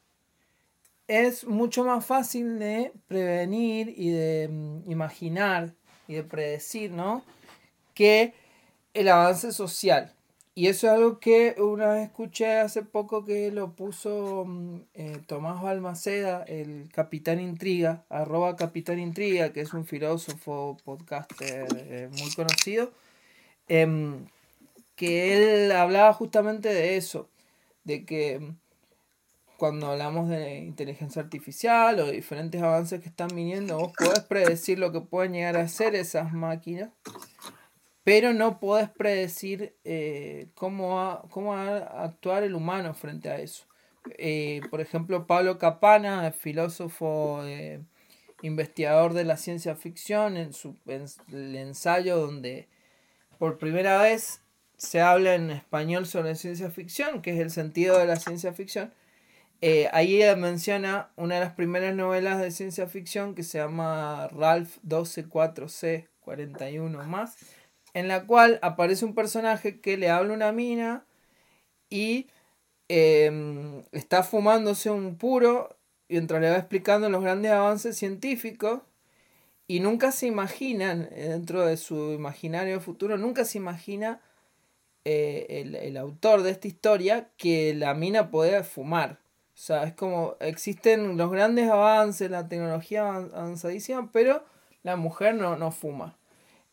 es 1.07 1.45
mucho 1.45 1.85
más 1.85 2.05
fácil 2.05 2.59
de 2.59 2.93
prevenir 3.07 3.93
y 3.97 4.11
de 4.11 4.49
mm, 4.49 4.91
imaginar 4.91 5.75
y 6.09 6.15
de 6.15 6.25
predecir, 6.25 6.91
¿no? 6.91 7.25
Que 7.95 8.35
el 8.95 9.09
avance 9.09 9.53
social. 9.53 10.13
Y 10.57 10.69
eso 10.69 10.87
es 10.87 10.93
algo 10.93 11.19
que 11.19 11.57
una 11.59 11.89
vez 11.95 12.05
escuché 12.05 12.61
hace 12.61 12.83
poco 12.83 13.25
que 13.25 13.51
lo 13.51 13.75
puso 13.75 14.45
mm, 14.47 14.81
eh, 14.95 15.21
Tomás 15.27 15.61
Balmaceda, 15.61 16.45
el 16.45 16.89
Capitán 16.93 17.41
Intriga, 17.41 18.05
arroba 18.09 18.55
Capitán 18.55 19.01
Intriga, 19.01 19.53
que 19.53 19.63
es 19.63 19.75
un 19.75 19.85
filósofo, 19.85 20.77
podcaster 20.85 21.67
eh, 21.77 22.09
muy 22.21 22.33
conocido, 22.35 22.93
em, 23.69 24.27
que 24.97 25.65
él 25.65 25.73
hablaba 25.73 26.13
justamente 26.13 26.69
de 26.69 26.97
eso, 26.97 27.29
de 27.85 28.05
que 28.05 28.39
mm, 28.39 28.57
cuando 29.57 29.89
hablamos 29.89 30.29
de 30.29 30.59
inteligencia 30.59 31.23
artificial 31.23 31.99
o 31.99 32.07
de 32.07 32.13
diferentes 32.13 32.63
avances 32.63 33.01
que 33.01 33.09
están 33.09 33.29
viniendo, 33.35 33.79
vos 33.79 33.93
podés 33.97 34.21
predecir 34.21 34.79
lo 34.79 34.93
que 34.93 35.01
pueden 35.01 35.33
llegar 35.33 35.57
a 35.57 35.63
hacer 35.63 35.97
esas 35.97 36.33
máquinas, 36.33 36.91
pero 38.05 38.35
no 38.35 38.61
podés 38.61 38.91
predecir 38.91 39.75
eh, 39.85 40.49
cómo, 40.55 40.97
va, 40.97 41.23
cómo 41.31 41.55
a 41.55 42.05
actuar 42.05 42.43
el 42.43 42.55
humano 42.55 42.93
frente 42.93 43.31
a 43.31 43.39
eso. 43.39 43.65
Eh, 44.19 44.61
por 44.71 44.83
ejemplo, 44.83 45.27
Pablo 45.27 45.59
Capana, 45.59 46.31
filósofo, 46.31 47.43
eh, 47.45 47.81
investigador 48.43 49.15
de 49.15 49.25
la 49.25 49.39
ciencia 49.39 49.75
ficción, 49.75 50.37
en 50.37 50.53
su 50.53 50.77
el 50.87 51.57
ensayo 51.57 52.19
donde 52.19 52.69
por 53.39 53.57
primera 53.57 54.01
vez 54.03 54.43
se 54.77 55.01
habla 55.01 55.35
en 55.35 55.51
español 55.51 56.05
sobre 56.05 56.35
ciencia 56.35 56.71
ficción, 56.71 57.23
que 57.23 57.31
es 57.31 57.41
el 57.41 57.51
sentido 57.51 57.99
de 57.99 58.07
la 58.07 58.17
ciencia 58.17 58.53
ficción, 58.53 58.93
ahí 59.93 60.21
menciona 60.37 61.11
una 61.17 61.37
de 61.37 61.41
las 61.41 61.55
primeras 61.55 61.95
novelas 61.95 62.39
de 62.39 62.51
ciencia 62.51 62.87
ficción 62.87 63.35
que 63.35 63.43
se 63.43 63.57
llama 63.57 64.29
Ralph 64.29 64.77
124C 64.87 66.09
41 66.21 67.05
más, 67.07 67.37
en 67.95 68.09
la 68.09 68.27
cual 68.27 68.59
aparece 68.63 69.05
un 69.05 69.15
personaje 69.15 69.81
que 69.81 69.97
le 69.97 70.11
habla 70.11 70.35
una 70.35 70.53
mina 70.53 71.07
y 71.91 72.29
eh, 72.89 73.83
está 73.93 74.23
fumándose 74.23 74.91
un 74.91 75.17
puro 75.17 75.77
mientras 76.09 76.41
le 76.41 76.51
va 76.51 76.57
explicando 76.59 77.09
los 77.11 77.23
grandes 77.23 77.53
avances 77.53 77.97
científicos 77.97 78.83
y 79.67 79.81
nunca 79.81 80.13
se 80.13 80.27
imaginan, 80.27 81.09
dentro 81.11 81.65
de 81.65 81.77
su 81.77 82.13
imaginario 82.13 82.81
futuro, 82.81 83.17
nunca 83.19 83.45
se 83.45 83.59
imagina 83.59 84.21
eh, 85.05 85.47
el, 85.51 85.75
el 85.77 85.97
autor 85.97 86.43
de 86.43 86.51
esta 86.51 86.69
historia 86.69 87.31
que 87.37 87.75
la 87.75 87.95
mina 87.95 88.31
podía 88.31 88.65
fumar. 88.65 89.21
O 89.55 89.59
sea, 89.59 89.85
es 89.85 89.95
como 89.95 90.37
existen 90.41 91.17
los 91.17 91.31
grandes 91.31 91.71
avances, 91.71 92.31
la 92.31 92.49
tecnología 92.49 93.03
avan- 93.05 93.31
avanzadísima, 93.35 94.11
pero 94.13 94.45
la 94.83 94.97
mujer 94.97 95.35
no, 95.35 95.57
no 95.57 95.71
fuma. 95.73 96.17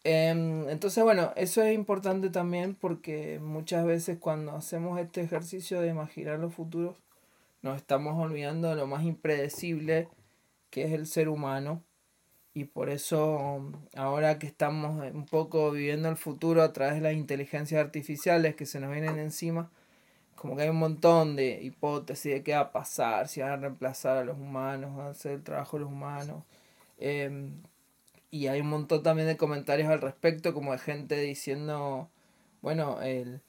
Em, 0.03 0.67
entonces, 0.69 1.03
bueno, 1.03 1.31
eso 1.35 1.61
es 1.61 1.73
importante 1.75 2.29
también 2.29 2.75
porque 2.75 3.39
muchas 3.39 3.85
veces 3.85 4.17
cuando 4.19 4.55
hacemos 4.55 4.99
este 4.99 5.21
ejercicio 5.21 5.79
de 5.81 5.89
imaginar 5.89 6.39
los 6.39 6.53
futuros, 6.55 6.95
nos 7.61 7.77
estamos 7.77 8.17
olvidando 8.17 8.69
de 8.69 8.75
lo 8.75 8.87
más 8.87 9.03
impredecible 9.03 10.07
que 10.71 10.85
es 10.85 10.93
el 10.93 11.05
ser 11.07 11.29
humano. 11.29 11.83
Y 12.53 12.65
por 12.65 12.89
eso 12.89 13.71
ahora 13.95 14.39
que 14.39 14.47
estamos 14.47 15.01
un 15.13 15.25
poco 15.25 15.71
viviendo 15.71 16.09
el 16.09 16.17
futuro 16.17 16.63
a 16.63 16.73
través 16.73 16.95
de 16.95 17.01
las 17.01 17.13
inteligencias 17.13 17.83
artificiales 17.83 18.55
que 18.55 18.65
se 18.65 18.79
nos 18.79 18.91
vienen 18.91 19.19
encima, 19.19 19.71
como 20.35 20.55
que 20.55 20.63
hay 20.63 20.69
un 20.69 20.79
montón 20.79 21.35
de 21.35 21.61
hipótesis 21.61 22.33
de 22.33 22.43
qué 22.43 22.53
va 22.53 22.61
a 22.61 22.71
pasar, 22.71 23.27
si 23.27 23.41
van 23.41 23.51
a 23.51 23.57
reemplazar 23.57 24.17
a 24.17 24.25
los 24.25 24.37
humanos, 24.37 24.95
van 24.97 25.07
a 25.07 25.09
hacer 25.11 25.33
el 25.33 25.43
trabajo 25.43 25.77
de 25.77 25.83
los 25.83 25.91
humanos. 25.91 26.43
Em, 26.97 27.61
y 28.31 28.47
hay 28.47 28.61
un 28.61 28.69
montón 28.69 29.03
también 29.03 29.27
de 29.27 29.37
comentarios 29.37 29.89
al 29.89 30.01
respecto, 30.01 30.53
como 30.53 30.71
de 30.71 30.79
gente 30.79 31.19
diciendo, 31.19 32.09
bueno, 32.61 33.01
el, 33.01 33.41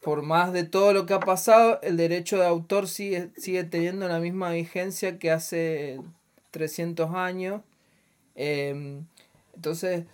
por 0.00 0.22
más 0.22 0.52
de 0.52 0.64
todo 0.64 0.92
lo 0.92 1.04
que 1.06 1.14
ha 1.14 1.20
pasado, 1.20 1.80
el 1.82 1.96
derecho 1.96 2.38
de 2.38 2.46
autor 2.46 2.88
sigue, 2.88 3.30
sigue 3.36 3.64
teniendo 3.64 4.08
la 4.08 4.18
misma 4.18 4.50
vigencia 4.50 5.18
que 5.18 5.30
hace 5.30 6.00
300 6.52 7.14
años. 7.14 7.62
Em, 8.34 9.04
entonces, 9.54 10.06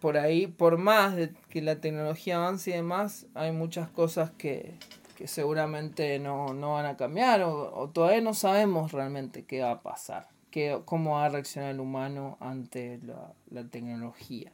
por 0.00 0.18
ahí, 0.18 0.46
por 0.46 0.78
más 0.78 1.16
de 1.16 1.32
que 1.50 1.62
la 1.62 1.80
tecnología 1.80 2.36
avance 2.36 2.70
y 2.70 2.74
demás, 2.74 3.26
hay 3.34 3.52
muchas 3.52 3.88
cosas 3.88 4.30
que, 4.32 4.74
que 5.16 5.28
seguramente 5.28 6.18
no, 6.18 6.54
no 6.54 6.74
van 6.74 6.86
a 6.86 6.96
cambiar 6.96 7.42
o, 7.42 7.74
o 7.74 7.88
todavía 7.88 8.20
no 8.20 8.34
sabemos 8.34 8.92
realmente 8.92 9.44
qué 9.44 9.62
va 9.62 9.72
a 9.72 9.82
pasar, 9.82 10.28
qué, 10.54 10.80
cómo 10.84 11.14
va 11.14 11.24
a 11.24 11.28
reaccionar 11.30 11.72
el 11.72 11.80
humano 11.80 12.36
ante 12.38 13.00
la, 13.02 13.34
la 13.50 13.68
tecnología. 13.68 14.52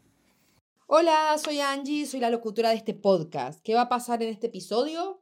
Hola, 0.87 1.37
soy 1.37 1.61
Angie, 1.61 2.07
soy 2.07 2.21
la 2.21 2.31
locutora 2.31 2.71
de 2.71 2.77
este 2.77 2.95
podcast. 2.95 3.61
¿Qué 3.63 3.75
va 3.75 3.83
a 3.83 3.89
pasar 3.91 4.23
en 4.23 4.31
este 4.31 4.47
episodio? 4.47 5.21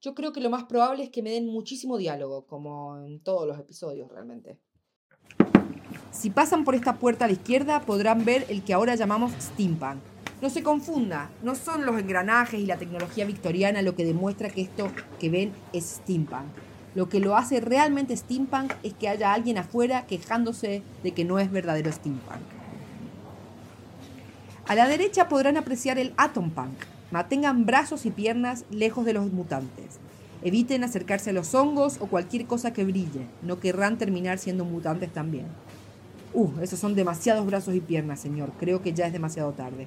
Yo 0.00 0.16
creo 0.16 0.32
que 0.32 0.40
lo 0.40 0.50
más 0.50 0.64
probable 0.64 1.04
es 1.04 1.10
que 1.10 1.22
me 1.22 1.30
den 1.30 1.46
muchísimo 1.46 1.96
diálogo, 1.96 2.44
como 2.44 2.98
en 2.98 3.20
todos 3.20 3.46
los 3.46 3.56
episodios 3.56 4.10
realmente. 4.10 4.58
Si 6.10 6.30
pasan 6.30 6.64
por 6.64 6.74
esta 6.74 6.96
puerta 6.98 7.26
a 7.26 7.28
la 7.28 7.34
izquierda 7.34 7.80
podrán 7.82 8.24
ver 8.24 8.46
el 8.48 8.64
que 8.64 8.74
ahora 8.74 8.96
llamamos 8.96 9.30
steampunk. 9.40 10.00
No 10.42 10.50
se 10.50 10.64
confunda, 10.64 11.30
no 11.44 11.54
son 11.54 11.86
los 11.86 12.00
engranajes 12.00 12.58
y 12.58 12.66
la 12.66 12.78
tecnología 12.78 13.26
victoriana 13.26 13.80
lo 13.80 13.94
que 13.94 14.04
demuestra 14.04 14.50
que 14.50 14.62
esto 14.62 14.90
que 15.20 15.30
ven 15.30 15.52
es 15.72 15.84
steampunk. 15.84 16.48
Lo 16.96 17.08
que 17.08 17.20
lo 17.20 17.36
hace 17.36 17.60
realmente 17.60 18.16
steampunk 18.16 18.72
es 18.82 18.94
que 18.94 19.08
haya 19.08 19.34
alguien 19.34 19.58
afuera 19.58 20.06
quejándose 20.06 20.82
de 21.04 21.12
que 21.12 21.24
no 21.24 21.38
es 21.38 21.52
verdadero 21.52 21.92
steampunk. 21.92 22.40
A 24.66 24.74
la 24.74 24.88
derecha 24.88 25.28
podrán 25.28 25.58
apreciar 25.58 25.98
el 25.98 26.14
Atom 26.16 26.50
Punk, 26.50 26.74
Mantengan 27.10 27.66
brazos 27.66 28.04
y 28.04 28.10
piernas 28.10 28.64
lejos 28.70 29.04
de 29.04 29.12
los 29.12 29.30
mutantes. 29.30 29.98
Eviten 30.42 30.84
acercarse 30.84 31.30
a 31.30 31.32
los 31.32 31.54
hongos 31.54 31.98
o 32.00 32.06
cualquier 32.06 32.46
cosa 32.46 32.72
que 32.72 32.84
brille. 32.84 33.26
No 33.42 33.60
querrán 33.60 33.96
terminar 33.96 34.38
siendo 34.38 34.64
mutantes 34.64 35.12
también. 35.12 35.46
Uh, 36.34 36.50
esos 36.62 36.80
son 36.80 36.94
demasiados 36.94 37.46
brazos 37.46 37.74
y 37.74 37.80
piernas, 37.80 38.20
señor. 38.20 38.52
Creo 38.58 38.82
que 38.82 38.92
ya 38.92 39.06
es 39.06 39.12
demasiado 39.12 39.52
tarde. 39.52 39.86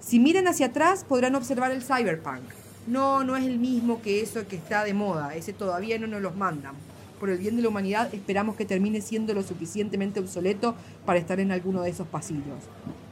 Si 0.00 0.18
miran 0.18 0.48
hacia 0.48 0.66
atrás 0.66 1.04
podrán 1.04 1.34
observar 1.34 1.72
el 1.72 1.82
cyberpunk. 1.82 2.44
No, 2.88 3.22
no 3.22 3.36
es 3.36 3.44
el 3.44 3.58
mismo 3.58 4.00
que 4.00 4.22
eso 4.22 4.48
que 4.48 4.56
está 4.56 4.82
de 4.82 4.94
moda. 4.94 5.34
Ese 5.34 5.52
todavía 5.52 5.98
no 5.98 6.06
nos 6.06 6.22
los 6.22 6.34
mandan. 6.34 6.74
Por 7.20 7.28
el 7.28 7.36
bien 7.36 7.54
de 7.54 7.60
la 7.60 7.68
humanidad 7.68 8.14
esperamos 8.14 8.56
que 8.56 8.64
termine 8.64 9.02
siendo 9.02 9.34
lo 9.34 9.42
suficientemente 9.42 10.20
obsoleto 10.20 10.74
para 11.04 11.18
estar 11.18 11.38
en 11.38 11.52
alguno 11.52 11.82
de 11.82 11.90
esos 11.90 12.06
pasillos. 12.06 12.64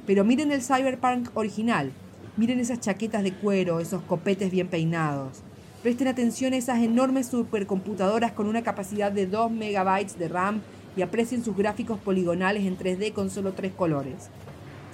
Pero 0.07 0.25
miren 0.25 0.51
el 0.51 0.63
cyberpunk 0.63 1.29
original. 1.35 1.93
Miren 2.39 2.59
esas 2.59 2.81
chaquetas 2.81 3.23
de 3.23 3.35
cuero, 3.35 3.79
esos 3.79 4.01
copetes 4.05 4.51
bien 4.51 4.69
peinados. 4.69 5.43
Presten 5.83 6.09
atención 6.09 6.55
a 6.55 6.57
esas 6.57 6.79
enormes 6.79 7.27
supercomputadoras 7.27 8.33
con 8.33 8.47
una 8.47 8.63
capacidad 8.63 9.13
de 9.13 9.27
2 9.27 9.51
megabytes 9.51 10.19
de 10.19 10.29
RAM 10.29 10.63
y 10.97 11.03
aprecien 11.03 11.45
sus 11.45 11.55
gráficos 11.55 11.99
poligonales 11.99 12.65
en 12.65 12.79
3D 12.79 13.13
con 13.13 13.29
solo 13.29 13.53
tres 13.53 13.73
colores. 13.75 14.31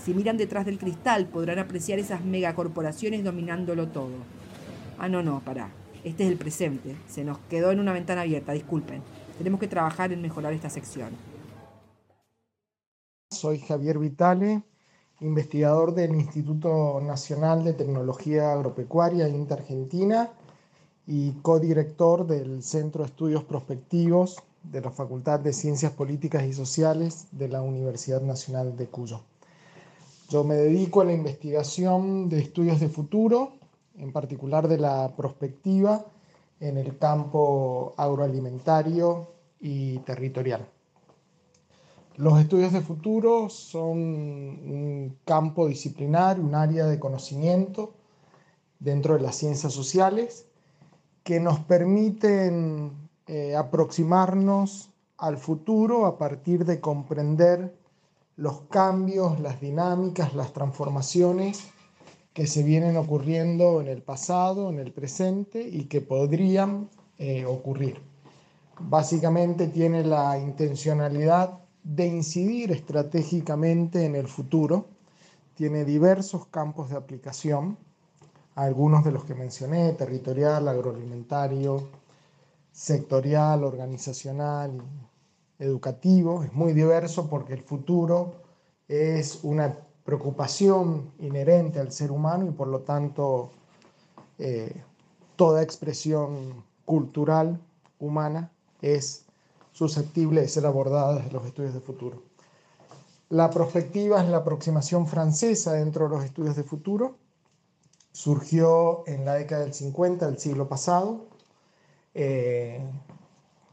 Si 0.04 0.12
miran 0.12 0.38
detrás 0.38 0.66
del 0.66 0.78
cristal 0.78 1.26
podrán 1.26 1.60
apreciar 1.60 2.00
esas 2.00 2.24
megacorporaciones 2.24 3.22
dominándolo 3.22 3.86
todo. 3.86 4.10
Ah, 4.98 5.08
no, 5.08 5.22
no, 5.22 5.40
pará. 5.40 5.70
Este 6.04 6.24
es 6.24 6.30
el 6.30 6.38
presente. 6.38 6.96
Se 7.08 7.24
nos 7.24 7.38
quedó 7.50 7.70
en 7.70 7.80
una 7.80 7.92
ventana 7.92 8.22
abierta, 8.22 8.52
disculpen. 8.52 9.02
Tenemos 9.38 9.60
que 9.60 9.68
trabajar 9.68 10.12
en 10.12 10.22
mejorar 10.22 10.52
esta 10.52 10.70
sección. 10.70 11.10
Soy 13.30 13.58
Javier 13.60 13.98
Vitale, 13.98 14.62
investigador 15.20 15.94
del 15.94 16.14
Instituto 16.14 17.00
Nacional 17.00 17.64
de 17.64 17.72
Tecnología 17.72 18.52
Agropecuaria 18.52 19.28
INTA 19.28 19.54
Argentina 19.54 20.30
y 21.06 21.32
codirector 21.42 22.26
del 22.26 22.62
Centro 22.62 23.02
de 23.02 23.10
Estudios 23.10 23.44
Prospectivos 23.44 24.36
de 24.62 24.80
la 24.80 24.90
Facultad 24.90 25.40
de 25.40 25.52
Ciencias 25.52 25.92
Políticas 25.92 26.44
y 26.44 26.52
Sociales 26.52 27.26
de 27.32 27.48
la 27.48 27.62
Universidad 27.62 28.20
Nacional 28.20 28.76
de 28.76 28.86
Cuyo. 28.86 29.20
Yo 30.28 30.44
me 30.44 30.54
dedico 30.54 31.00
a 31.00 31.04
la 31.04 31.12
investigación 31.12 32.28
de 32.28 32.40
estudios 32.40 32.80
de 32.80 32.88
futuro, 32.88 33.52
en 33.96 34.12
particular 34.12 34.68
de 34.68 34.78
la 34.78 35.14
prospectiva 35.16 36.04
en 36.60 36.78
el 36.78 36.96
campo 36.98 37.94
agroalimentario 37.96 39.32
y 39.60 39.98
territorial. 39.98 40.68
Los 42.16 42.38
estudios 42.38 42.72
de 42.72 42.82
futuro 42.82 43.48
son 43.48 43.98
un 43.98 45.18
campo 45.24 45.66
disciplinar, 45.66 46.38
un 46.38 46.54
área 46.54 46.86
de 46.86 47.00
conocimiento 47.00 47.94
dentro 48.78 49.14
de 49.14 49.20
las 49.20 49.36
ciencias 49.36 49.72
sociales 49.72 50.46
que 51.24 51.40
nos 51.40 51.60
permiten 51.60 52.92
eh, 53.26 53.56
aproximarnos 53.56 54.90
al 55.16 55.38
futuro 55.38 56.06
a 56.06 56.18
partir 56.18 56.64
de 56.64 56.80
comprender 56.80 57.74
los 58.36 58.62
cambios, 58.62 59.40
las 59.40 59.60
dinámicas, 59.60 60.34
las 60.34 60.52
transformaciones 60.52 61.71
que 62.32 62.46
se 62.46 62.62
vienen 62.62 62.96
ocurriendo 62.96 63.80
en 63.80 63.88
el 63.88 64.02
pasado, 64.02 64.70
en 64.70 64.78
el 64.78 64.92
presente 64.92 65.60
y 65.60 65.84
que 65.84 66.00
podrían 66.00 66.88
eh, 67.18 67.44
ocurrir. 67.44 68.00
Básicamente 68.80 69.68
tiene 69.68 70.02
la 70.02 70.38
intencionalidad 70.38 71.58
de 71.84 72.06
incidir 72.06 72.72
estratégicamente 72.72 74.04
en 74.04 74.16
el 74.16 74.28
futuro, 74.28 74.86
tiene 75.54 75.84
diversos 75.84 76.46
campos 76.46 76.90
de 76.90 76.96
aplicación, 76.96 77.76
algunos 78.54 79.04
de 79.04 79.12
los 79.12 79.24
que 79.24 79.34
mencioné, 79.34 79.92
territorial, 79.92 80.68
agroalimentario, 80.68 81.88
sectorial, 82.70 83.64
organizacional, 83.64 84.82
educativo. 85.58 86.42
Es 86.42 86.52
muy 86.52 86.72
diverso 86.72 87.28
porque 87.28 87.54
el 87.54 87.62
futuro 87.62 88.34
es 88.88 89.40
una 89.42 89.76
preocupación 90.04 91.12
inherente 91.18 91.78
al 91.78 91.92
ser 91.92 92.10
humano 92.10 92.46
y 92.46 92.50
por 92.50 92.68
lo 92.68 92.80
tanto 92.80 93.50
eh, 94.38 94.82
toda 95.36 95.62
expresión 95.62 96.64
cultural 96.84 97.60
humana 97.98 98.50
es 98.80 99.24
susceptible 99.72 100.40
de 100.40 100.48
ser 100.48 100.66
abordada 100.66 101.16
desde 101.16 101.32
los 101.32 101.46
estudios 101.46 101.74
de 101.74 101.80
futuro. 101.80 102.22
La 103.28 103.48
prospectiva 103.48 104.22
es 104.22 104.28
la 104.28 104.38
aproximación 104.38 105.06
francesa 105.06 105.72
dentro 105.72 106.04
de 106.04 106.16
los 106.16 106.24
estudios 106.24 106.56
de 106.56 106.64
futuro. 106.64 107.16
Surgió 108.12 109.04
en 109.06 109.24
la 109.24 109.34
década 109.34 109.62
del 109.62 109.72
50 109.72 110.26
del 110.26 110.38
siglo 110.38 110.68
pasado 110.68 111.24
eh, 112.12 112.84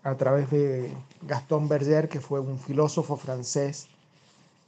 a 0.03 0.15
través 0.15 0.49
de 0.49 0.95
Gaston 1.23 1.67
Berger, 1.67 2.07
que 2.07 2.21
fue 2.21 2.39
un 2.39 2.57
filósofo 2.57 3.17
francés 3.17 3.89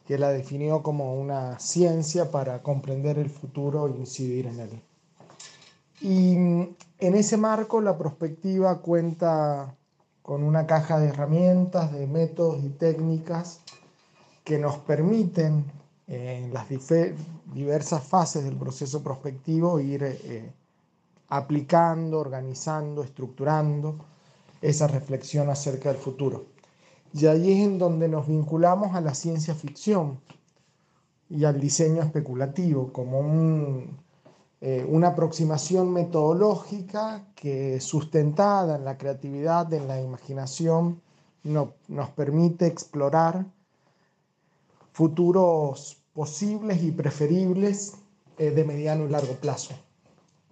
que 0.06 0.18
la 0.18 0.30
definió 0.30 0.84
como 0.84 1.16
una 1.16 1.60
ciencia 1.60 2.32
para 2.32 2.62
comprender 2.62 3.18
el 3.18 3.30
futuro 3.30 3.88
e 3.88 3.92
incidir 3.92 4.48
en 4.48 4.60
él. 4.60 4.82
Y 6.02 6.34
en 6.34 7.16
ese 7.16 7.38
marco 7.38 7.80
la 7.80 7.98
prospectiva 7.98 8.82
cuenta 8.82 9.76
con 10.22 10.44
una 10.44 10.66
caja 10.66 11.00
de 11.00 11.10
herramientas, 11.10 11.92
de 11.92 12.08
métodos 12.08 12.64
y 12.64 12.70
técnicas 12.70 13.62
que 14.44 14.58
nos 14.58 14.78
permiten 14.80 15.66
en 16.08 16.54
las 16.54 16.68
diversas 17.54 18.04
fases 18.04 18.44
del 18.44 18.58
proceso 18.58 19.02
prospectivo 19.02 19.80
ir 19.80 20.04
eh, 20.04 20.52
aplicando, 21.30 22.20
organizando, 22.20 23.04
estructurando 23.04 23.96
esa 24.62 24.88
reflexión 24.88 25.50
acerca 25.50 25.90
del 25.90 26.02
futuro. 26.02 26.51
Y 27.14 27.26
ahí 27.26 27.52
es 27.52 27.66
en 27.66 27.78
donde 27.78 28.08
nos 28.08 28.28
vinculamos 28.28 28.96
a 28.96 29.02
la 29.02 29.14
ciencia 29.14 29.54
ficción 29.54 30.20
y 31.30 31.44
al 31.46 31.60
diseño 31.60 32.02
especulativo 32.02 32.92
como 32.92 33.22
eh, 34.62 34.86
una 34.88 35.10
aproximación 35.10 35.92
metodológica 35.92 37.26
que 37.36 37.80
sustentada 37.82 38.76
en 38.78 38.86
la 38.86 38.98
creatividad, 38.98 39.74
en 39.74 39.88
la 39.88 40.02
imaginación, 40.02 41.02
nos 41.44 42.10
permite 42.16 42.68
explorar 42.68 43.46
futuros 44.92 45.98
posibles 46.14 46.84
y 46.84 46.92
preferibles 46.92 47.96
eh, 48.38 48.52
de 48.52 48.64
mediano 48.64 49.06
y 49.06 49.10
largo 49.10 49.34
plazo. 49.34 49.74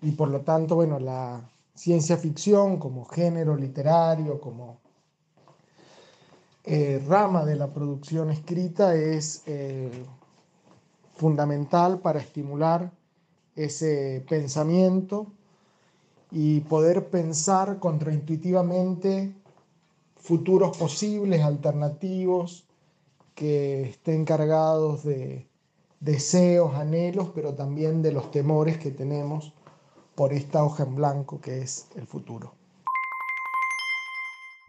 Y 0.01 0.11
por 0.11 0.29
lo 0.29 0.41
tanto, 0.41 0.75
bueno, 0.75 0.99
la 0.99 1.41
ciencia 1.75 2.17
ficción 2.17 2.77
como 2.77 3.05
género 3.05 3.55
literario, 3.55 4.39
como 4.39 4.77
eh, 6.71 7.03
rama 7.07 7.45
de 7.45 7.55
la 7.55 7.73
producción 7.73 8.29
escrita 8.29 8.93
es 8.93 9.41
eh, 9.47 9.89
fundamental 11.15 11.97
para 11.97 12.19
estimular 12.19 12.91
ese 13.55 14.23
pensamiento 14.29 15.25
y 16.29 16.59
poder 16.59 17.09
pensar 17.09 17.79
contraintuitivamente 17.79 19.33
futuros 20.17 20.77
posibles, 20.77 21.41
alternativos, 21.41 22.67
que 23.33 23.89
estén 23.89 24.23
cargados 24.23 25.03
de 25.03 25.47
deseos, 25.99 26.75
anhelos, 26.75 27.31
pero 27.33 27.55
también 27.55 28.03
de 28.03 28.11
los 28.11 28.29
temores 28.29 28.77
que 28.77 28.91
tenemos 28.91 29.53
por 30.13 30.33
esta 30.33 30.63
hoja 30.63 30.83
en 30.83 30.93
blanco 30.93 31.41
que 31.41 31.63
es 31.63 31.87
el 31.95 32.05
futuro. 32.05 32.58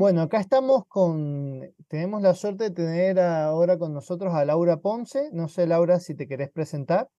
Bueno, 0.01 0.23
acá 0.23 0.41
estamos 0.41 0.87
con, 0.89 1.61
tenemos 1.89 2.23
la 2.23 2.33
suerte 2.33 2.65
de 2.65 2.71
tener 2.71 3.21
ahora 3.21 3.79
con 3.79 3.93
nosotros 3.93 4.33
a 4.33 4.47
Laura 4.47 4.79
Ponce. 4.79 5.29
No 5.31 5.47
sé, 5.47 5.67
Laura, 5.67 6.01
si 6.01 6.15
te 6.17 6.27
querés 6.27 6.51
presentar. 6.51 7.11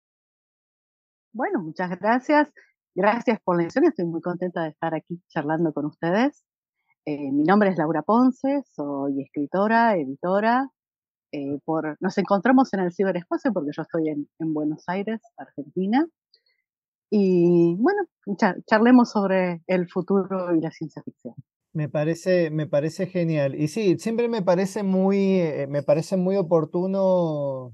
Bueno, 1.31 1.61
muchas 1.61 1.91
gracias. 1.99 2.51
Gracias 2.95 3.39
por 3.43 3.57
la 3.57 3.61
invitación. 3.61 3.85
Estoy 3.85 4.05
muy 4.05 4.19
contenta 4.21 4.63
de 4.63 4.69
estar 4.69 4.95
aquí 4.95 5.21
charlando 5.27 5.73
con 5.73 5.85
ustedes. 5.85 6.43
Eh, 7.05 7.31
mi 7.31 7.43
nombre 7.43 7.69
es 7.69 7.77
Laura 7.77 8.01
Ponce, 8.01 8.63
soy 8.71 9.21
escritora, 9.21 9.95
editora. 9.95 10.67
Eh, 11.31 11.59
por, 11.63 11.97
nos 11.99 12.17
encontramos 12.17 12.73
en 12.73 12.79
el 12.79 12.91
ciberespacio 12.91 13.53
porque 13.53 13.69
yo 13.77 13.83
estoy 13.83 14.09
en, 14.09 14.27
en 14.39 14.55
Buenos 14.55 14.85
Aires, 14.87 15.21
Argentina. 15.37 16.07
Y 17.11 17.75
bueno, 17.75 18.07
charlemos 18.65 19.11
sobre 19.11 19.61
el 19.67 19.87
futuro 19.87 20.55
y 20.55 20.61
la 20.61 20.71
ciencia 20.71 21.03
ficción. 21.03 21.35
Me 21.73 21.87
parece, 21.87 22.49
me 22.51 22.67
parece 22.67 23.07
genial. 23.07 23.55
Y 23.55 23.67
sí, 23.67 23.97
siempre 23.97 24.27
me 24.27 24.41
parece 24.41 24.83
muy, 24.83 25.39
eh, 25.39 25.67
me 25.69 25.83
parece 25.83 26.17
muy 26.17 26.35
oportuno 26.35 27.73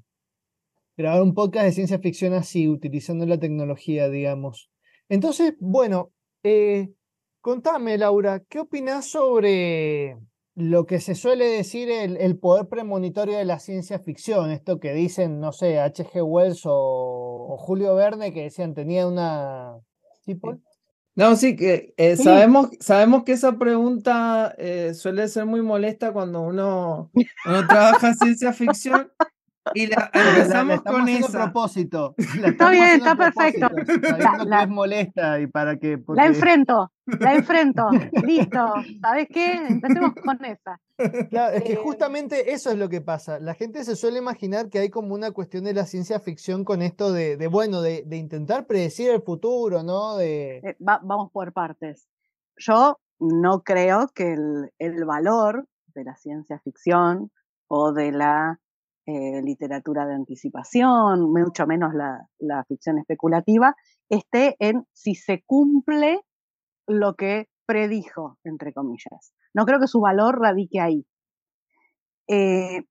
grabar 0.96 1.22
un 1.22 1.34
podcast 1.34 1.66
de 1.66 1.72
ciencia 1.72 2.00
ficción 2.00 2.34
así, 2.34 2.68
utilizando 2.68 3.26
la 3.26 3.40
tecnología, 3.40 4.10
digamos. 4.10 4.70
Entonces, 5.10 5.56
bueno, 5.60 6.12
eh, 6.44 6.90
contame, 7.42 7.98
Laura, 7.98 8.44
¿qué 8.48 8.60
opinas 8.60 9.06
sobre 9.06 10.18
lo 10.56 10.86
que 10.86 11.00
se 11.00 11.16
suele 11.16 11.46
decir 11.46 11.90
el, 11.90 12.38
poder 12.40 12.68
premonitorio 12.68 13.38
de 13.38 13.46
la 13.46 13.60
ciencia 13.60 14.00
ficción? 14.00 14.52
Esto 14.52 14.80
que 14.80 14.94
dicen, 14.94 15.40
no 15.40 15.52
sé, 15.52 15.80
H.G. 15.80 16.22
Wells 16.24 16.62
o 16.66 17.28
o 17.48 17.58
Julio 17.58 17.96
Verne 17.96 18.34
que 18.34 18.44
decían 18.44 18.74
tenía 18.74 19.08
una... 19.08 19.80
¿Sí, 20.26 20.36
Paul? 20.36 20.62
No, 21.18 21.36
sí, 21.36 21.56
que 21.56 21.96
eh, 21.98 22.16
sabemos, 22.16 22.70
sabemos 22.80 23.24
que 23.24 23.32
esa 23.32 23.58
pregunta 23.58 24.54
eh, 24.60 24.94
suele 24.94 25.28
ser 25.28 25.48
muy 25.48 25.64
molesta 25.64 26.14
cuando 26.14 26.42
uno, 26.42 27.10
uno 27.44 27.68
trabaja 27.68 28.14
ciencia 28.14 28.54
ficción 28.54 29.12
y 29.74 29.88
la 29.88 30.10
empezamos 30.14 30.82
con 30.82 31.08
esa. 31.10 31.44
propósito. 31.44 32.16
Está 32.18 32.70
bien, 32.70 32.84
está 33.02 33.16
perfecto. 33.16 33.68
La- 34.18 34.58
que 34.58 34.64
es 34.64 34.70
molesta 34.70 35.40
y 35.40 35.48
para 35.48 35.78
que... 35.78 36.02
La 36.10 36.26
enfrento, 36.26 36.92
la 37.20 37.34
enfrento. 37.36 37.90
Listo. 38.26 38.74
¿Sabes 39.02 39.28
qué? 39.32 39.54
Empecemos 39.70 40.12
con 40.24 40.44
esa. 40.46 40.80
Claro, 41.30 41.56
es 41.56 41.64
que 41.64 41.74
Eh, 41.74 41.80
justamente 41.84 42.54
eso 42.54 42.72
es 42.72 42.78
lo 42.78 42.90
que 42.90 43.02
pasa. 43.02 43.40
La 43.40 43.54
gente 43.54 43.84
se 43.84 43.96
suele 43.96 44.18
imaginar 44.20 44.70
que 44.70 44.80
hay 44.80 44.90
como 44.90 45.14
una 45.14 45.32
cuestión 45.32 45.64
de 45.66 45.74
la 45.74 45.86
ciencia 45.86 46.20
ficción 46.20 46.64
con 46.64 46.82
esto 46.82 47.12
de, 47.14 47.38
de, 47.38 47.48
bueno, 47.48 47.82
de, 47.82 48.04
de 48.06 48.18
intentar 48.18 48.66
predecir 48.66 49.12
el 49.12 49.22
futuro, 49.22 49.84
¿no? 49.84 50.18
De... 50.18 50.58
Eh, 50.58 50.78
va- 50.86 51.00
vamos 51.04 51.32
por 51.32 51.54
partes. 51.54 52.08
Yo 52.58 53.00
no 53.20 53.62
creo 53.64 54.08
que 54.14 54.34
el, 54.34 54.72
el 54.80 55.06
valor 55.06 55.68
de 55.94 56.04
la 56.04 56.16
ciencia 56.16 56.60
ficción 56.64 57.32
o 57.68 57.92
de 57.94 58.12
la 58.12 58.60
eh, 59.08 59.42
literatura 59.42 60.06
de 60.06 60.16
anticipación, 60.16 61.32
mucho 61.32 61.66
menos 61.66 61.94
la, 61.94 62.28
la 62.40 62.64
ficción 62.66 63.00
especulativa, 63.00 63.74
esté 64.10 64.58
en 64.60 64.86
si 64.92 65.16
se 65.16 65.44
cumple 65.46 66.22
lo 66.88 67.16
que 67.16 67.48
predijo, 67.66 68.38
entre 68.44 68.74
comillas. 68.74 69.34
No 69.54 69.66
creo 69.66 69.80
que 69.80 69.88
su 69.88 70.02
valor 70.02 70.40
radique 70.40 70.82
ahí. 70.82 71.06
Eh, 72.28 72.84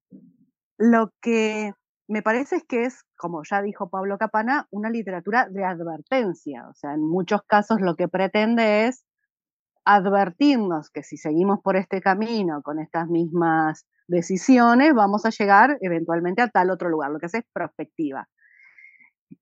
lo 0.79 1.13
que 1.21 1.73
me 2.09 2.23
parece 2.23 2.57
es 2.57 2.65
que 2.65 2.85
es, 2.85 3.05
como 3.19 3.43
ya 3.45 3.61
dijo 3.61 3.91
Pablo 3.91 4.17
Capana, 4.17 4.69
una 4.71 4.89
literatura 4.89 5.49
de 5.51 5.65
advertencia. 5.65 6.67
O 6.71 6.75
sea, 6.75 6.95
en 6.95 7.07
muchos 7.07 7.43
casos 7.43 7.81
lo 7.81 7.95
que 7.95 8.09
pretende 8.09 8.87
es 8.87 9.05
advertirnos 9.85 10.91
que 10.91 11.03
si 11.03 11.17
seguimos 11.17 11.61
por 11.63 11.77
este 11.77 12.01
camino 12.01 12.63
con 12.63 12.81
estas 12.81 13.09
mismas 13.09 13.87
decisiones, 14.09 14.95
vamos 14.95 15.25
a 15.27 15.31
llegar 15.31 15.79
eventualmente 15.81 16.43
a 16.43 16.49
tal 16.49 16.71
otro 16.71 16.89
lugar. 16.89 17.11
Lo 17.11 17.19
que 17.19 17.27
hace 17.27 17.39
es 17.39 17.45
prospectiva. 17.53 18.29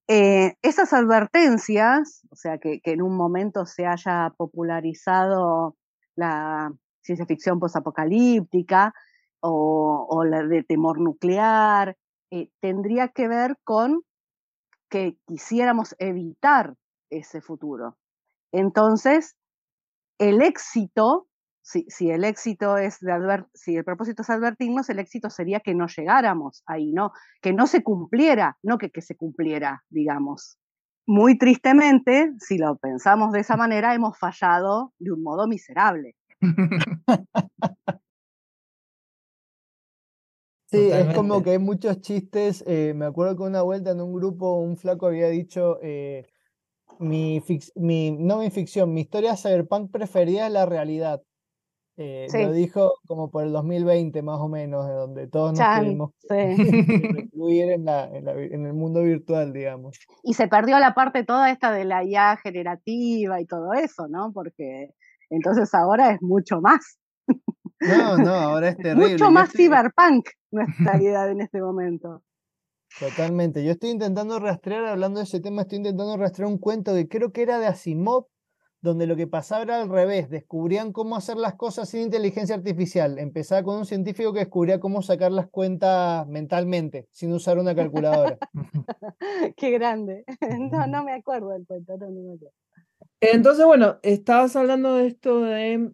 Eh, 0.08 0.54
esas 0.62 0.92
advertencias, 0.92 2.22
o 2.30 2.36
sea, 2.36 2.58
que, 2.58 2.80
en 2.84 3.02
un 3.02 3.16
momento 3.16 3.66
se 3.66 3.86
haya 3.86 4.32
popularizado 4.36 5.76
la 6.16 6.72
ciencia 7.02 7.26
ficción 7.26 7.58
posapocalíptica 7.60 8.94
o, 9.40 10.06
o 10.08 10.24
la 10.24 10.42
de 10.42 10.62
temor 10.62 11.00
nuclear, 11.00 11.96
eh, 12.30 12.48
tendría 12.60 13.08
que 13.08 13.28
ver 13.28 13.56
con 13.64 14.02
que 14.88 15.16
quisiéramos 15.26 15.94
evitar 15.98 16.74
ese 17.10 17.40
futuro. 17.40 17.96
Entonces, 18.52 19.36
el 20.18 20.42
éxito, 20.42 21.26
si, 21.64 21.86
si 21.88 22.10
el 22.10 22.24
éxito 22.24 22.76
es 22.76 23.00
de 23.00 23.10
adver- 23.10 23.48
si 23.54 23.74
el 23.74 23.84
propósito 23.84 24.20
es 24.22 24.28
advertirnos, 24.28 24.88
el 24.90 24.98
éxito 24.98 25.30
sería 25.30 25.60
que 25.60 25.74
no 25.74 25.86
llegáramos 25.86 26.62
ahí, 26.66 26.92
¿no? 26.92 27.12
Que 27.40 27.54
no 27.54 27.66
se 27.66 27.82
cumpliera, 27.82 28.58
no 28.62 28.76
que, 28.76 28.90
que 28.90 29.00
se 29.00 29.16
cumpliera, 29.16 29.82
digamos. 29.88 30.58
Muy 31.06 31.38
tristemente, 31.38 32.32
si 32.38 32.58
lo 32.58 32.76
pensamos 32.76 33.32
de 33.32 33.40
esa 33.40 33.56
manera, 33.56 33.94
hemos 33.94 34.18
fallado 34.18 34.92
de 34.98 35.12
un 35.12 35.22
modo 35.22 35.48
miserable. 35.48 36.14
Sí, 40.66 40.90
es 40.90 41.14
como 41.14 41.42
que 41.42 41.50
hay 41.50 41.58
muchos 41.58 42.00
chistes. 42.00 42.64
eh, 42.66 42.94
me 42.96 43.04
acuerdo 43.04 43.36
que 43.36 43.42
una 43.44 43.62
vuelta 43.62 43.92
en 43.92 44.00
un 44.00 44.12
grupo 44.12 44.56
un 44.56 44.76
flaco 44.76 45.06
había 45.06 45.28
dicho, 45.28 45.78
eh, 45.82 46.26
mi, 46.98 47.40
no 48.18 48.38
mi 48.38 48.50
ficción, 48.50 48.92
mi 48.92 49.02
historia 49.02 49.36
cyberpunk 49.36 49.92
preferida 49.92 50.46
es 50.48 50.52
la 50.52 50.66
realidad. 50.66 51.22
Eh, 51.96 52.26
Sí. 52.28 52.42
Lo 52.42 52.52
dijo 52.52 52.94
como 53.06 53.30
por 53.30 53.44
el 53.44 53.52
2020 53.52 54.20
más 54.22 54.40
o 54.40 54.48
menos, 54.48 54.86
de 54.88 54.92
donde 54.94 55.26
todos 55.28 55.52
nos 55.52 55.58
Chan, 55.60 55.84
tuvimos 55.84 56.10
recluir 57.12 57.70
en, 57.70 57.84
la, 57.84 58.04
en, 58.06 58.24
la 58.24 58.32
en 58.32 58.66
el 58.66 58.72
mundo 58.72 59.02
virtual, 59.02 59.52
digamos. 59.52 59.98
Y 60.22 60.34
se 60.34 60.48
perdió 60.48 60.78
la 60.80 60.94
parte 60.94 61.22
toda 61.24 61.50
esta 61.50 61.70
de 61.72 61.84
la 61.84 62.02
IA 62.04 62.36
generativa 62.36 63.40
y 63.40 63.46
todo 63.46 63.72
eso, 63.74 64.08
¿no? 64.08 64.32
Porque 64.32 64.90
entonces 65.30 65.72
ahora 65.74 66.10
es 66.10 66.20
mucho 66.22 66.60
más, 66.60 66.98
No, 67.80 68.18
no, 68.18 68.30
ahora 68.34 68.70
es 68.70 68.76
terrible. 68.76 69.12
mucho 69.12 69.30
más 69.30 69.48
estoy- 69.50 69.66
cyberpunk 69.66 70.28
nuestra 70.50 70.92
realidad 71.00 71.30
en 71.30 71.40
este 71.42 71.60
momento. 71.60 72.22
Totalmente. 72.98 73.64
Yo 73.64 73.72
estoy 73.72 73.90
intentando 73.90 74.38
rastrear, 74.38 74.84
hablando 74.84 75.18
de 75.18 75.24
ese 75.24 75.40
tema, 75.40 75.62
estoy 75.62 75.78
intentando 75.78 76.16
rastrear 76.16 76.48
un 76.50 76.58
cuento 76.58 76.94
que 76.94 77.08
creo 77.08 77.32
que 77.32 77.42
era 77.42 77.58
de 77.58 77.66
Asimov, 77.66 78.26
donde 78.84 79.06
lo 79.06 79.16
que 79.16 79.26
pasaba 79.26 79.62
era 79.62 79.80
al 79.80 79.88
revés. 79.88 80.28
Descubrían 80.28 80.92
cómo 80.92 81.16
hacer 81.16 81.38
las 81.38 81.54
cosas 81.54 81.88
sin 81.88 82.02
inteligencia 82.02 82.54
artificial. 82.54 83.18
Empezaba 83.18 83.62
con 83.62 83.78
un 83.78 83.86
científico 83.86 84.32
que 84.32 84.40
descubría 84.40 84.78
cómo 84.78 85.00
sacar 85.00 85.32
las 85.32 85.48
cuentas 85.48 86.26
mentalmente, 86.28 87.08
sin 87.10 87.32
usar 87.32 87.58
una 87.58 87.74
calculadora. 87.74 88.38
Qué 89.56 89.70
grande. 89.70 90.24
No, 90.70 90.86
no 90.86 91.04
me 91.04 91.14
acuerdo 91.14 91.50
del 91.50 91.66
cuento, 91.66 91.96
no, 91.96 92.10
no 92.10 92.20
me 92.20 92.34
acuerdo. 92.34 92.54
Entonces, 93.20 93.64
bueno, 93.64 93.98
estabas 94.02 94.54
hablando 94.54 94.94
de 94.94 95.06
esto 95.06 95.40
de 95.40 95.92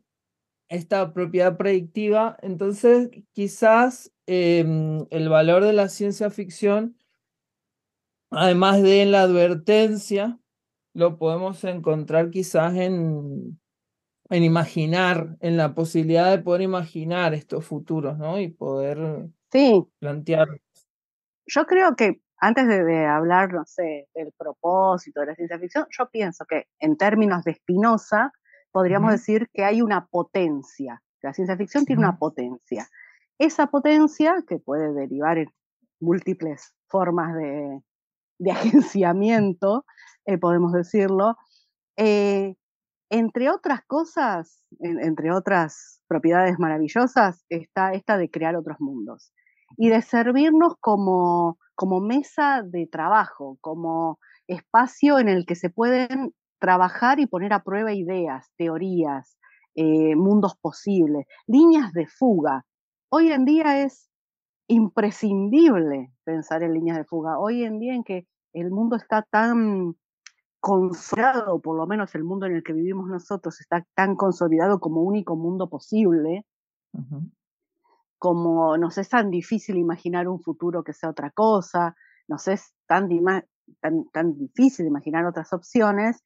esta 0.69 1.13
propiedad 1.13 1.57
predictiva, 1.57 2.37
entonces 2.43 3.11
quizás 3.33 4.13
em, 4.27 5.07
el 5.11 5.29
valor 5.29 5.65
de 5.65 5.73
la 5.73 5.89
ciencia 5.89 6.31
ficción, 6.31 6.97
además 8.31 8.83
de 8.83 9.03
en 9.03 9.13
la 9.13 9.23
advertencia, 9.23 10.41
lo 10.95 11.19
podemos 11.19 11.63
encontrar 11.65 12.31
quizás 12.31 12.75
en, 12.77 13.61
en 14.31 14.45
imaginar, 14.45 15.37
en 15.41 15.57
la 15.57 15.75
posibilidad 15.75 16.31
de 16.31 16.43
poder 16.43 16.63
imaginar 16.63 17.35
estos 17.35 17.65
futuros, 17.67 18.19
¿no? 18.19 18.41
Y 18.41 18.49
poder 18.49 19.31
Sí, 19.53 19.85
plantear. 20.01 20.49
yo 21.47 21.67
creo 21.67 21.97
que 21.97 22.21
antes 22.39 22.67
de, 22.69 22.85
de 22.85 23.07
hablar, 23.07 23.53
no 23.53 23.65
sé, 23.67 24.09
del 24.15 24.33
propósito 24.37 25.21
de 25.21 25.27
la 25.27 25.35
ciencia 25.35 25.59
ficción, 25.59 25.87
yo 25.91 26.09
pienso 26.11 26.45
que 26.47 26.67
en 26.79 26.97
términos 26.97 27.45
de 27.45 27.55
Spinoza, 27.55 28.33
podríamos 28.73 29.13
decir 29.13 29.49
que 29.53 29.65
hay 29.65 29.83
una 29.83 30.07
potencia. 30.07 31.03
La 31.23 31.35
ciencia 31.35 31.57
ficción 31.57 31.85
tiene 31.85 32.01
una 32.01 32.19
potencia. 32.19 32.89
Esa 33.39 33.67
potencia, 33.67 34.43
que 34.49 34.59
puede 34.59 34.93
derivar 34.95 35.37
en 35.39 35.53
múltiples 36.01 36.73
formas 36.87 37.35
de, 37.37 37.81
de 38.39 38.51
agenciamiento, 38.53 39.85
eh, 40.33 40.39
podemos 40.39 40.73
decirlo, 40.73 41.37
eh, 41.99 42.57
entre 43.11 43.51
otras 43.51 43.81
cosas, 43.87 44.65
en- 44.81 45.01
entre 45.01 45.33
otras 45.33 46.03
propiedades 46.09 46.59
maravillosas, 46.59 47.45
está 47.51 47.93
esta 47.93 48.19
de 48.19 48.31
crear 48.31 48.57
otros 48.57 48.79
mundos 48.81 49.33
y 49.77 49.89
de 49.91 50.03
servirnos 50.03 50.75
como, 50.81 51.59
como 51.77 52.01
mesa 52.01 52.63
de 52.65 52.87
trabajo, 52.87 53.59
como 53.61 54.19
espacio 54.49 55.19
en 55.19 55.29
el 55.29 55.47
que 55.47 55.55
se 55.57 55.71
pueden 55.71 56.35
trabajar 56.61 57.21
y 57.21 57.27
poner 57.27 57.53
a 57.53 57.63
prueba 57.65 57.93
ideas, 57.95 58.49
teorías, 58.59 59.39
eh, 59.77 60.17
mundos 60.17 60.55
posibles, 60.61 61.27
líneas 61.47 61.93
de 61.93 62.07
fuga. 62.07 62.65
Hoy 63.11 63.33
en 63.33 63.45
día 63.47 63.83
es 63.85 64.11
imprescindible 64.69 66.13
pensar 66.25 66.63
en 66.63 66.75
líneas 66.75 66.99
de 66.99 67.05
fuga. 67.05 67.39
Hoy 67.39 67.65
en 67.65 67.79
día 67.79 67.95
en 67.95 68.05
que 68.05 68.27
el 68.53 68.71
mundo 68.71 68.97
está 68.97 69.23
tan 69.31 69.95
consolidado, 70.61 71.61
por 71.61 71.77
lo 71.77 71.87
menos 71.87 72.15
el 72.15 72.25
mundo 72.25 72.47
en 72.47 72.55
el 72.57 72.63
que 72.63 72.73
vivimos 72.75 73.09
nosotros 73.09 73.61
está 73.61 73.87
tan 73.95 74.15
consolidado 74.15 74.79
como 74.79 75.03
único 75.03 75.35
mundo 75.37 75.69
posible, 75.69 76.47
como 78.19 78.77
nos 78.77 78.99
es 78.99 79.09
tan 79.09 79.31
difícil 79.31 79.77
imaginar 79.79 80.29
un 80.29 80.41
futuro 80.41 80.85
que 80.85 80.93
sea 80.93 81.09
otra 81.11 81.31
cosa, 81.31 81.97
nos 82.29 82.47
es 82.49 82.75
tan, 82.87 83.09
tan, 83.81 84.09
tan 84.13 84.35
difícil 84.35 84.87
imaginar 84.87 85.25
otras 85.25 85.53
opciones, 85.53 86.23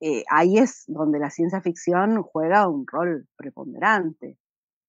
eh, 0.00 0.24
ahí 0.30 0.58
es 0.58 0.84
donde 0.88 1.18
la 1.18 1.30
ciencia 1.30 1.60
ficción 1.60 2.22
juega 2.22 2.66
un 2.68 2.86
rol 2.86 3.28
preponderante, 3.36 4.38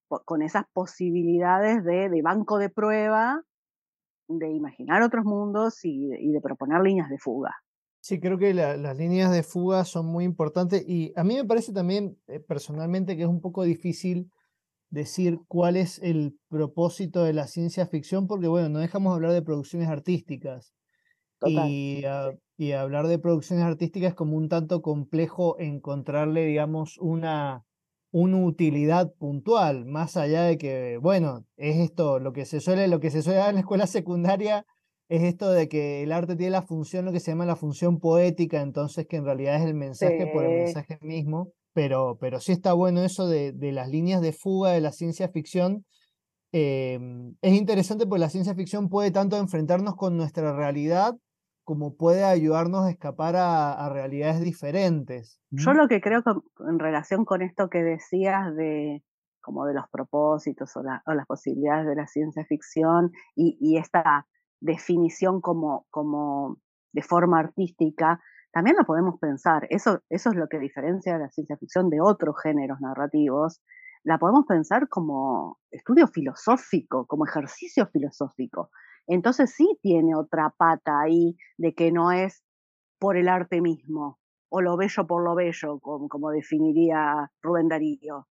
po- 0.08 0.24
con 0.26 0.42
esas 0.42 0.66
posibilidades 0.74 1.84
de, 1.84 2.10
de 2.10 2.22
banco 2.22 2.58
de 2.58 2.70
prueba, 2.70 3.44
de 4.28 4.50
imaginar 4.50 5.04
otros 5.04 5.26
mundos 5.26 5.84
y 5.84 6.32
de 6.32 6.42
proponer 6.42 6.82
líneas 6.82 7.10
de 7.10 7.20
fuga. 7.20 7.54
Sí, 8.04 8.20
creo 8.20 8.38
que 8.39 8.54
la- 8.54 8.78
las 8.78 8.97
líneas 8.97 9.32
de 9.32 9.43
fuga 9.43 9.86
son 9.86 10.08
muy 10.08 10.26
importantes 10.26 10.84
y 10.88 11.14
a 11.16 11.24
mí 11.24 11.36
me 11.36 11.45
parece 11.45 11.72
también 11.72 12.18
eh, 12.28 12.39
personalmente 12.39 13.16
que 13.16 13.24
es 13.24 13.28
un 13.30 13.41
poco 13.41 13.64
difícil 13.64 14.32
decir 14.89 15.39
cuál 15.47 15.78
es 15.78 15.99
el 15.99 16.38
propósito 16.49 17.24
de 17.24 17.34
la 17.34 17.47
ciencia 17.47 17.88
ficción 17.88 18.28
porque, 18.28 18.47
bueno, 18.47 18.70
no 18.70 18.80
dejamos 18.80 19.14
de 19.14 19.16
hablar 19.18 19.34
de 19.34 19.41
producciones 19.43 19.89
artísticas 19.89 20.74
Total. 21.39 21.78
y, 21.80 22.04
ah, 22.08 22.34
y 22.58 22.74
hablar 22.74 23.08
de 23.08 23.20
producciones 23.20 23.66
artísticas 23.66 24.10
es 24.12 24.16
como 24.16 24.38
un 24.38 24.49
tanto 24.49 24.82
complejo 24.82 25.58
encontrarle, 25.60 26.45
digamos, 26.45 26.97
una, 26.99 27.66
una 28.12 28.38
utilidad 28.45 29.14
puntual, 29.16 29.86
más 29.86 30.18
allá 30.18 30.43
de 30.43 30.58
que, 30.58 30.97
bueno, 31.02 31.45
es 31.58 31.78
esto, 31.78 32.20
lo 32.20 32.34
que 32.34 32.45
se 32.45 32.62
suele, 32.62 32.88
lo 32.88 32.99
que 32.99 33.12
se 33.12 33.22
suele 33.24 33.39
dar 33.39 33.49
en 33.49 33.56
la 33.56 33.62
escuela 33.62 33.88
secundaria 33.88 34.66
es 35.12 35.24
esto 35.24 35.51
de 35.51 35.68
que 35.68 36.03
el 36.03 36.14
arte 36.14 36.38
tiene 36.38 36.51
la 36.51 36.62
función, 36.62 37.03
lo 37.03 37.12
que 37.12 37.20
se 37.20 37.32
llama 37.32 37.45
la 37.45 37.57
función 37.57 37.99
poética, 37.99 38.62
entonces 38.62 39.07
que 39.07 39.18
en 39.18 39.26
realidad 39.26 39.57
es 39.57 39.64
el 39.64 39.74
mensaje 39.74 40.26
por 40.34 40.45
el 40.45 40.64
mensaje 40.64 40.99
mismo, 41.01 41.49
pero, 41.74 42.18
pero 42.18 42.39
sí 42.39 42.53
está 42.53 42.72
bueno 42.72 43.03
eso 43.03 43.28
de, 43.28 43.51
de 43.51 43.74
las 43.74 43.89
líneas 43.89 44.22
de 44.22 44.32
fuga 44.32 44.72
de 44.72 44.80
la 44.80 44.93
ciencia 44.93 45.28
ficción. 45.28 45.86
Em, 46.53 47.36
es 47.41 47.53
interesante 47.53 48.05
porque 48.05 48.22
la 48.22 48.30
ciencia 48.30 48.55
ficción 48.55 48.88
puede 48.88 49.12
tanto 49.12 49.36
enfrentarnos 49.36 49.95
con 49.97 50.16
nuestra 50.16 50.55
realidad 50.55 51.14
como 51.66 51.95
puede 51.97 52.24
ayudarnos 52.24 52.86
a 52.86 52.91
escapar 52.91 53.36
a, 53.36 53.89
realidades 53.89 54.39
diferentes. 54.41 55.41
Yo 55.49 55.74
lo 55.74 55.89
que 55.89 55.99
creo 55.99 56.24
que 56.24 56.32
en 56.70 56.80
relación 56.80 57.26
con 57.26 57.41
esto 57.41 57.70
que 57.70 57.84
decías 57.84 58.55
de 58.55 59.03
como 59.41 59.66
de 59.66 59.74
los 59.74 59.89
propósitos 59.91 60.72
o, 60.78 60.84
las 60.84 61.26
posibilidades 61.28 61.86
de 61.86 61.95
la 61.95 62.07
ciencia 62.07 62.45
ficción 62.45 63.12
y, 63.36 63.78
esta 63.78 64.26
definición 64.62 65.41
como, 65.41 65.86
como 65.89 66.57
de 66.93 67.01
forma 67.01 67.39
artística, 67.39 68.22
también 68.53 68.76
lo 68.78 68.86
podemos 68.86 69.20
pensar. 69.20 69.68
Eso, 69.70 70.01
eso 70.09 70.30
es 70.30 70.36
lo 70.36 70.47
que 70.47 70.59
diferencia 70.59 71.18
la 71.18 71.30
ciencia 71.30 71.57
ficción 71.57 71.89
de 71.89 72.01
otros 72.01 72.36
géneros 72.41 72.80
narrativos. 72.80 73.62
La 74.03 74.18
podemos 74.18 74.45
pensar 74.45 74.88
como 74.89 75.59
estudio 75.70 76.07
filosófico, 76.07 77.05
como 77.07 77.26
ejercicio 77.26 77.88
filosófico. 77.88 78.70
Entonces 79.07 79.53
sí 79.55 79.78
tiene 79.82 80.16
otra 80.16 80.53
pata 80.57 81.01
ahí 81.01 81.36
de 81.57 81.74
que 81.74 81.91
no 81.91 82.12
es 82.12 82.43
por 82.99 83.18
el 83.18 83.28
arte 83.28 83.62
mismo 83.62 84.20
o 84.53 84.62
lo 84.62 84.76
bello 84.76 85.07
por 85.07 85.24
lo 85.24 85.34
bello, 85.34 85.80
como, 85.80 86.32
definiría 86.32 87.32
Rubén 87.41 87.70
Darío. 87.70 88.28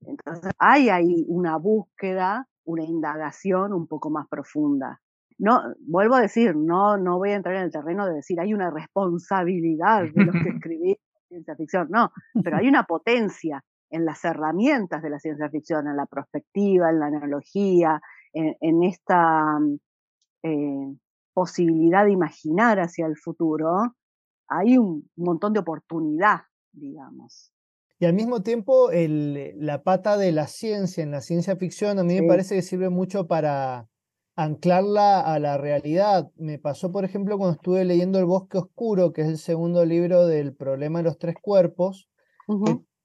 Entonces 0.00 0.52
hay 0.58 0.88
ahí 0.88 1.24
una 1.28 1.56
búsqueda, 1.58 2.48
una 2.64 2.84
indagación 2.84 3.72
un 3.72 3.88
poco 3.88 4.08
más 4.08 4.28
profunda. 4.28 5.01
No, 5.38 5.60
vuelvo 5.80 6.14
a 6.14 6.20
decir, 6.20 6.54
no, 6.56 6.96
no 6.96 7.18
voy 7.18 7.30
a 7.30 7.36
entrar 7.36 7.56
en 7.56 7.62
el 7.62 7.72
terreno 7.72 8.06
de 8.06 8.14
decir 8.14 8.40
hay 8.40 8.54
una 8.54 8.70
responsabilidad 8.70 10.02
de 10.14 10.24
los 10.24 10.34
que 10.34 10.50
escribí 10.56 10.98
ciencia 11.28 11.56
ficción, 11.56 11.88
no, 11.90 12.12
pero 12.44 12.58
hay 12.58 12.68
una 12.68 12.84
potencia 12.84 13.64
en 13.90 14.04
las 14.04 14.24
herramientas 14.24 15.02
de 15.02 15.10
la 15.10 15.18
ciencia 15.18 15.48
ficción, 15.50 15.86
en 15.86 15.96
la 15.96 16.06
perspectiva, 16.06 16.90
en 16.90 16.98
la 16.98 17.06
analogía, 17.06 18.00
en, 18.32 18.82
esta 18.82 19.58
eh, 20.42 20.96
posibilidad 21.34 22.04
de 22.04 22.12
imaginar 22.12 22.80
hacia 22.80 23.06
el 23.06 23.16
futuro, 23.16 23.94
hay 24.48 24.78
un 24.78 25.10
montón 25.16 25.52
de 25.52 25.60
oportunidad, 25.60 26.40
digamos. 26.72 27.52
Y 27.98 28.06
al 28.06 28.14
mismo 28.14 28.42
tiempo, 28.42 28.90
el, 28.90 29.54
la 29.56 29.82
pata 29.82 30.16
de 30.16 30.32
la 30.32 30.46
ciencia 30.46 31.04
en 31.04 31.10
la 31.10 31.20
ciencia 31.20 31.56
ficción 31.56 31.98
a 31.98 32.02
mí 32.02 32.20
me 32.20 32.26
parece 32.26 32.56
que 32.56 32.62
sirve 32.62 32.88
mucho 32.88 33.28
para 33.28 33.88
anclarla 34.36 35.20
a 35.20 35.38
la 35.38 35.58
realidad. 35.58 36.30
Me 36.36 36.58
pasó, 36.58 36.92
por 36.92 37.04
ejemplo, 37.04 37.38
cuando 37.38 37.56
estuve 37.56 37.84
leyendo 37.84 38.18
El 38.18 38.24
Bosque 38.24 38.58
Oscuro, 38.58 39.12
que 39.12 39.22
es 39.22 39.28
el 39.28 39.38
segundo 39.38 39.84
libro 39.84 40.26
del 40.26 40.54
problema 40.54 41.00
de 41.00 41.04
los 41.04 41.18
tres 41.18 41.36
cuerpos, 41.40 42.08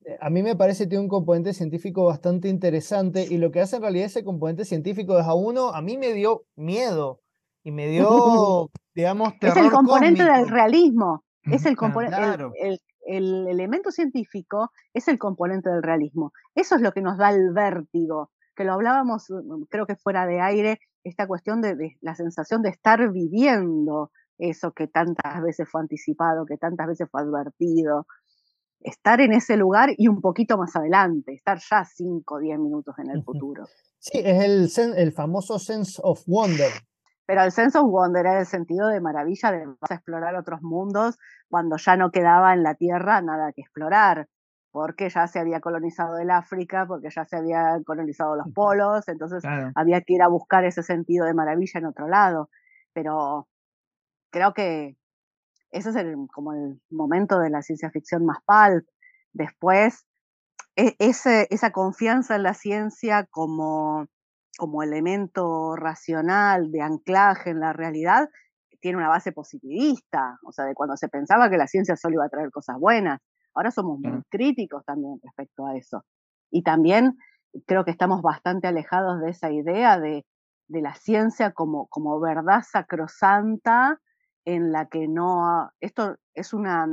eh, 0.06 0.18
a 0.22 0.30
mí 0.30 0.42
me 0.42 0.56
parece 0.56 0.86
que 0.86 0.90
tiene 0.90 1.04
un 1.04 1.10
componente 1.10 1.54
científico 1.54 2.06
bastante 2.06 2.48
interesante 2.48 3.26
y 3.30 3.38
lo 3.38 3.52
que 3.52 3.62
hace 3.62 3.76
en 3.76 3.82
realidad 3.82 4.06
ese 4.06 4.24
componente 4.24 4.66
científico 4.66 5.20
es 5.20 5.26
a 5.26 5.34
uno, 5.34 5.70
a 5.70 5.82
mí 5.82 5.98
me 5.98 6.14
dio 6.14 6.46
miedo 6.56 7.22
y 7.64 7.72
me 7.72 7.88
dio, 7.90 8.70
digamos, 8.96 9.38
terror 9.40 9.58
Es 9.58 9.64
el 9.66 9.72
componente 9.72 10.24
del 10.24 10.48
realismo, 10.48 11.24
es 11.44 11.66
el 11.66 11.76
componente, 11.76 12.18
el, 12.62 12.80
el, 13.06 13.48
elemento 13.48 13.92
científico 13.92 14.72
es 14.94 15.08
el 15.08 15.18
componente 15.18 15.70
del 15.70 15.84
realismo. 15.84 16.32
Eso 16.56 16.76
es 16.76 16.82
lo 16.82 16.92
que 16.92 17.02
nos 17.02 17.18
da 17.18 17.30
el 17.32 17.54
vértigo, 17.54 18.32
que 18.56 18.64
lo 18.64 18.74
hablábamos, 18.74 19.28
creo 19.70 19.86
que 19.86 19.96
fuera 19.96 20.26
de 20.26 20.42
aire, 20.42 20.80
esta 21.08 21.28
cuestión 21.28 21.62
de, 21.62 21.76
de 21.76 21.98
la 22.02 22.16
sensación 22.16 22.62
de 22.62 22.70
estar 22.70 23.12
viviendo 23.12 24.12
eso 24.38 24.72
que 24.72 24.88
tantas 24.88 25.42
veces 25.42 25.68
fue 25.70 25.82
anticipado, 25.82 26.46
que 26.46 26.58
tantas 26.58 26.88
veces 26.88 27.08
fue 27.10 27.22
advertido, 27.22 28.06
estar 28.80 29.20
en 29.22 29.34
ese 29.34 29.58
lugar 29.58 29.90
y 29.98 30.08
un 30.08 30.22
poquito 30.22 30.58
más 30.58 30.76
adelante, 30.76 31.34
estar 31.34 31.60
ya 31.60 31.84
5 31.84 32.36
o 32.36 32.40
10 32.40 32.60
minutos 32.60 32.96
en 33.00 33.10
el 33.10 33.24
futuro. 33.24 33.66
Sí, 34.00 34.20
es 34.24 34.78
el, 34.78 34.94
el 34.96 35.12
famoso 35.12 35.60
sense 35.60 36.00
of 36.04 36.24
wonder. 36.28 36.72
Pero 37.26 37.44
el 37.44 37.52
sense 37.52 37.78
of 37.78 37.86
wonder 37.90 38.26
era 38.26 38.40
el 38.40 38.46
sentido 38.46 38.88
de 38.88 39.02
maravilla 39.02 39.52
de 39.52 39.66
explorar 39.90 40.36
otros 40.36 40.62
mundos 40.62 41.18
cuando 41.50 41.76
ya 41.78 41.98
no 41.98 42.12
quedaba 42.12 42.54
en 42.54 42.64
la 42.64 42.76
Tierra 42.76 43.22
nada 43.22 43.52
que 43.54 43.62
explorar, 43.62 44.28
porque 44.72 45.10
ya 45.10 45.28
se 45.28 45.40
había 45.40 45.60
colonizado 45.60 46.18
el 46.18 46.30
África, 46.30 46.86
porque 46.88 47.10
ya 47.10 47.26
se 47.26 47.38
había 47.38 47.80
colonizado 47.86 48.36
los 48.36 48.48
polos, 48.54 49.08
entonces 49.08 49.44
había 49.76 50.02
que 50.02 50.14
ir 50.14 50.22
a 50.22 50.28
buscar 50.28 50.66
ese 50.66 50.84
sentido 50.84 51.26
de 51.26 51.34
maravilla 51.34 51.80
en 51.80 51.86
otro 51.86 52.08
lado. 52.08 52.50
Pero 52.94 53.48
creo 54.30 54.54
que 54.54 54.98
ese 55.72 55.90
es 55.90 55.96
el, 55.96 56.16
como 56.32 56.54
el 56.54 56.82
momento 56.90 57.40
de 57.40 57.50
la 57.50 57.62
ciencia 57.62 57.90
ficción 57.92 58.26
más 58.26 58.38
pulp. 58.46 58.88
Después, 59.34 60.06
e, 60.76 60.96
ese, 61.00 61.48
esa 61.50 61.72
confianza 61.72 62.36
en 62.36 62.44
la 62.44 62.54
ciencia 62.54 63.28
como, 63.30 64.08
como 64.58 64.84
elemento 64.84 65.76
racional 65.76 66.72
de 66.72 66.82
anclaje 66.82 67.50
en 67.50 67.60
la 67.60 67.74
realidad 67.74 68.30
tiene 68.80 68.98
una 68.98 69.10
base 69.10 69.32
positivista, 69.32 70.40
o 70.44 70.52
sea, 70.52 70.66
de 70.66 70.74
cuando 70.74 70.96
se 70.98 71.10
pensaba 71.10 71.50
que 71.50 71.58
la 71.58 71.68
ciencia 71.68 71.96
solo 71.96 72.16
iba 72.16 72.26
a 72.26 72.30
traer 72.30 72.52
cosas 72.52 72.78
buenas. 72.80 73.20
Ahora 73.58 73.72
somos 73.72 74.00
muy 74.00 74.22
críticos 74.30 74.86
también 74.86 75.20
respecto 75.24 75.66
a 75.66 75.76
eso. 75.76 76.04
Y 76.52 76.62
también 76.62 77.18
creo 77.66 77.84
que 77.84 77.92
estamos 77.92 78.22
bastante 78.22 78.68
alejados 78.68 79.20
de 79.20 79.32
esa 79.32 79.52
idea 79.52 80.00
de, 80.00 80.26
de 80.68 80.82
la 80.82 80.94
ciencia 80.94 81.54
como, 81.54 81.88
como 81.88 82.20
verdad 82.20 82.62
sacrosanta 82.62 84.00
en 84.46 84.72
la 84.72 84.86
que 84.86 85.08
no, 85.08 85.72
esto 85.80 86.18
es 86.36 86.54
una, 86.54 86.86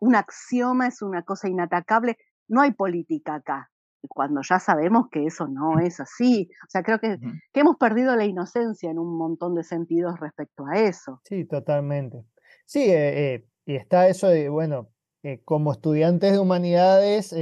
un 0.00 0.14
axioma, 0.16 0.88
es 0.88 1.00
una 1.00 1.22
cosa 1.22 1.48
inatacable, 1.48 2.16
no 2.48 2.60
hay 2.60 2.72
política 2.72 3.36
acá, 3.36 3.70
cuando 4.08 4.40
ya 4.42 4.58
sabemos 4.58 5.06
que 5.10 5.26
eso 5.26 5.46
no 5.46 5.78
es 5.78 6.00
así. 6.00 6.48
O 6.66 6.70
sea, 6.70 6.82
creo 6.82 6.98
que, 6.98 7.18
que 7.52 7.60
hemos 7.60 7.76
perdido 7.76 8.16
la 8.16 8.24
inocencia 8.24 8.90
en 8.90 8.98
un 8.98 9.16
montón 9.16 9.54
de 9.54 9.62
sentidos 9.62 10.18
respecto 10.18 10.66
a 10.66 10.78
eso. 10.78 11.20
Sí, 11.24 11.44
totalmente. 11.44 12.24
Sí, 12.64 12.90
eh, 12.90 13.34
eh, 13.34 13.46
y 13.66 13.76
está 13.76 14.08
eso 14.08 14.28
de, 14.28 14.48
bueno, 14.48 14.88
eh, 15.22 15.40
como 15.44 15.72
estudiantes 15.72 16.32
de 16.32 16.38
humanidades, 16.38 17.34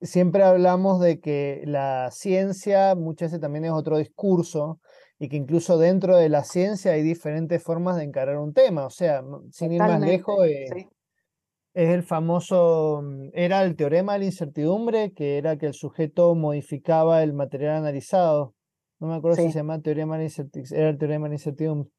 siempre 0.00 0.42
hablamos 0.44 1.00
de 1.00 1.20
que 1.20 1.62
la 1.64 2.10
ciencia 2.10 2.94
muchas 2.94 3.30
veces 3.30 3.40
también 3.40 3.64
es 3.64 3.72
otro 3.72 3.98
discurso 3.98 4.80
y 5.18 5.28
que 5.28 5.36
incluso 5.36 5.78
dentro 5.78 6.16
de 6.16 6.28
la 6.28 6.44
ciencia 6.44 6.92
hay 6.92 7.02
diferentes 7.02 7.62
formas 7.62 7.96
de 7.96 8.04
encarar 8.04 8.38
un 8.38 8.54
tema. 8.54 8.86
O 8.86 8.90
sea, 8.90 9.22
sin 9.50 9.72
ir 9.72 9.80
más 9.80 10.00
lejos, 10.00 10.46
eh, 10.46 10.88
es 11.74 11.90
el 11.90 12.02
famoso, 12.02 13.02
mm, 13.02 13.30
era 13.32 13.62
el 13.64 13.74
teorema 13.76 14.12
de 14.12 14.20
la 14.20 14.24
incertidumbre, 14.26 15.12
que 15.12 15.38
era 15.38 15.56
que 15.58 15.66
el 15.66 15.74
sujeto 15.74 16.34
modificaba 16.34 17.22
el 17.22 17.32
material 17.32 17.76
analizado. 17.76 18.54
No 19.00 19.08
me 19.08 19.16
acuerdo 19.16 19.36
si 19.36 19.50
se 19.50 19.58
llama 19.58 19.80
teorema 19.80 20.14
de 20.16 20.20
la 20.20 20.24
incertidumbre, 20.24 20.78
era 20.78 20.88
el 20.90 20.98
teorema 20.98 21.26
de 21.26 21.30
la 21.30 21.34
incertidumbre. 21.34 21.90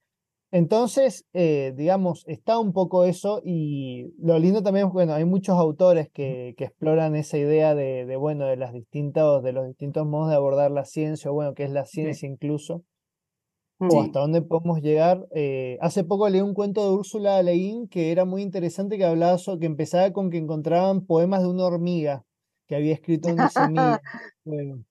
Entonces, 0.51 1.25
eh, 1.33 1.73
digamos, 1.75 2.23
está 2.27 2.57
un 2.57 2.73
poco 2.73 3.05
eso 3.05 3.41
y 3.45 4.13
lo 4.19 4.39
lindo 4.39 4.63
también, 4.63 4.89
bueno, 4.91 5.13
hay 5.13 5.25
muchos 5.25 5.55
autores 5.57 6.09
que, 6.11 6.55
que 6.57 6.65
exploran 6.65 7.15
esa 7.15 7.37
idea 7.37 7.75
de, 7.75 8.05
de, 8.05 8.15
bueno, 8.15 8.45
de, 8.45 8.57
las 8.57 8.73
distintas, 8.73 9.43
de 9.43 9.53
los 9.53 9.67
distintos 9.67 10.07
modos 10.07 10.29
de 10.29 10.35
abordar 10.35 10.71
la 10.71 10.85
ciencia, 10.85 11.29
o 11.29 11.35
bueno, 11.35 11.53
que 11.53 11.65
es 11.65 11.71
la 11.71 11.85
ciencia 11.85 12.27
incluso 12.27 12.83
o 13.79 14.01
hasta 14.01 14.19
dónde 14.19 14.41
podemos 14.41 14.81
llegar. 14.81 15.25
Eh, 15.33 15.77
hace 15.81 16.03
poco 16.03 16.27
leí 16.29 16.41
un 16.41 16.53
cuento 16.53 16.83
de 16.83 16.95
Úrsula 16.95 17.41
Leín 17.41 17.87
que 17.87 18.11
era 18.11 18.25
muy 18.25 18.41
interesante, 18.41 18.97
que 18.97 19.05
hablaba 19.05 19.37
que 19.59 19.65
empezaba 19.65 20.11
con 20.11 20.29
que 20.29 20.37
encontraban 20.37 21.05
poemas 21.05 21.41
de 21.41 21.47
una 21.47 21.65
hormiga 21.65 22.25
que 22.67 22.75
había 22.75 22.93
escrito 22.93 23.29
una 23.29 23.49
semilla. 23.49 24.01
bueno, 24.43 24.83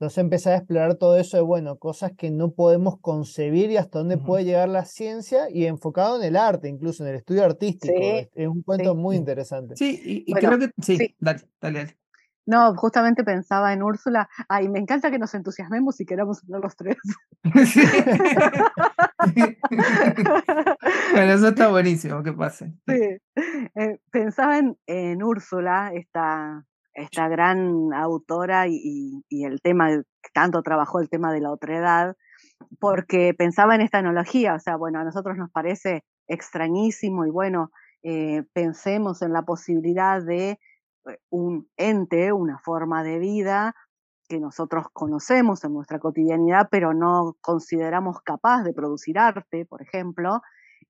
entonces 0.00 0.16
empecé 0.16 0.50
a 0.50 0.56
explorar 0.56 0.94
todo 0.94 1.18
eso 1.18 1.36
de, 1.36 1.42
bueno, 1.42 1.76
cosas 1.76 2.12
que 2.16 2.30
no 2.30 2.52
podemos 2.52 2.98
concebir 3.02 3.70
y 3.70 3.76
hasta 3.76 3.98
dónde 3.98 4.16
puede 4.16 4.46
llegar 4.46 4.70
la 4.70 4.86
ciencia 4.86 5.50
y 5.50 5.66
enfocado 5.66 6.16
en 6.16 6.22
el 6.26 6.36
arte, 6.36 6.70
incluso 6.70 7.04
en 7.04 7.10
el 7.10 7.16
estudio 7.16 7.44
artístico. 7.44 7.92
es, 7.94 8.48
un 8.48 8.62
cuento 8.62 8.94
muy 8.94 9.16
interesante. 9.16 9.76
Sí, 9.76 10.24
y, 10.26 10.32
creo 10.32 10.58
que... 10.58 10.70
Sí, 10.80 11.14
dale, 11.18 11.42
dale. 11.60 11.98
No, 12.46 12.74
justamente 12.76 13.24
pensaba 13.24 13.74
en 13.74 13.82
Úrsula. 13.82 14.26
Ay, 14.48 14.70
me 14.70 14.78
encanta 14.78 15.10
que 15.10 15.18
nos 15.18 15.34
entusiasmemos 15.34 16.00
y 16.00 16.06
queramos 16.06 16.42
hablar 16.44 16.62
los 16.62 16.76
tres. 16.76 16.96
Pero 21.12 21.32
eso 21.32 21.48
está 21.48 21.68
buenísimo, 21.68 22.22
que 22.22 22.32
pase. 22.32 22.72
Sí. 22.88 23.18
Eh, 23.74 23.98
pensaba 24.10 24.58
en, 24.86 25.22
Úrsula, 25.22 25.92
esta, 25.94 26.64
esta 27.00 27.28
gran 27.28 27.92
autora 27.94 28.66
y, 28.68 29.22
el 29.30 29.60
tema, 29.60 29.88
tanto 30.32 30.62
trabajó 30.62 31.00
el 31.00 31.08
tema 31.08 31.32
de 31.32 31.40
la 31.40 31.50
otredad, 31.50 32.16
porque 32.78 33.34
pensaba 33.34 33.74
en 33.74 33.80
esta 33.80 33.98
analogía, 33.98 34.54
o 34.54 34.58
sea, 34.58 34.76
bueno, 34.76 35.00
a 35.00 35.04
nosotros 35.04 35.36
nos 35.36 35.50
parece 35.50 36.04
extrañísimo 36.28 37.26
y 37.26 37.30
bueno, 37.30 37.70
eh, 38.02 38.44
pensemos 38.52 39.22
en 39.22 39.32
la 39.32 39.42
posibilidad 39.42 40.22
de 40.22 40.50
eh, 40.50 41.18
un 41.30 41.68
ente, 41.76 42.32
una 42.32 42.58
forma 42.58 43.02
de 43.02 43.18
vida 43.18 43.74
que 44.28 44.38
nosotros 44.38 44.86
conocemos 44.92 45.64
en 45.64 45.74
nuestra 45.74 45.98
cotidianidad, 45.98 46.68
pero 46.70 46.94
no 46.94 47.36
consideramos 47.40 48.20
capaz 48.22 48.62
de 48.62 48.72
producir 48.72 49.18
arte, 49.18 49.66
por 49.66 49.82
ejemplo, 49.82 50.40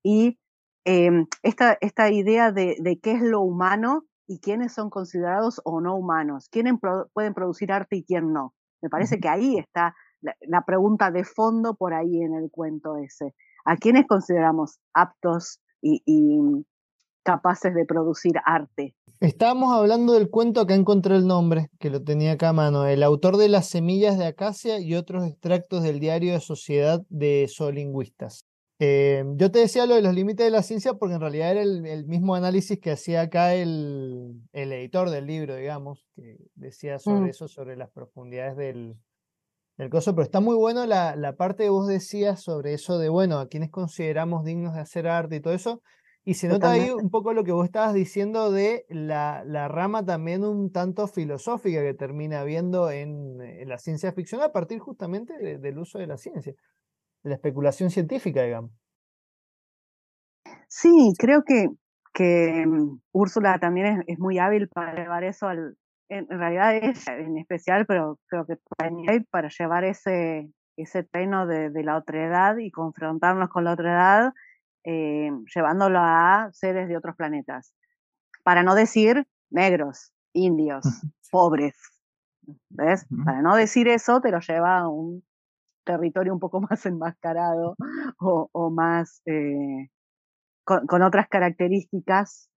y 0.03 0.37
em, 0.85 1.25
esta, 1.41 1.77
esta, 1.81 2.11
idea 2.11 2.51
de, 2.51 2.75
de, 2.79 2.99
qué 2.99 3.13
es 3.13 3.21
lo 3.21 3.41
humano 3.41 4.05
y 4.27 4.39
quiénes 4.39 4.73
son 4.73 4.89
considerados 4.89 5.61
o 5.63 5.81
no 5.81 5.95
humanos, 5.95 6.47
quiénes 6.49 6.75
pueden 7.13 7.33
producir 7.33 7.71
arte 7.71 7.97
y 7.97 8.03
quién 8.03 8.33
no. 8.33 8.53
Me 8.81 8.89
parece 8.89 9.19
que 9.19 9.29
ahí 9.29 9.57
está 9.57 9.95
la, 10.21 10.63
pregunta 10.65 11.11
de 11.11 11.23
fondo 11.23 11.75
por 11.75 11.93
ahí 11.93 12.21
en 12.21 12.35
el 12.35 12.49
cuento 12.51 12.97
ese. 12.97 13.33
¿A 13.65 13.75
quiénes 13.77 14.07
consideramos 14.07 14.79
aptos 14.93 15.59
y, 15.81 16.01
y 16.05 16.65
capaces 17.23 17.73
de 17.73 17.85
producir 17.85 18.33
arte? 18.45 18.95
Estábamos 19.19 19.71
hablando 19.71 20.13
del 20.13 20.31
cuento 20.31 20.65
que 20.65 20.73
encontré 20.73 21.15
el 21.15 21.27
nombre, 21.27 21.69
que 21.79 21.91
lo 21.91 22.03
tenía 22.03 22.31
acá 22.33 22.49
a 22.49 22.53
mano, 22.53 22.87
el 22.87 23.03
autor 23.03 23.37
de 23.37 23.49
Las 23.49 23.67
semillas 23.67 24.17
de 24.17 24.25
acacia 24.25 24.79
y 24.79 24.95
otros 24.95 25.27
extractos 25.27 25.83
del 25.83 25.99
diario 25.99 26.33
de 26.33 26.39
Sociedad 26.39 27.03
de 27.09 27.47
Zoolingüistas. 27.47 28.47
Eh, 28.83 29.23
yo 29.35 29.51
te 29.51 29.59
decía 29.59 29.85
lo 29.85 29.93
de 29.93 30.01
los 30.01 30.15
límites 30.15 30.43
de 30.43 30.49
la 30.49 30.63
ciencia 30.63 30.95
porque 30.95 31.13
en 31.13 31.21
realidad 31.21 31.51
era 31.51 31.61
el, 31.61 32.07
mismo 32.07 32.33
análisis 32.33 32.79
que 32.79 32.89
hacía 32.89 33.21
acá 33.21 33.53
el, 33.53 34.41
editor 34.53 35.11
del 35.11 35.27
libro, 35.27 35.55
digamos, 35.55 36.07
que 36.15 36.37
decía 36.55 36.97
sobre 36.97 37.21
mm. 37.21 37.29
eso, 37.29 37.47
sobre 37.47 37.77
las 37.77 37.91
profundidades 37.91 38.57
del, 38.57 38.95
del 39.77 39.91
coso, 39.91 40.15
pero 40.15 40.23
está 40.23 40.39
muy 40.39 40.55
bueno 40.55 40.87
la, 40.87 41.15
la 41.15 41.35
parte 41.35 41.65
que 41.65 41.69
vos 41.69 41.87
decías 41.87 42.41
sobre 42.41 42.73
eso 42.73 42.97
de, 42.97 43.09
bueno, 43.09 43.37
a 43.37 43.49
quienes 43.49 43.69
consideramos 43.69 44.43
dignos 44.43 44.73
de 44.73 44.79
hacer 44.79 45.07
arte 45.07 45.35
y 45.35 45.41
todo 45.41 45.53
eso, 45.53 45.83
y 46.23 46.33
se 46.33 46.47
nota 46.47 46.71
ahí 46.71 46.89
un 46.89 47.11
poco 47.11 47.33
lo 47.33 47.43
que 47.43 47.51
vos 47.51 47.65
estabas 47.65 47.93
diciendo 47.93 48.51
de 48.51 48.87
la, 48.89 49.43
la 49.45 49.67
rama 49.67 50.03
también 50.03 50.43
un 50.43 50.71
tanto 50.71 51.07
filosófica 51.07 51.83
que 51.83 51.93
termina 51.93 52.43
viendo 52.43 52.89
en, 52.89 53.37
la 53.67 53.77
ciencia 53.77 54.11
ficción 54.11 54.41
a 54.41 54.51
partir 54.51 54.79
justamente 54.79 55.59
del 55.59 55.77
uso 55.77 55.99
de 55.99 56.07
la 56.07 56.17
ciencia, 56.17 56.55
de 57.23 57.29
la 57.29 57.35
especulación 57.35 57.89
científica, 57.89 58.43
digamos. 58.43 58.71
Sí, 60.67 61.13
creo 61.17 61.43
que, 61.45 61.67
que 62.13 62.65
mm, 62.65 62.99
Úrsula 63.11 63.59
también 63.59 64.03
es, 64.07 64.19
muy 64.19 64.39
hábil 64.39 64.67
para 64.69 64.93
llevar 64.95 65.23
eso 65.23 65.47
al, 65.47 65.77
en, 66.09 66.27
realidad 66.27 66.75
es 66.75 67.07
en 67.07 67.37
especial, 67.37 67.85
pero 67.85 68.19
creo 68.27 68.45
que 68.45 68.55
para 69.29 69.49
llevar 69.49 69.83
ese, 69.83 70.49
ese 70.77 71.03
treno 71.03 71.45
de, 71.45 71.69
de 71.69 71.83
la 71.83 71.97
otredad 71.97 72.57
y 72.57 72.71
confrontarnos 72.71 73.49
con 73.49 73.65
la 73.65 73.73
otredad 73.73 74.33
eh, 74.83 75.29
llevándolo 75.53 75.99
a 75.99 76.49
seres 76.53 76.87
de 76.87 76.97
otros 76.97 77.15
planetas. 77.15 77.73
Para 78.43 78.63
no 78.63 78.73
decir 78.73 79.27
negros, 79.49 80.11
indios, 80.33 80.83
pobres. 81.31 81.75
¿Ves? 82.69 83.05
Para 83.23 83.41
no 83.41 83.55
decir 83.55 83.87
eso, 83.87 84.19
te 84.19 84.31
lo 84.31 84.39
lleva 84.39 84.79
a 84.79 84.89
un 84.89 85.23
territorio 85.83 86.33
un 86.33 86.39
poco 86.39 86.61
más 86.69 86.85
enmascarado 86.85 87.75
o, 88.19 88.69
más 88.69 89.21
eh, 89.25 89.89
con, 90.63 91.01
otras 91.01 91.27
características 91.27 92.49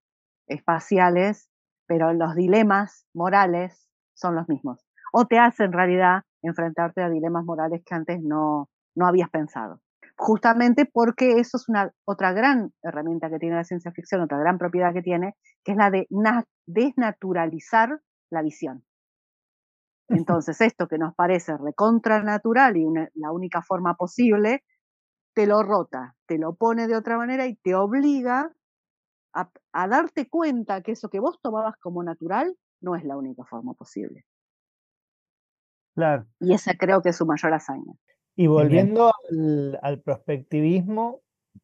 espaciales, 0.46 1.48
pero 1.86 2.12
los 2.12 2.34
dilemas 2.34 3.06
morales 3.14 3.88
son 4.14 4.34
los 4.36 4.48
mismos. 4.48 4.84
O 5.12 5.26
te 5.26 5.38
hace 5.38 5.64
en 5.64 5.72
realidad 5.72 6.22
enfrentarte 6.42 7.02
a 7.02 7.08
dilemas 7.08 7.44
morales 7.44 7.82
que 7.84 7.94
antes 7.94 8.20
no, 8.22 8.68
no 8.94 9.06
habías 9.06 9.30
pensado 9.30 9.80
justamente 10.16 10.86
porque 10.86 11.38
eso 11.40 11.56
es 11.56 11.68
una 11.68 11.90
otra 12.04 12.32
gran 12.32 12.72
herramienta 12.82 13.30
que 13.30 13.38
tiene 13.38 13.56
la 13.56 13.64
ciencia 13.64 13.92
ficción, 13.92 14.20
otra 14.20 14.38
gran 14.38 14.58
propiedad 14.58 14.92
que 14.92 15.02
tiene, 15.02 15.34
que 15.64 15.72
es 15.72 15.78
la 15.78 15.90
de 15.90 16.06
desnaturalizar 16.66 18.00
la 18.30 18.42
visión. 18.42 18.84
Entonces, 20.08 20.60
esto 20.60 20.86
que 20.86 20.98
nos 20.98 21.14
parece 21.14 21.56
recontranatural 21.56 22.76
y 22.76 22.84
la 23.14 23.32
única 23.32 23.62
forma 23.62 23.94
posible, 23.94 24.62
te 25.34 25.46
lo 25.46 25.62
rota, 25.62 26.14
te 26.26 26.38
lo 26.38 26.54
pone 26.54 26.86
de 26.86 26.96
otra 26.96 27.16
manera 27.16 27.46
y 27.46 27.56
te 27.56 27.74
obliga 27.74 28.52
a, 29.32 29.50
a 29.72 29.88
darte 29.88 30.28
cuenta 30.28 30.82
que 30.82 30.92
eso 30.92 31.08
que 31.08 31.20
vos 31.20 31.40
tomabas 31.40 31.76
como 31.78 32.02
natural 32.02 32.56
no 32.80 32.94
es 32.96 33.04
la 33.04 33.16
única 33.16 33.44
forma 33.44 33.74
posible. 33.74 34.24
Claro. 35.94 36.26
Y 36.40 36.52
esa 36.52 36.74
creo 36.74 37.02
que 37.02 37.10
es 37.10 37.16
su 37.16 37.26
mayor 37.26 37.54
hazaña. 37.54 37.94
Y 38.36 38.48
volviendo 38.48 39.12
al, 39.80 40.02
prospectivismo, 40.02 41.22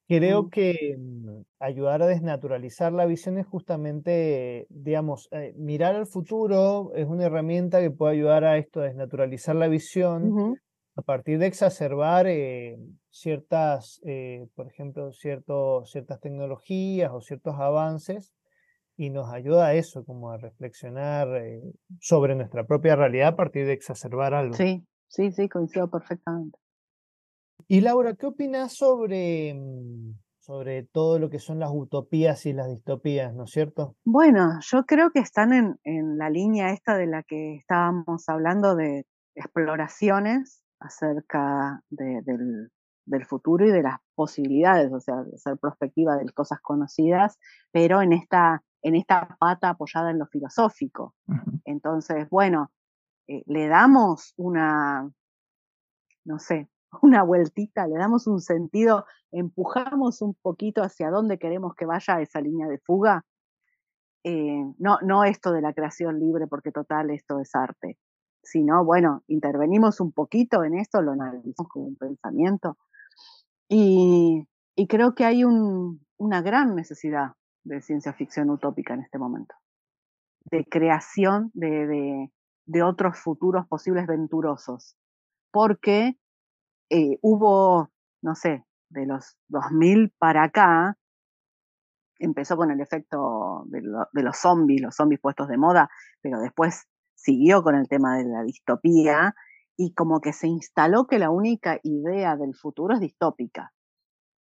creo 0.08 0.48
que 0.50 0.96
mm, 0.98 1.42
ayudar 1.60 2.02
a 2.02 2.06
desnaturalizar 2.06 2.92
la 2.92 3.06
visión 3.06 3.38
es 3.38 3.46
justamente, 3.46 4.66
digamos, 4.70 5.28
eh, 5.32 5.54
mirar 5.56 5.94
al 5.96 6.06
futuro 6.06 6.92
es 6.94 7.06
una 7.06 7.24
herramienta 7.26 7.80
que 7.80 7.90
puede 7.90 8.14
ayudar 8.14 8.44
a 8.44 8.58
esto, 8.58 8.80
a 8.80 8.84
desnaturalizar 8.84 9.56
la 9.56 9.68
visión 9.68 10.36
a 10.96 11.02
partir 11.02 11.38
de 11.38 11.46
exacerbar 11.46 12.26
eh, 12.28 12.78
ciertas, 13.10 14.00
eh, 14.06 14.46
por 14.54 14.68
ejemplo, 14.68 15.12
ciertas 15.12 16.20
tecnologías 16.20 17.10
o 17.12 17.20
ciertos 17.22 17.56
avances 17.58 18.34
y 18.96 19.10
nos 19.10 19.32
ayuda 19.32 19.68
a 19.68 19.74
eso, 19.74 20.04
como 20.04 20.30
a 20.30 20.38
reflexionar 20.38 21.28
sobre 22.00 22.34
nuestra 22.36 22.66
propia 22.66 22.96
realidad 22.96 23.28
a 23.28 23.36
partir 23.36 23.66
de 23.66 23.72
exacerbar 23.74 24.34
algo. 24.34 24.66
Sí, 24.66 24.86
Sí, 25.08 25.32
sí, 25.32 25.48
coincido 25.48 25.90
perfectamente. 25.90 26.59
Y 27.72 27.82
Laura, 27.82 28.16
¿qué 28.16 28.26
opinas 28.26 28.72
sobre, 28.72 29.54
mm, 29.54 30.18
sobre 30.40 30.82
todo 30.82 31.20
lo 31.20 31.30
que 31.30 31.38
son 31.38 31.60
las 31.60 31.70
utopías 31.72 32.44
y 32.46 32.52
las 32.52 32.68
distopías, 32.68 33.32
¿no 33.32 33.44
es 33.44 33.52
cierto? 33.52 33.94
Bueno, 34.04 34.58
yo 34.60 34.84
creo 34.86 35.12
que 35.12 35.20
están 35.20 35.52
en, 35.52 35.78
en 35.84 36.18
la 36.18 36.30
línea 36.30 36.72
esta 36.72 36.96
de 36.96 37.06
la 37.06 37.22
que 37.22 37.54
estábamos 37.54 38.28
hablando 38.28 38.74
de 38.74 39.06
exploraciones 39.36 40.64
acerca 40.80 41.80
del, 41.90 42.72
del 43.04 43.24
futuro 43.24 43.64
y 43.64 43.70
de 43.70 43.84
las 43.84 44.00
posibilidades, 44.16 44.92
o 44.92 44.98
sea, 44.98 45.22
de 45.22 45.38
ser 45.38 45.56
prospectiva 45.56 46.16
de 46.16 46.28
cosas 46.32 46.58
conocidas, 46.60 47.38
pero 47.70 48.02
en 48.02 48.14
esta, 48.14 48.64
en 48.82 48.96
esta 48.96 49.36
pata 49.38 49.68
apoyada 49.68 50.10
en 50.10 50.18
lo 50.18 50.26
filosófico. 50.26 51.14
Entonces, 51.64 52.28
bueno, 52.30 52.72
eh, 53.28 53.44
le 53.46 53.68
damos 53.68 54.34
una, 54.36 55.08
no 56.24 56.38
sé, 56.40 56.68
una 57.02 57.22
vueltita, 57.22 57.86
le 57.86 57.96
damos 57.96 58.26
un 58.26 58.40
sentido, 58.40 59.06
empujamos 59.32 60.22
un 60.22 60.34
poquito 60.34 60.82
hacia 60.82 61.10
dónde 61.10 61.38
queremos 61.38 61.74
que 61.74 61.86
vaya 61.86 62.20
esa 62.20 62.40
línea 62.40 62.68
de 62.68 62.78
fuga. 62.78 63.24
Eh, 64.22 64.64
no, 64.78 64.98
no 65.02 65.24
esto 65.24 65.52
de 65.52 65.62
la 65.62 65.72
creación 65.72 66.18
libre, 66.18 66.46
porque 66.46 66.72
total 66.72 67.10
esto 67.10 67.40
es 67.40 67.54
arte, 67.54 67.96
sino, 68.42 68.84
bueno, 68.84 69.22
intervenimos 69.28 70.00
un 70.00 70.12
poquito 70.12 70.62
en 70.62 70.78
esto, 70.78 71.00
lo 71.00 71.12
analizamos 71.12 71.68
como 71.68 71.86
un 71.86 71.96
pensamiento. 71.96 72.76
Y, 73.68 74.46
creo 74.88 75.14
que 75.14 75.26
hay 75.26 75.44
una 75.44 76.42
gran 76.42 76.74
necesidad 76.74 77.34
de 77.64 77.82
ciencia 77.82 78.14
ficción 78.14 78.48
utópica 78.48 78.94
en 78.94 79.00
este 79.00 79.18
momento, 79.18 79.54
de 80.46 80.64
creación 80.64 81.50
de, 81.52 82.30
de 82.64 82.82
otros 82.82 83.18
futuros 83.18 83.66
posibles 83.68 84.06
venturosos, 84.06 84.96
porque 85.50 86.16
eh, 86.90 87.18
hubo, 87.22 87.88
no 88.20 88.34
sé, 88.34 88.64
de 88.90 89.06
los 89.06 89.36
2000 89.48 90.12
para 90.18 90.42
acá, 90.42 90.98
empezó 92.18 92.56
con 92.56 92.70
el 92.70 92.80
efecto 92.80 93.64
de, 93.66 93.80
los 94.22 94.36
zombies, 94.36 94.82
los 94.82 94.94
zombies 94.94 95.20
puestos 95.20 95.48
de 95.48 95.56
moda, 95.56 95.88
pero 96.20 96.40
después 96.40 96.86
siguió 97.14 97.62
con 97.62 97.76
el 97.76 97.88
tema 97.88 98.18
de 98.18 98.24
la 98.24 98.42
distopía 98.42 99.34
y 99.76 99.94
como 99.94 100.20
que 100.20 100.32
se 100.32 100.48
instaló 100.48 101.06
que 101.06 101.18
la 101.18 101.30
única 101.30 101.78
idea 101.82 102.36
del 102.36 102.54
futuro 102.54 102.94
es 102.94 103.00
distópica. 103.00 103.72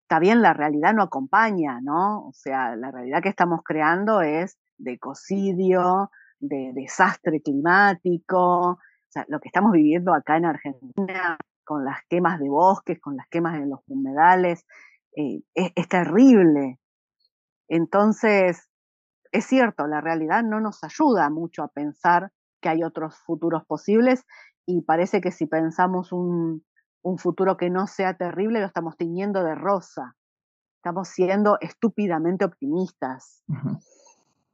Está 0.03 0.21
bien, 0.21 0.41
la 0.41 0.55
realidad 0.55 0.95
no 0.95 1.03
acompaña, 1.03 1.81
¿no? 1.83 2.29
O 2.29 2.33
sea, 2.33 2.77
la 2.77 2.91
realidad 2.91 3.23
que 3.23 3.29
estamos 3.29 3.61
creando 3.65 4.23
es 4.23 4.57
de 4.79 4.93
ecocidio, 4.93 6.11
de 6.39 6.71
desastre 6.75 7.43
climático, 7.43 8.71
o 8.71 8.79
sea, 9.09 9.25
lo 9.29 9.41
que 9.41 9.49
estamos 9.49 9.73
viviendo 9.73 10.15
acá 10.15 10.37
en 10.37 10.45
Argentina 10.45 11.37
con 11.67 11.85
las 11.85 11.99
quemas 12.09 12.39
de 12.39 12.49
bosques, 12.49 13.01
con 13.01 13.17
las 13.17 13.27
quemas 13.29 13.57
en 13.57 13.69
los 13.69 13.81
humedales, 13.89 14.65
eh, 15.17 15.43
es, 15.55 15.89
terrible. 15.89 16.79
Entonces, 17.69 18.71
es 19.33 19.45
cierto, 19.47 19.87
la 19.89 20.01
realidad 20.01 20.45
no 20.45 20.61
nos 20.61 20.85
ayuda 20.85 21.29
mucho 21.29 21.65
a 21.65 21.69
pensar 21.69 22.33
que 22.61 22.69
hay 22.69 22.85
otros 22.85 23.19
futuros 23.19 23.65
posibles 23.67 24.25
y 24.65 24.83
parece 24.83 25.21
que 25.21 25.33
si 25.33 25.47
pensamos 25.47 26.13
un, 26.13 26.65
futuro 27.19 27.57
que 27.57 27.71
no 27.71 27.87
sea 27.87 28.17
terrible, 28.17 28.61
lo 28.61 28.67
estamos 28.67 28.97
tiñendo 28.97 29.43
de 29.45 29.55
rosa. 29.55 30.17
Estamos 30.77 31.09
siendo 31.09 31.59
estúpidamente 31.61 32.45
optimistas. 32.45 33.45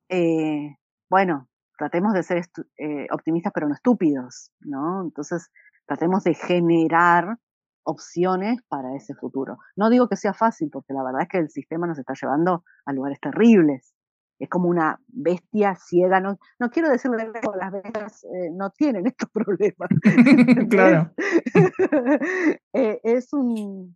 Eh, 0.08 0.76
bueno, 1.08 1.48
tratemos 1.78 2.12
de 2.12 2.22
ser 2.22 2.44
eh, 2.76 3.06
optimistas 3.10 3.52
pero 3.54 3.68
no 3.68 3.74
estúpidos, 3.74 4.52
¿no? 4.60 5.02
Entonces, 5.02 5.50
tratemos 5.92 6.24
de 6.24 6.34
generar 6.34 7.36
opciones 7.84 8.62
para 8.68 8.96
ese 8.96 9.14
futuro. 9.14 9.58
No 9.76 9.90
digo 9.90 10.08
que 10.08 10.16
sea 10.16 10.32
fácil, 10.32 10.70
porque 10.72 10.94
la 10.94 11.04
verdad 11.04 11.22
es 11.22 11.28
que 11.28 11.38
el 11.38 11.50
sistema 11.50 11.86
nos 11.86 11.98
está 11.98 12.14
llevando 12.18 12.64
a 12.86 12.92
lugares 12.92 13.20
terribles. 13.20 13.94
es 14.38 14.48
como 14.48 14.68
una 14.68 14.98
bestia 15.06 15.76
ciega. 15.76 16.18
No, 16.20 16.38
no 16.58 16.70
quiero 16.70 16.88
decirle 16.88 17.30
que 17.32 17.48
las 17.58 17.72
bestias 17.72 18.24
eh, 18.24 18.50
no 18.52 18.70
tienen 18.70 19.06
estos 19.12 19.28
problemas. 19.30 19.88
claro. 20.70 21.10
Eh, 22.74 23.00
es 23.04 23.34
un 23.34 23.94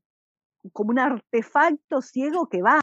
como 0.73 0.91
un 0.91 0.99
artefacto 0.99 2.03
ciego 2.03 2.49
que 2.49 2.61
va. 2.61 2.81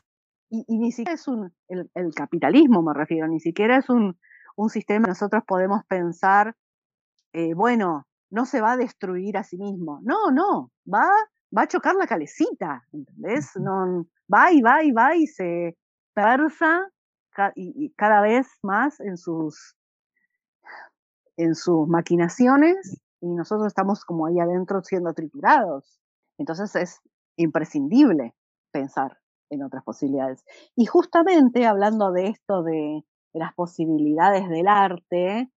Y, 0.49 0.65
ni 0.77 0.91
siquiera 0.91 1.13
es 1.13 1.27
un, 1.27 1.53
el, 1.67 2.13
capitalismo 2.15 2.81
me 2.81 2.93
refiero, 2.93 3.27
ni 3.27 3.39
siquiera 3.39 3.77
es 3.77 3.89
un, 3.89 4.17
un 4.55 4.69
sistema 4.69 5.05
que 5.05 5.09
nosotros 5.09 5.43
podemos 5.45 5.83
pensar, 5.85 6.55
eh, 7.33 7.53
bueno, 7.53 8.05
no 8.33 8.45
se 8.45 8.61
va 8.61 8.71
a 8.71 8.77
destruir 8.77 9.37
a 9.37 9.43
sí 9.43 9.57
mismo. 9.57 9.99
No, 10.01 10.31
no, 10.31 10.71
va, 10.91 11.07
va 11.55 11.61
a 11.61 11.67
chocar 11.67 11.95
la 11.95 12.07
calecita, 12.07 12.83
¿entendés? 12.91 13.51
No, 13.57 14.07
va 14.33 14.51
y 14.51 14.61
va 14.61 14.83
y 14.83 14.91
va 14.91 15.15
y 15.15 15.27
se 15.27 15.77
persa 16.15 16.89
y, 17.55 17.91
cada 17.95 18.21
vez 18.21 18.47
más 18.63 18.99
en 18.99 19.17
sus, 19.17 19.75
en 21.37 21.53
sus 21.53 21.87
maquinaciones 21.87 23.01
y 23.21 23.27
nosotros 23.35 23.67
estamos 23.67 24.03
como 24.03 24.25
ahí 24.25 24.39
adentro 24.39 24.81
siendo 24.81 25.13
triturados. 25.13 25.99
Entonces 26.39 26.75
es 26.75 27.01
imprescindible 27.37 28.33
pensar 28.71 29.19
en 29.51 29.61
otras 29.61 29.83
posibilidades. 29.83 30.43
Y 30.75 30.87
justamente 30.87 31.67
hablando 31.67 32.11
de 32.11 32.29
esto 32.29 32.63
de, 32.63 33.05
las 33.35 33.53
posibilidades 33.55 34.47
del 34.47 34.67
arte 34.67 35.49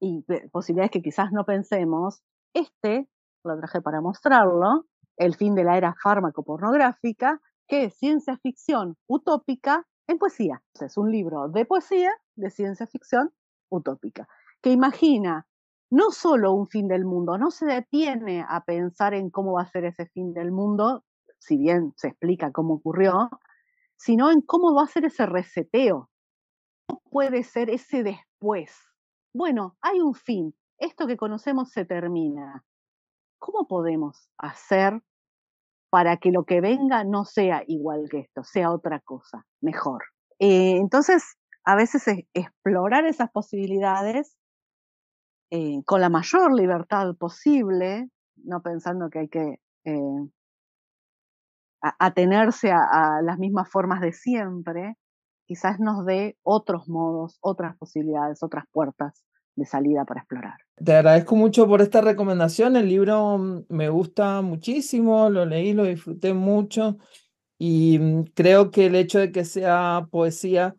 y 0.00 0.24
posibilidades 0.52 0.90
que 0.90 1.02
quizás 1.02 1.32
no 1.32 1.44
pensemos, 1.44 2.22
este 2.54 3.08
lo 3.44 3.58
traje 3.58 3.80
para 3.80 4.00
mostrarlo, 4.00 4.86
El 5.16 5.34
fin 5.34 5.54
de 5.54 5.64
la 5.64 5.76
era 5.76 5.94
fármaco-pornográfica, 6.00 7.40
que 7.66 7.84
es 7.84 7.94
ciencia 7.94 8.36
ficción 8.38 8.96
utópica 9.08 9.84
en 10.06 10.18
poesía. 10.18 10.62
Es 10.80 10.96
un 10.96 11.10
libro 11.10 11.48
de 11.48 11.64
poesía 11.66 12.12
de 12.36 12.50
ciencia 12.50 12.86
ficción 12.86 13.32
utópica, 13.70 14.28
que 14.62 14.70
imagina 14.70 15.46
no 15.90 16.10
solo 16.10 16.52
un 16.52 16.68
fin 16.68 16.86
del 16.88 17.04
mundo, 17.04 17.38
no 17.38 17.50
se 17.50 17.66
detiene 17.66 18.44
a 18.48 18.64
pensar 18.64 19.14
en 19.14 19.30
cómo 19.30 19.54
va 19.54 19.62
a 19.62 19.66
ser 19.70 19.84
ese 19.86 20.06
fin 20.06 20.32
del 20.34 20.52
mundo, 20.52 21.04
si 21.38 21.56
bien 21.56 21.92
se 21.96 22.08
explica 22.08 22.52
cómo 22.52 22.74
ocurrió, 22.74 23.30
sino 23.96 24.30
en 24.30 24.40
cómo 24.42 24.74
va 24.74 24.84
a 24.84 24.86
ser 24.86 25.04
ese 25.06 25.26
reseteo. 25.26 26.10
¿Cómo 26.86 27.02
puede 27.10 27.42
ser 27.42 27.70
ese 27.70 28.02
después? 28.02 28.87
Bueno, 29.38 29.76
hay 29.80 30.00
un 30.00 30.14
fin, 30.14 30.52
esto 30.78 31.06
que 31.06 31.16
conocemos 31.16 31.70
se 31.70 31.84
termina. 31.84 32.64
¿Cómo 33.38 33.68
podemos 33.68 34.28
hacer 34.36 35.00
para 35.90 36.16
que 36.16 36.32
lo 36.32 36.42
que 36.42 36.60
venga 36.60 37.04
no 37.04 37.24
sea 37.24 37.62
igual 37.68 38.08
que 38.10 38.18
esto, 38.18 38.42
sea 38.42 38.72
otra 38.72 38.98
cosa, 38.98 39.46
mejor. 39.60 40.02
Eh, 40.40 40.78
entonces, 40.78 41.36
a 41.64 41.76
veces 41.76 42.04
explorar 42.34 43.06
esas 43.06 43.30
posibilidades 43.30 44.36
eh, 45.52 45.84
con 45.86 46.00
la 46.00 46.08
mayor 46.08 46.52
libertad 46.52 47.14
posible, 47.14 48.10
no 48.38 48.60
pensando 48.60 49.08
que 49.08 49.20
hay 49.20 49.28
que 49.28 49.60
eh, 49.84 50.28
atenerse 51.80 52.72
a, 52.72 53.22
las 53.22 53.38
mismas 53.38 53.70
formas 53.70 54.00
de 54.00 54.12
siempre, 54.12 54.96
quizás 55.46 55.78
nos 55.78 56.04
dé 56.04 56.36
otros 56.42 56.88
modos, 56.88 57.38
otras 57.40 57.76
posibilidades, 57.76 58.42
otras 58.42 58.64
puertas 58.72 59.27
de 59.58 59.66
salida 59.66 60.04
para 60.04 60.20
explorar. 60.20 60.54
Te 60.76 60.94
agradezco 60.94 61.34
mucho 61.34 61.66
por 61.66 61.82
esta 61.82 62.00
recomendación. 62.00 62.76
El 62.76 62.88
libro 62.88 63.38
mm, 63.38 63.64
me 63.68 63.88
gusta 63.88 64.40
muchísimo, 64.42 65.28
lo 65.28 65.44
leí, 65.44 65.72
lo 65.72 65.84
disfruté 65.84 66.32
mucho 66.32 66.98
y 67.58 67.98
mm, 67.98 68.24
creo 68.34 68.70
que 68.70 68.86
el 68.86 68.94
hecho 68.94 69.18
de 69.18 69.32
que 69.32 69.44
sea 69.44 70.06
poesía 70.10 70.76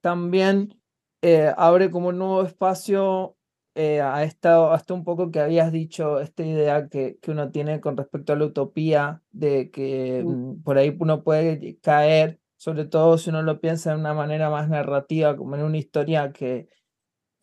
también 0.00 0.80
eh, 1.20 1.52
abre 1.56 1.90
como 1.90 2.08
un 2.08 2.18
nuevo 2.18 2.42
espacio 2.42 3.36
eh, 3.74 4.00
a, 4.00 4.24
esta, 4.24 4.72
hasta 4.74 4.94
un 4.94 5.04
poco 5.04 5.30
que 5.30 5.40
habías 5.40 5.70
dicho, 5.72 6.20
esta 6.20 6.44
idea 6.44 6.88
que, 6.88 7.18
que 7.20 7.30
uno 7.30 7.50
tiene 7.50 7.80
con 7.80 7.96
respecto 7.96 8.32
a 8.32 8.36
la 8.36 8.46
utopía, 8.46 9.22
de 9.30 9.70
que 9.70 10.22
mm, 10.24 10.62
por 10.62 10.78
ahí 10.78 10.96
uno 10.98 11.22
puede 11.22 11.78
caer, 11.80 12.38
sobre 12.56 12.86
todo 12.86 13.18
si 13.18 13.30
uno 13.30 13.42
lo 13.42 13.60
piensa 13.60 13.90
de 13.90 14.00
una 14.00 14.14
manera 14.14 14.50
más 14.50 14.68
narrativa, 14.68 15.36
como 15.36 15.56
en 15.56 15.62
una 15.62 15.78
historia 15.78 16.32
que 16.32 16.68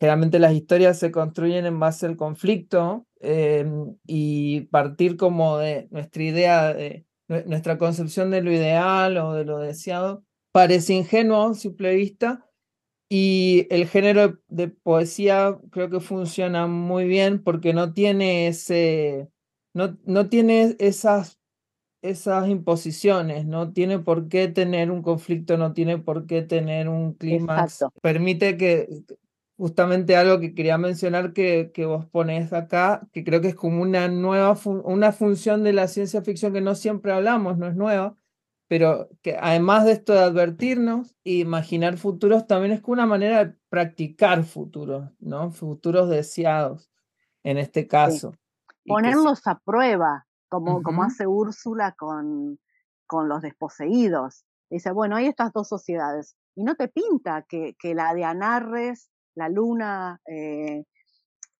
Generalmente 0.00 0.38
las 0.38 0.54
historias 0.54 0.98
se 0.98 1.10
construyen 1.10 1.66
en 1.66 1.78
base 1.78 2.06
al 2.06 2.16
conflicto 2.16 3.06
em, 3.20 3.96
y 4.06 4.62
partir 4.62 5.18
como 5.18 5.58
de 5.58 5.88
nuestra 5.90 6.22
idea, 6.22 6.72
de 6.72 7.04
nuestra 7.28 7.76
concepción 7.76 8.30
de 8.30 8.40
lo 8.42 8.50
ideal 8.50 9.18
o 9.18 9.34
de 9.34 9.44
lo 9.44 9.58
deseado, 9.58 10.24
parece 10.52 10.94
ingenuo 10.94 11.50
a 11.50 11.54
simple 11.54 11.94
vista. 11.94 12.46
Y 13.10 13.66
el 13.70 13.86
género 13.86 14.38
de 14.48 14.68
poesía 14.68 15.58
creo 15.70 15.90
que 15.90 16.00
funciona 16.00 16.66
muy 16.66 17.06
bien 17.06 17.42
porque 17.42 17.74
no 17.74 17.92
tiene 17.92 18.46
ese, 18.46 19.28
no, 19.74 19.98
no 20.04 20.28
tiene 20.28 20.76
esas 20.78 21.40
esas 22.02 22.48
imposiciones, 22.48 23.46
no 23.46 23.72
tiene 23.72 23.98
por 23.98 24.28
qué 24.28 24.48
tener 24.48 24.90
un 24.90 25.02
conflicto, 25.02 25.58
no 25.58 25.74
tiene 25.74 25.98
por 25.98 26.26
qué 26.26 26.42
tener 26.42 26.88
un 26.88 27.12
clímax. 27.12 27.84
Permite 28.00 28.56
que 28.56 28.88
justamente 29.60 30.16
algo 30.16 30.40
que 30.40 30.54
quería 30.54 30.78
mencionar 30.78 31.34
que, 31.34 31.70
que 31.74 31.84
vos 31.84 32.06
pones 32.06 32.50
acá, 32.54 33.06
que 33.12 33.24
creo 33.24 33.42
que 33.42 33.48
es 33.48 33.54
como 33.54 33.82
una 33.82 34.08
nueva 34.08 34.56
una 34.64 35.12
función 35.12 35.64
de 35.64 35.74
la 35.74 35.86
ciencia 35.86 36.22
ficción 36.22 36.54
que 36.54 36.62
no 36.62 36.74
siempre 36.74 37.12
hablamos, 37.12 37.58
no 37.58 37.66
es 37.66 37.76
nueva, 37.76 38.16
pero 38.68 39.10
que 39.20 39.36
además 39.38 39.84
de 39.84 39.92
esto 39.92 40.14
de 40.14 40.20
advertirnos 40.20 41.14
e 41.24 41.32
imaginar 41.32 41.98
futuros, 41.98 42.46
también 42.46 42.72
es 42.72 42.80
como 42.80 42.94
una 42.94 43.04
manera 43.04 43.44
de 43.44 43.54
practicar 43.68 44.44
futuros, 44.44 45.10
¿no? 45.18 45.50
Futuros 45.50 46.08
deseados, 46.08 46.90
en 47.42 47.58
este 47.58 47.86
caso. 47.86 48.32
Ponerlos 48.86 49.46
a 49.46 49.58
prueba, 49.58 50.26
como, 50.48 50.82
como 50.82 51.02
hace 51.02 51.26
Úrsula 51.26 51.92
con, 51.98 52.58
con 53.06 53.28
los 53.28 53.42
desposeídos. 53.42 54.46
Dice, 54.70 54.90
bueno, 54.90 55.16
hay 55.16 55.26
estas 55.26 55.52
dos 55.52 55.68
sociedades. 55.68 56.34
Y 56.54 56.64
no 56.64 56.76
te 56.76 56.88
pinta 56.88 57.42
que, 57.46 57.76
que 57.78 57.94
la 57.94 58.14
de 58.14 58.24
Anarres 58.24 59.10
la 59.34 59.48
luna 59.48 60.20
eh, 60.26 60.84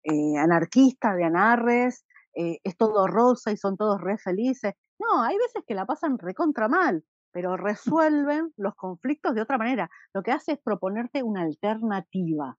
eh, 0.02 0.38
anarquista 0.38 1.14
de 1.14 1.24
Anarres, 1.24 2.04
eh, 2.34 2.58
es 2.64 2.76
todo 2.76 3.06
rosa 3.06 3.52
y 3.52 3.56
son 3.56 3.76
todos 3.76 4.00
re 4.00 4.18
felices. 4.18 4.74
No, 4.98 5.22
hay 5.22 5.36
veces 5.36 5.62
que 5.66 5.74
la 5.74 5.86
pasan 5.86 6.18
recontra 6.18 6.68
mal, 6.68 7.04
pero 7.32 7.56
resuelven 7.56 8.52
los 8.56 8.74
conflictos 8.74 9.34
de 9.34 9.42
otra 9.42 9.58
manera. 9.58 9.90
Lo 10.14 10.22
que 10.22 10.32
hace 10.32 10.52
es 10.52 10.58
proponerte 10.58 11.22
una 11.22 11.42
alternativa 11.42 12.56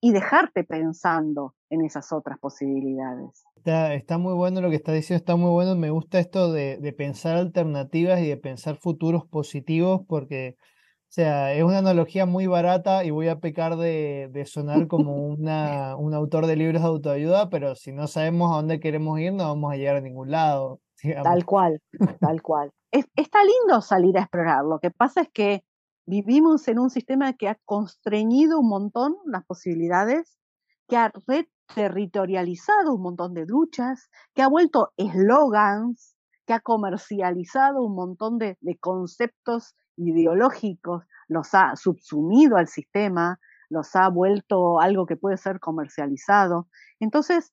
y 0.00 0.12
dejarte 0.12 0.64
pensando 0.64 1.54
en 1.70 1.84
esas 1.84 2.12
otras 2.12 2.38
posibilidades. 2.38 3.44
Está, 3.64 4.16
muy 4.16 4.34
bueno 4.34 4.60
lo 4.60 4.70
que 4.70 4.76
está 4.76 4.92
diciendo, 4.92 5.18
está 5.18 5.36
muy 5.36 5.50
bueno. 5.50 5.74
Me 5.74 5.90
gusta 5.90 6.20
esto 6.20 6.52
de, 6.52 6.78
de 6.78 6.92
pensar 6.92 7.36
alternativas 7.36 8.20
y 8.20 8.28
de 8.28 8.36
pensar 8.36 8.76
futuros 8.76 9.26
positivos 9.26 10.02
porque 10.06 10.56
o 11.08 11.10
sea, 11.10 11.54
es 11.54 11.64
una 11.64 11.78
analogía 11.78 12.26
muy 12.26 12.46
barata 12.46 13.02
y 13.02 13.10
voy 13.10 13.28
a 13.28 13.40
pecar 13.40 13.76
de, 13.76 14.28
de 14.30 14.44
sonar 14.44 14.88
como 14.88 15.16
una, 15.16 15.96
un 15.96 16.12
autor 16.12 16.44
de 16.44 16.54
libros 16.54 16.82
de 16.82 16.88
autoayuda, 16.88 17.48
pero 17.48 17.74
si 17.76 17.92
no 17.92 18.06
sabemos 18.06 18.52
a 18.52 18.56
dónde 18.56 18.78
queremos 18.78 19.18
ir, 19.18 19.32
no 19.32 19.44
vamos 19.44 19.72
a 19.72 19.76
llegar 19.76 19.96
a 19.96 20.00
ningún 20.02 20.30
lado. 20.30 20.80
Tal 21.22 21.46
cual, 21.46 21.80
tal 22.20 22.42
cual. 22.42 22.72
está 22.90 23.38
lindo 23.42 23.80
salir 23.80 24.18
a 24.18 24.22
explorar. 24.22 24.64
Lo 24.64 24.80
que 24.80 24.90
pasa 24.90 25.22
es 25.22 25.28
que 25.32 25.64
vivimos 26.06 26.68
en 26.68 26.78
un 26.78 26.90
sistema 26.90 27.32
que 27.32 27.48
ha 27.48 27.56
constreñido 27.64 28.58
un 28.58 28.68
montón 28.68 29.16
las 29.24 29.46
posibilidades, 29.46 30.36
que 30.88 30.96
ha 30.96 31.12
reterritorializado 31.26 32.94
un 32.94 33.02
montón 33.02 33.32
de 33.32 33.46
luchas, 33.46 34.10
que 34.34 34.42
ha 34.42 34.48
vuelto 34.48 34.90
eslogans, 34.98 36.16
que 36.46 36.52
ha 36.52 36.60
comercializado 36.60 37.82
un 37.82 37.94
montón 37.94 38.36
de, 38.36 38.58
de 38.60 38.76
conceptos 38.76 39.74
ideológicos, 39.98 41.04
los 41.28 41.54
ha 41.54 41.76
subsumido 41.76 42.56
al 42.56 42.68
sistema, 42.68 43.38
los 43.68 43.94
ha 43.96 44.08
vuelto 44.08 44.80
algo 44.80 45.06
que 45.06 45.16
puede 45.16 45.36
ser 45.36 45.60
comercializado. 45.60 46.68
Entonces, 47.00 47.52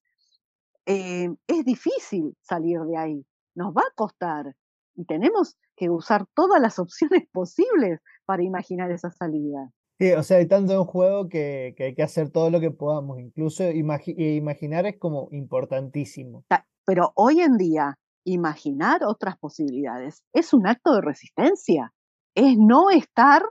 eh, 0.85 1.29
es 1.47 1.65
difícil 1.65 2.37
salir 2.41 2.79
de 2.81 2.97
ahí, 2.97 3.25
nos 3.55 3.73
va 3.73 3.81
a 3.81 3.93
costar 3.95 4.55
y 4.95 5.05
tenemos 5.05 5.57
que 5.75 5.89
usar 5.89 6.25
todas 6.33 6.61
las 6.61 6.79
opciones 6.79 7.27
posibles 7.31 7.99
para 8.25 8.43
imaginar 8.43 8.91
esa 8.91 9.11
salida. 9.11 9.71
Sí, 9.97 10.11
o 10.11 10.23
sea, 10.23 10.37
hay 10.37 10.47
tanto 10.47 10.73
en 10.73 10.83
juego 10.83 11.29
que, 11.29 11.73
hay 11.79 11.95
que 11.95 12.03
hacer 12.03 12.29
todo 12.29 12.49
lo 12.49 12.59
que 12.59 12.71
podamos, 12.71 13.19
incluso 13.19 13.63
imaginar 13.71 14.85
es 14.85 14.97
como 14.99 15.29
importantísimo. 15.31 16.43
Pero 16.85 17.13
hoy 17.15 17.39
en 17.39 17.57
día, 17.57 17.97
imaginar 18.25 19.03
otras 19.05 19.37
posibilidades 19.37 20.23
es 20.33 20.53
un 20.53 20.67
acto 20.67 20.93
de 20.95 21.01
resistencia 21.01 21.93
es 22.35 22.57
no 22.57 22.89
estar 22.89 23.43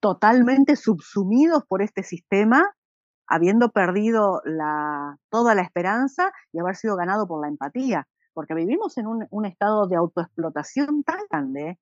totalmente 0.00 0.76
subsumidos 0.76 1.64
por 1.68 1.82
este 1.82 2.02
sistema, 2.02 2.74
habiendo 3.28 3.70
perdido 3.70 4.40
toda 5.30 5.54
la 5.54 5.62
esperanza 5.62 6.32
y 6.52 6.58
haber 6.58 6.76
sido 6.76 6.96
ganado 6.96 7.26
por 7.26 7.40
la 7.40 7.48
empatía, 7.48 8.08
porque 8.34 8.54
vivimos 8.54 8.96
en 8.98 9.06
un, 9.06 9.46
estado 9.46 9.86
de 9.86 9.96
autoexplotación 9.96 11.02
tan 11.04 11.20
grande 11.30 11.78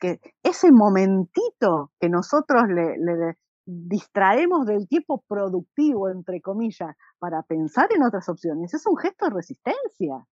que 0.00 0.20
ese 0.42 0.72
momentito 0.72 1.92
que 2.00 2.08
nosotros 2.08 2.64
le, 2.68 2.98
le 2.98 3.36
distraemos 3.64 4.66
del 4.66 4.88
tiempo 4.88 5.24
productivo, 5.26 6.10
entre 6.10 6.40
comillas, 6.40 6.96
para 7.18 7.42
pensar 7.42 7.88
en 7.94 8.02
otras 8.02 8.28
opciones, 8.28 8.74
es 8.74 8.86
un 8.86 8.96
gesto 8.96 9.26
de 9.26 9.34
resistencia. 9.34 10.26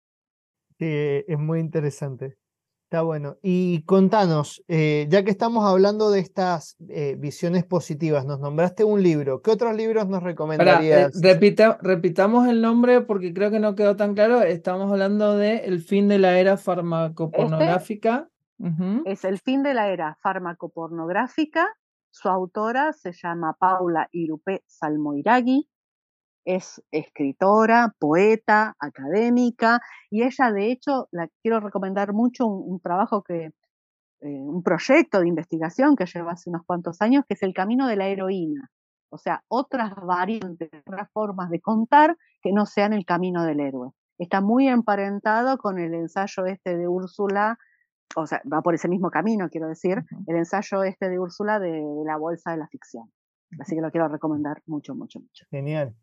Sí, 0.79 1.25
es 1.27 1.39
muy 1.39 1.61
interesante. 1.61 2.37
Está 2.93 3.01
bueno. 3.01 3.39
Y 3.41 3.85
contanos, 3.85 4.63
eh, 4.69 5.07
ya 5.09 5.25
que 5.25 5.31
estamos 5.31 5.65
hablando 5.65 6.11
de 6.11 6.21
estas 6.21 6.77
eh, 6.91 7.17
visiones 7.19 7.65
positivas, 7.65 8.27
nos 8.27 8.39
nombraste 8.39 8.85
un 8.85 9.03
libro. 9.03 9.41
¿Qué 9.41 9.51
otros 9.51 9.75
libros 9.75 10.09
nos 10.09 10.21
eh, 10.21 10.25
recomendarías? 10.27 11.19
repita- 11.23 11.79
repitamos 11.81 12.47
el 12.49 12.61
nombre 12.61 13.01
porque 13.01 13.33
creo 13.33 13.51
que 13.51 13.61
no 13.61 13.75
quedó 13.77 13.97
tan 13.97 14.13
claro. 14.13 14.43
Estamos 14.43 14.93
hablando 14.93 15.39
de 15.39 15.61
El 15.65 15.81
fin 15.81 16.07
de 16.07 16.19
la 16.19 16.39
era 16.39 16.59
farmacopornográfica. 16.59 18.29
Ujú. 18.59 19.05
Es 19.07 19.25
El 19.25 19.39
fin 19.39 19.63
de 19.63 19.73
la 19.73 19.89
era 19.89 20.19
farmacopornográfica. 20.21 21.67
Su 22.11 22.29
autora 22.29 22.93
se 22.93 23.13
llama 23.15 23.57
Paula 23.59 24.11
Irupé 24.13 24.65
Salmoiragui. 24.67 25.67
Es 26.45 26.83
escritora, 26.91 27.95
poeta, 27.99 28.75
académica 28.79 29.81
y 30.11 30.23
ella 30.25 30.51
de 30.53 30.73
hecho 30.73 31.09
la 31.13 31.29
quiero 31.43 31.61
recomendar 31.61 32.13
mucho 32.13 32.47
un, 32.47 32.73
un 32.73 32.81
trabajo 32.81 33.23
que, 33.23 33.47
eh, 34.21 34.41
un 34.41 34.63
proyecto 34.63 35.21
de 35.21 35.29
investigación 35.29 35.97
que 35.97 36.07
lleva 36.07 36.33
hace 36.33 36.51
unos 36.51 36.63
cuantos 36.65 37.01
años 37.01 37.25
que 37.27 37.35
es 37.35 37.43
el 37.43 37.55
camino 37.55 37.87
de 37.87 37.97
la 37.97 38.09
heroína. 38.09 38.71
O 39.11 39.19
sea, 39.19 39.45
otras 39.49 39.95
variantes, 39.97 40.71
otras 40.87 41.11
formas 41.13 41.51
de 41.51 41.61
contar 41.61 42.17
que 42.41 42.53
no 42.53 42.67
sean 42.67 42.93
el 42.93 43.05
camino 43.05 43.45
del 43.45 43.61
héroe. 43.61 43.91
Está 44.19 44.41
muy 44.41 44.69
emparentado 44.69 45.59
con 45.59 45.79
el 45.79 45.95
ensayo 45.95 46.47
este 46.47 46.77
de 46.77 46.89
Úrsula 46.89 47.59
o 48.17 48.27
sea, 48.27 48.43
va 48.51 48.63
por 48.63 48.75
ese 48.75 48.89
mismo 48.89 49.11
camino, 49.11 49.49
quiero 49.49 49.69
decir, 49.69 50.05
el 50.27 50.37
ensayo 50.37 50.83
este 50.83 51.09
de 51.09 51.19
Úrsula 51.19 51.59
de, 51.59 51.71
de 51.71 52.05
la 52.05 52.17
bolsa 52.17 52.53
de 52.53 52.59
la 52.59 52.69
ficción. 52.69 53.11
Así 53.59 53.75
que 53.75 53.83
lo 53.83 53.91
quiero 53.91 54.09
recomendar 54.09 54.63
mucho, 54.67 54.95
mucho, 54.95 55.21
mucho. 55.21 55.47
Genial. 55.51 55.95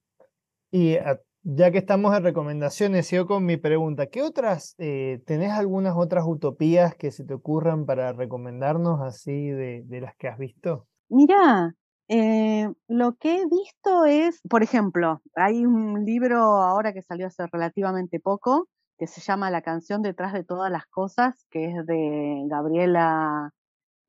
Y 0.72 0.98
ah, 0.98 1.20
ya 1.44 1.72
que 1.72 1.78
estamos 1.78 2.16
en 2.16 2.24
recomendaciones, 2.24 3.08
sigo 3.08 3.26
con 3.26 3.46
mi 3.46 3.58
pregunta. 3.58 4.08
¿Qué 4.08 4.22
otras, 4.22 4.76
eh, 4.78 5.22
tenés 5.26 5.52
algunas 5.52 5.96
otras 5.96 6.26
utopías 6.28 6.96
que 6.96 7.12
se 7.12 7.24
te 7.24 7.34
ocurran 7.34 7.86
para 7.86 8.12
recomendarnos 8.14 9.02
así 9.02 9.50
de, 9.50 9.86
las 10.02 10.16
que 10.18 10.28
has 10.28 10.38
visto? 10.38 10.88
Mira, 11.10 11.74
eh, 12.08 12.70
lo 12.88 13.16
que 13.16 13.38
he 13.38 13.46
visto 13.46 14.06
es, 14.06 14.42
por 14.50 14.64
ejemplo, 14.64 15.22
hay 15.36 15.66
un 15.66 16.06
libro 16.06 16.40
ahora 16.40 16.94
que 16.94 17.02
salió 17.02 17.28
hace 17.28 17.46
relativamente 17.48 18.20
poco 18.20 18.68
que 19.00 19.08
se 19.08 19.22
llama 19.22 19.50
La 19.50 19.62
canción 19.62 20.02
detrás 20.02 20.34
de 20.34 20.44
todas 20.44 20.70
las 20.70 20.86
cosas, 20.88 21.48
que 21.50 21.68
es 21.68 21.86
de 21.86 22.44
Gabriela 22.48 23.52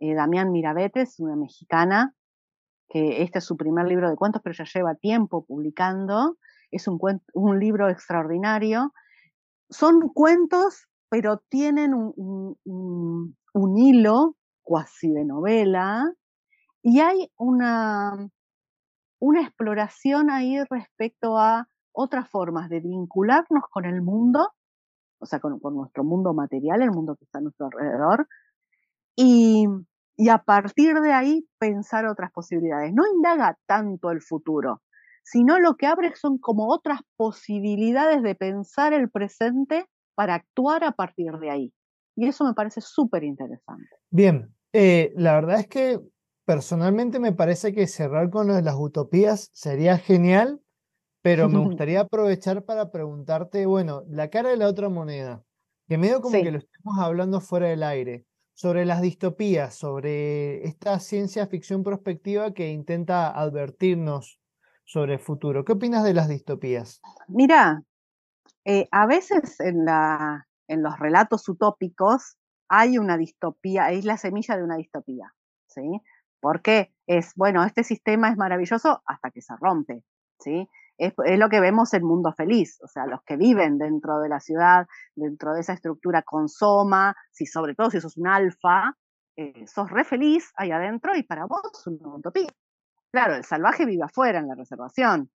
eh, 0.01 0.15
Damián 0.15 0.51
Mirabetes, 0.51 1.20
una 1.20 1.37
mexicana, 1.37 2.12
que 2.89 3.23
este 3.23 3.39
es 3.39 3.45
su 3.45 3.57
primer 3.57 3.87
libro 3.87 4.11
de 4.11 4.16
cuentos, 4.16 4.43
pero 4.43 4.53
ya 4.53 4.65
lleva 4.65 4.97
tiempo 4.97 5.45
publicando. 5.47 6.37
Es 6.70 6.88
un, 6.88 6.98
un 7.34 7.59
libro 7.59 7.88
extraordinario. 7.88 8.92
Son 9.70 10.09
cuentos, 10.10 10.86
pero 11.09 11.38
tienen 11.48 11.94
un- 11.94 12.56
un 13.52 13.76
hilo 13.78 14.36
cuasi 14.62 15.12
de 15.12 15.24
novela, 15.24 16.12
y 16.82 17.01
hay 17.01 17.30
una, 17.36 18.28
una 19.18 19.42
exploración 19.42 20.30
ahí 20.30 20.59
respecto 20.70 21.36
a 21.38 21.68
otras 21.92 22.28
formas 22.30 22.68
de 22.70 22.80
vincularnos 22.80 23.64
con 23.70 23.84
el 23.84 24.01
mundo, 24.02 24.52
o 25.18 25.26
sea, 25.26 25.40
con, 25.40 25.59
con 25.60 25.74
nuestro 25.74 26.05
mundo 26.05 26.32
material, 26.34 26.82
el 26.82 26.92
mundo 26.92 27.16
que 27.16 27.24
está 27.24 27.38
a 27.38 27.42
nuestro 27.42 27.66
alrededor, 27.66 28.28
y, 29.16 29.66
y 30.16 30.28
a 30.28 30.38
partir 30.38 31.01
de 31.01 31.12
ahí 31.12 31.47
pensar 31.59 32.06
otras 32.06 32.32
posibilidades. 32.32 32.92
No 32.94 33.05
indaga 33.12 33.59
tanto 33.66 34.10
el 34.10 34.22
futuro, 34.22 34.82
sino 35.22 35.59
lo 35.59 35.76
que 35.76 35.86
abre 35.86 36.14
son 36.16 36.38
como 36.38 36.68
otras 36.68 37.01
posibilidades 37.16 38.22
de 38.22 38.34
pensar 38.34 38.92
el 38.92 39.10
presente 39.10 39.86
para 40.14 40.34
actuar 40.34 40.84
a 40.84 40.92
partir 40.92 41.32
de 41.40 41.51
ahí. 41.51 41.74
Y 42.16 42.26
eso 42.28 42.44
me 42.44 42.55
parece 42.55 42.80
súper 42.80 43.24
interesante. 43.24 43.97
Bien, 44.10 44.55
eh, 44.72 45.12
la 45.16 45.34
verdad 45.34 45.60
es 45.60 45.68
que 45.68 46.01
personalmente 46.44 47.20
me 47.20 47.32
parece 47.32 47.72
que 47.72 47.86
cerrar 47.86 48.30
con 48.30 48.48
lo 48.48 48.55
de 48.55 48.62
las 48.62 48.74
utopías 48.76 49.51
sería 49.52 49.98
genial, 49.98 50.62
pero 51.22 51.48
me 51.51 51.60
gustaría 51.60 52.02
aprovechar 52.02 52.64
para 52.66 52.92
preguntarte, 52.92 53.66
bueno, 53.66 54.05
la 54.09 54.30
cara 54.30 54.51
de 54.51 54.59
la 54.59 54.68
otra 54.68 54.90
moneda, 54.90 55.44
que 55.88 55.98
medio 55.98 56.22
como 56.22 56.40
Sí. 56.40 56.42
que 56.42 56.52
lo 56.52 56.59
estamos 56.59 56.98
hablando 57.01 57.40
fuera 57.40 57.68
del 57.68 57.84
aire, 57.84 58.26
sobre 58.55 58.86
las 58.86 59.02
distopías, 59.02 59.74
sobre 59.76 60.66
esta 60.66 61.01
ciencia 61.01 61.47
ficción 61.48 61.84
prospectiva 61.84 62.55
que 62.55 62.70
intenta 62.72 63.30
advertirnos 63.30 64.39
sobre 64.90 65.14
el 65.14 65.20
futuro. 65.20 65.64
¿Qué 65.64 65.72
opinas 65.72 66.02
de 66.02 66.14
las 66.14 66.28
distopías? 66.28 67.00
Mira, 67.28 67.84
eh, 68.64 68.88
a 68.90 69.06
veces 69.06 69.60
en, 69.60 69.84
la, 69.84 70.48
en 70.66 70.82
los 70.82 70.98
relatos 70.98 71.48
utópicos 71.48 72.36
hay 72.68 72.98
una 72.98 73.16
distopía, 73.16 73.92
es 73.92 74.04
la 74.04 74.16
semilla 74.16 74.56
de 74.56 74.64
una 74.64 74.76
distopía, 74.76 75.32
¿sí? 75.68 76.02
Porque 76.40 76.92
es, 77.06 77.34
bueno, 77.36 77.62
este 77.64 77.84
sistema 77.84 78.30
es 78.30 78.36
maravilloso 78.36 79.00
hasta 79.06 79.30
que 79.30 79.42
se 79.42 79.54
rompe, 79.60 80.02
¿sí? 80.40 80.68
Es, 80.98 81.14
lo 81.16 81.48
que 81.48 81.60
vemos 81.60 81.94
en 81.94 82.04
Mundo 82.04 82.32
Feliz, 82.36 82.80
o 82.82 82.88
sea, 82.88 83.06
los 83.06 83.22
que 83.22 83.36
viven 83.36 83.78
dentro 83.78 84.18
de 84.18 84.28
la 84.28 84.40
ciudad, 84.40 84.88
dentro 85.14 85.54
de 85.54 85.60
esa 85.60 85.72
estructura 85.72 86.22
con 86.22 86.48
soma, 86.48 87.14
si 87.30 87.46
sobre 87.46 87.76
todo 87.76 87.90
si 87.90 88.00
sos 88.00 88.16
un 88.16 88.26
alfa, 88.26 88.96
eh, 89.36 89.66
sos 89.68 89.88
re 89.88 90.02
feliz 90.02 90.50
ahí 90.56 90.72
adentro 90.72 91.16
y 91.16 91.22
para 91.22 91.46
vos 91.46 91.62
es 91.72 91.86
una 91.86 92.16
utopía. 92.16 92.48
Claro, 93.12 93.35
el 93.35 93.45
salvaje 93.45 93.87
vive 93.87 94.05
afuera 94.05 94.39
en 94.39 94.49
la 94.49 94.55
reservación, 94.55 95.31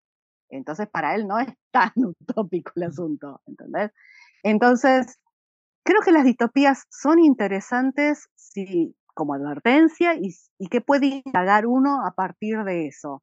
entonces 0.48 0.88
para 0.88 1.14
él 1.14 1.26
no 1.26 1.38
es 1.38 1.48
tan 1.70 1.92
utópico 1.96 2.72
el 2.76 2.84
asunto, 2.84 3.40
¿entendés? 3.46 3.90
Entonces, 4.42 5.18
creo 5.84 6.00
que 6.02 6.12
las 6.12 6.24
distopías 6.24 6.84
son 6.90 7.18
interesantes 7.18 8.28
si, 8.34 8.94
como 9.14 9.34
advertencia 9.34 10.14
y, 10.14 10.34
y 10.58 10.68
que 10.68 10.80
puede 10.80 11.22
indagar 11.24 11.66
uno 11.66 12.04
a 12.06 12.12
partir 12.12 12.62
de 12.64 12.86
eso. 12.86 13.22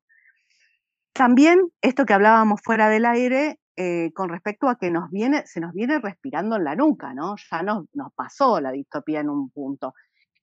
También 1.13 1.59
esto 1.81 2.05
que 2.05 2.13
hablábamos 2.13 2.61
fuera 2.63 2.89
del 2.89 3.05
aire, 3.05 3.59
eh, 3.75 4.11
con 4.13 4.29
respecto 4.29 4.67
a 4.69 4.77
que 4.77 4.91
nos 4.91 5.09
viene, 5.11 5.45
se 5.45 5.59
nos 5.59 5.73
viene 5.73 5.99
respirando 5.99 6.55
en 6.55 6.63
la 6.63 6.75
nuca, 6.75 7.13
¿no? 7.13 7.35
Ya 7.51 7.63
nos, 7.63 7.85
nos 7.93 8.13
pasó 8.13 8.59
la 8.61 8.71
distopía 8.71 9.19
en 9.19 9.29
un 9.29 9.49
punto. 9.49 9.93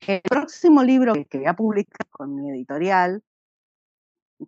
El 0.01 0.21
próximo 0.23 0.83
libro 0.83 1.15
que, 1.15 1.25
que 1.25 1.39
voy 1.39 1.47
a 1.47 1.55
publicar 1.55 2.07
con 2.11 2.35
mi 2.35 2.51
editorial, 2.51 3.23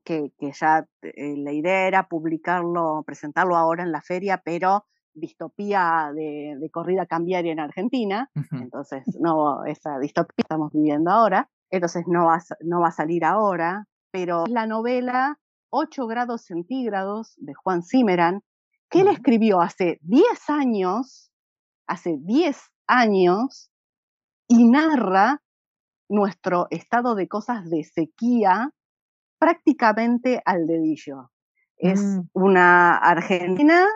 que, 0.04 0.32
que 0.38 0.52
ya 0.52 0.86
eh, 1.02 1.36
la 1.36 1.52
idea 1.52 1.86
era 1.86 2.08
publicarlo, 2.08 3.02
presentarlo 3.04 3.56
ahora 3.56 3.82
en 3.82 3.92
la 3.92 4.02
feria, 4.02 4.42
pero 4.44 4.84
distopía 5.12 6.12
de, 6.14 6.56
de 6.58 6.70
corrida 6.70 7.06
cambiaria 7.06 7.52
en 7.52 7.60
Argentina, 7.60 8.30
entonces 8.52 9.02
no, 9.18 9.64
esa 9.64 9.98
distopía 9.98 10.34
que 10.36 10.42
estamos 10.42 10.72
viviendo 10.72 11.10
ahora, 11.10 11.48
entonces 11.70 12.04
no 12.06 12.26
va, 12.26 12.38
no 12.60 12.80
va 12.80 12.88
a 12.88 12.92
salir 12.92 13.24
ahora, 13.24 13.86
pero 14.10 14.44
es 14.44 14.52
la 14.52 14.66
novela 14.66 15.38
8 15.70 16.06
grados 16.06 16.42
centígrados 16.42 17.34
de 17.36 17.54
Juan 17.54 17.82
Cimeran, 17.82 18.42
que 18.88 19.00
él 19.00 19.08
escribió 19.08 19.60
hace 19.60 19.98
10 20.02 20.50
años, 20.50 21.30
hace 21.86 22.16
10 22.20 22.58
años, 22.86 23.70
y 24.48 24.64
narra 24.64 25.42
nuestro 26.08 26.66
estado 26.70 27.14
de 27.14 27.28
cosas 27.28 27.70
de 27.70 27.84
sequía 27.84 28.72
prácticamente 29.40 30.42
al 30.46 30.68
dedillo. 30.68 31.30
Es 31.78 32.00
Mm. 32.02 32.28
una 32.34 32.96
Argentina, 32.98 33.86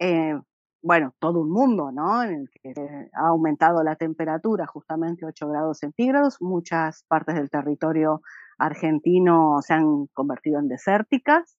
eh, 0.00 0.34
bueno, 0.82 1.14
todo 1.20 1.40
un 1.40 1.50
mundo, 1.52 1.92
¿no? 1.92 2.22
En 2.24 2.30
el 2.32 2.50
que 2.50 2.72
ha 3.14 3.28
aumentado 3.28 3.82
la 3.84 3.96
temperatura 3.96 4.66
justamente 4.66 5.26
8 5.26 5.48
grados 5.48 5.78
centígrados, 5.80 6.38
muchas 6.40 7.04
partes 7.08 7.36
del 7.36 7.50
territorio 7.50 8.22
argentino 8.58 9.58
se 9.62 9.74
han 9.74 10.06
convertido 10.14 10.60
en 10.60 10.68
desérticas. 10.68 11.58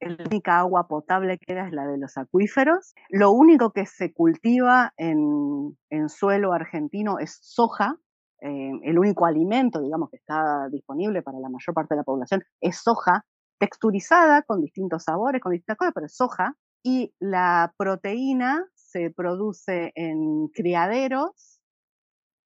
La 0.00 0.24
única 0.26 0.58
agua 0.60 0.88
potable 0.88 1.38
que 1.38 1.46
queda 1.46 1.66
es 1.66 1.72
la 1.72 1.86
de 1.86 1.98
los 1.98 2.18
acuíferos. 2.18 2.94
Lo 3.10 3.32
único 3.32 3.72
que 3.72 3.86
se 3.86 4.12
cultiva 4.14 4.92
en, 4.98 5.78
en 5.90 6.08
suelo 6.10 6.52
argentino 6.52 7.18
es 7.20 7.38
soja. 7.42 7.96
Eh, 8.44 8.72
el 8.82 8.98
único 8.98 9.24
alimento, 9.24 9.80
digamos, 9.80 10.10
que 10.10 10.18
está 10.18 10.68
disponible 10.70 11.22
para 11.22 11.38
la 11.38 11.48
mayor 11.48 11.72
parte 11.72 11.94
de 11.94 12.00
la 12.00 12.04
población 12.04 12.44
es 12.60 12.76
soja, 12.76 13.24
texturizada 13.58 14.42
con 14.42 14.60
distintos 14.60 15.04
sabores, 15.04 15.40
con 15.40 15.52
distintas 15.52 15.78
cosas, 15.78 15.94
pero 15.94 16.06
es 16.06 16.14
soja. 16.14 16.54
Y 16.82 17.14
la 17.18 17.72
proteína 17.78 18.66
se 18.74 19.10
produce 19.10 19.92
en 19.94 20.48
criaderos, 20.48 21.62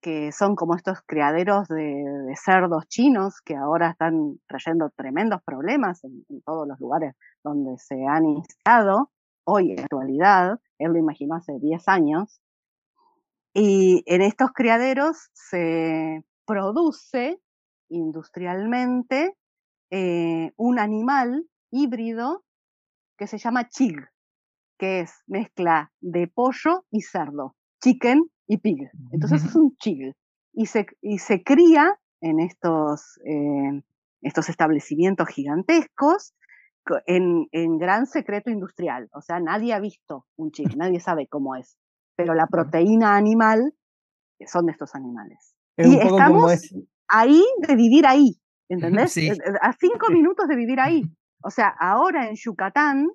que 0.01 0.31
son 0.31 0.55
como 0.55 0.75
estos 0.75 0.99
criaderos 1.05 1.67
de, 1.67 2.33
cerdos 2.41 2.87
chinos 2.87 3.41
que 3.43 3.57
ahora 3.57 3.89
están 3.89 4.39
trayendo 4.47 4.91
tremendos 4.95 5.41
problemas 5.43 6.01
en, 6.05 6.23
en 6.29 6.41
todos 6.43 6.65
los 6.65 6.79
lugares 6.79 7.13
donde 7.43 7.77
se 7.77 8.05
han 8.07 8.23
instalado, 8.25 9.11
hoy 9.43 9.71
en 9.71 9.77
la 9.77 9.83
actualidad, 9.83 10.59
él 10.77 10.93
lo 10.93 10.97
imaginó 10.97 11.35
hace 11.35 11.59
10 11.59 11.89
años, 11.89 12.39
y 13.53 14.03
en 14.05 14.21
estos 14.21 14.51
criaderos 14.51 15.29
se, 15.33 16.23
produce 16.49 17.39
industrialmente 17.89 19.35
eh, 19.91 20.51
un 20.57 20.79
animal 20.79 21.45
híbrido 21.69 22.43
que 23.19 23.27
se 23.27 23.37
llama 23.37 23.69
chig, 23.69 23.97
que 24.79 25.01
es 25.01 25.13
mezcla 25.27 25.91
de 26.01 26.27
pollo 26.27 26.85
y 26.89 27.01
cerdo, 27.01 27.55
chicken 27.83 28.31
y 28.47 28.57
pig. 28.57 28.89
Entonces 29.11 29.45
es 29.45 29.55
un 29.55 29.75
chig. 29.77 30.15
Y 30.53 30.65
se, 30.65 30.87
y 31.01 31.19
se 31.19 31.43
cría 31.43 31.99
en 32.19 32.39
estos, 32.39 33.19
eh, 33.25 33.83
estos 34.23 34.49
establecimientos 34.49 35.27
gigantescos 35.27 36.33
en, 37.05 37.47
en, 37.51 37.77
gran 37.77 38.07
secreto 38.07 38.49
industrial. 38.49 39.07
O 39.13 39.21
sea, 39.21 39.39
nadie 39.39 39.73
ha 39.73 39.79
visto 39.79 40.25
un 40.35 40.49
chig, 40.49 40.75
nadie 40.75 40.99
sabe 40.99 41.27
cómo 41.27 41.55
es. 41.55 41.77
Pero 42.19 42.33
la 42.33 42.47
proteína 42.47 43.15
animal 43.15 43.73
son 44.45 44.65
de 44.65 44.73
estos 44.73 44.93
animales. 44.93 45.55
y 45.77 45.95
estamos 45.95 46.69
ahí 47.07 47.41
de 47.65 47.75
vivir 47.77 48.05
ahí, 48.05 48.41
¿entendés? 48.69 49.15
Eh, 49.15 49.29
eh, 49.29 49.37
a 49.61 49.71
cinco 49.71 50.11
minutos 50.11 50.45
de 50.49 50.55
vivir 50.57 50.81
ahí. 50.81 51.01
O 51.41 51.51
sea, 51.51 51.73
ahora 51.79 52.27
en 52.27 52.35
Yucatán, 52.35 53.07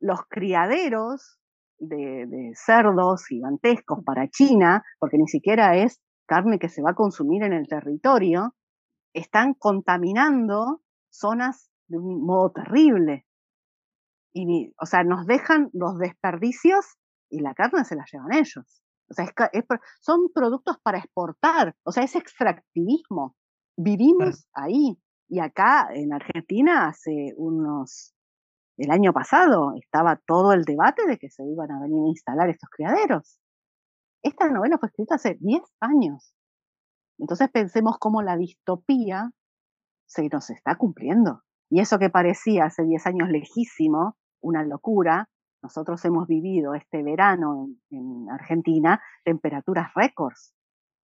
los 0.00 0.20
criaderos 0.28 1.38
de, 1.78 2.26
de, 2.26 2.52
cerdos 2.54 3.24
gigantescos 3.26 4.04
para 4.04 4.28
China, 4.28 4.82
porque 4.98 5.16
ni 5.16 5.26
siquiera 5.26 5.74
es 5.74 5.98
carne 6.26 6.58
que 6.58 6.68
se 6.68 6.82
va 6.82 6.90
a 6.90 6.94
consumir 6.94 7.44
en 7.44 7.54
el 7.54 7.66
territorio, 7.66 8.54
están 9.14 9.54
contaminando 9.54 10.82
zonas 11.08 11.70
de 11.86 11.96
un 11.96 12.22
modo 12.22 12.52
terrible. 12.52 13.24
Y, 14.34 14.74
o 14.78 14.84
sea, 14.84 15.04
nos 15.04 15.24
dejan 15.24 15.70
los 15.72 15.96
desperdicios 15.96 16.97
y 17.30 17.40
la 17.40 17.54
carne 17.54 17.84
se 17.84 17.96
la 17.96 18.04
llevan 18.10 18.32
ellos. 18.34 18.82
O 19.10 19.14
sea, 19.14 19.26
son 20.00 20.28
productos 20.34 20.78
para 20.82 20.98
exportar, 20.98 21.74
o 21.82 21.92
sea, 21.92 22.04
es 22.04 22.14
extractivismo. 22.14 23.36
Vivimos 23.76 24.48
ahí. 24.52 24.98
Y 25.30 25.40
acá 25.40 25.88
en 25.92 26.12
Argentina 26.12 26.88
hace 26.88 27.34
unos, 27.36 28.14
el 28.78 28.90
año 28.90 29.12
pasado 29.12 29.72
estaba 29.76 30.16
todo 30.26 30.52
el 30.52 30.64
debate 30.64 31.06
de 31.06 31.18
que 31.18 31.28
se 31.28 31.44
iban 31.44 31.70
a 31.70 31.80
venir 31.80 32.02
a 32.04 32.08
instalar 32.08 32.48
estos 32.48 32.70
criaderos. 32.70 33.38
Esta 34.22 34.50
novela 34.50 34.78
fue 34.78 34.88
escrita 34.88 35.16
hace 35.16 35.36
10 35.40 35.62
años. 35.80 36.34
Entonces 37.18 37.50
pensemos 37.50 37.96
cómo 37.98 38.22
la 38.22 38.36
distopía 38.36 39.30
se 40.06 40.28
nos 40.28 40.50
está 40.50 40.76
cumpliendo. 40.76 41.42
Y 41.70 41.80
eso 41.80 41.98
que 41.98 42.10
parecía 42.10 42.64
hace 42.64 42.84
10 42.84 43.06
años 43.06 43.28
lejísimo, 43.28 44.16
una 44.40 44.64
locura, 44.64 45.28
nosotros 45.62 46.04
hemos 46.04 46.26
vivido 46.26 46.74
este 46.74 47.02
verano 47.02 47.68
en, 47.90 48.28
Argentina 48.30 49.00
temperaturas 49.24 49.92
récords, 49.94 50.54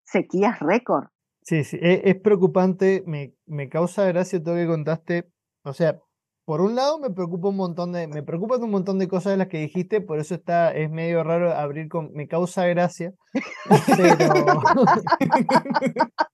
sequías 0.06 0.60
récord. 0.60 1.08
Sí, 1.42 1.64
sí, 1.64 1.78
e, 1.82 2.02
es, 2.06 2.16
preocupante, 2.22 3.04
me, 3.06 3.34
me, 3.46 3.70
causa 3.70 4.06
gracia 4.06 4.42
todo 4.42 4.56
lo 4.56 4.62
que 4.62 4.68
contaste. 4.68 5.30
O 5.64 5.74
sea, 5.74 6.00
por 6.46 6.62
un 6.62 6.76
lado 6.76 7.00
me 7.00 7.12
preocupa 7.12 7.50
un 7.50 7.58
montón 7.58 7.92
de, 7.92 8.08
me 8.08 8.24
preocupan 8.24 8.64
un 8.64 8.72
montón 8.72 9.00
de 9.00 9.08
cosas 9.08 9.34
de 9.34 9.38
las 9.38 9.48
que 9.48 9.60
dijiste, 9.60 10.02
por 10.02 10.20
eso 10.20 10.36
está, 10.36 10.72
es 10.72 10.90
medio 10.90 11.24
raro 11.24 11.54
abrir 11.54 11.90
con, 11.90 12.12
me 12.14 12.28
causa 12.28 12.66
gracia. 12.66 13.14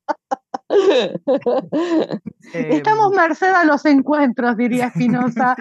Estamos 2.53 3.11
em, 3.11 3.15
merced 3.15 3.53
a 3.53 3.65
los 3.65 3.85
encuentros, 3.85 4.57
diría 4.57 4.87
Espinosa. 4.87 5.55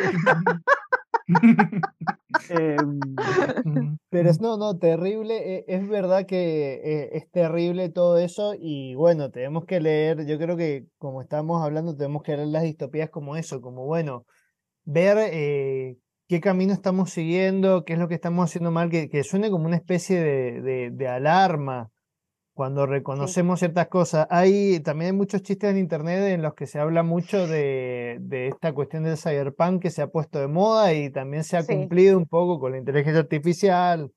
Em, 2.51 3.01
pero 4.11 4.31
es 4.31 4.41
no, 4.41 4.57
no, 4.57 4.79
terrible. 4.79 5.59
E, 5.59 5.65
es, 5.69 5.89
verdad 5.89 6.27
que 6.27 6.75
eh, 6.75 7.11
es 7.17 7.31
terrible 7.31 7.89
todo 7.89 8.19
eso. 8.19 8.55
Y 8.59 8.95
bueno, 8.95 9.31
tenemos 9.31 9.65
que 9.65 9.81
leer. 9.81 10.27
Yo 10.27 10.39
creo 10.39 10.57
que, 10.57 10.87
como 10.99 11.23
estamos 11.23 11.63
hablando, 11.63 11.97
tenemos 11.97 12.23
que 12.23 12.37
leer 12.37 12.49
las 12.49 12.63
distopías 12.65 13.11
como 13.11 13.37
eso, 13.37 13.61
como 13.61 13.87
bueno, 13.87 14.27
ver 14.85 15.17
eh, 15.33 15.97
qué 16.29 16.41
camino 16.41 16.73
estamos 16.73 17.11
siguiendo, 17.11 17.85
qué 17.85 17.95
es 17.95 17.99
lo 17.99 18.09
que 18.09 18.15
estamos 18.15 18.45
haciendo 18.51 18.71
mal, 18.71 18.91
que, 18.91 19.09
que 19.09 19.25
suene 19.25 19.51
como 19.51 19.67
una 19.67 19.77
especie 19.77 20.21
de, 20.21 20.91
de 20.91 21.09
alarma 21.09 21.91
cuando 22.55 22.87
reconocemos 22.87 23.59
ciertas 23.59 23.89
cosas. 23.89 24.27
Hay 24.31 24.81
también 24.81 25.11
hay 25.11 25.17
muchos 25.17 25.43
chistes 25.43 25.71
en 25.71 25.77
internet 25.77 26.33
en 26.33 26.41
los 26.41 26.55
que 26.55 26.67
se 26.67 26.79
habla 26.79 27.03
mucho 27.03 27.47
de, 27.49 28.19
de 28.21 28.49
esta 28.49 28.73
cuestión 28.73 29.03
del 29.03 29.19
cyberpunk 29.19 29.83
que 29.83 29.91
se 29.91 30.03
ha 30.03 30.07
puesto 30.07 30.39
de 30.39 30.47
moda 30.47 30.95
y 30.95 31.11
también 31.11 31.43
se 31.43 31.57
ha 31.57 31.67
cumplido 31.67 32.17
un 32.17 32.27
poco 32.27 32.61
con 32.61 32.73
la 32.73 32.79
inteligencia 32.79 33.21
artificial, 33.21 34.13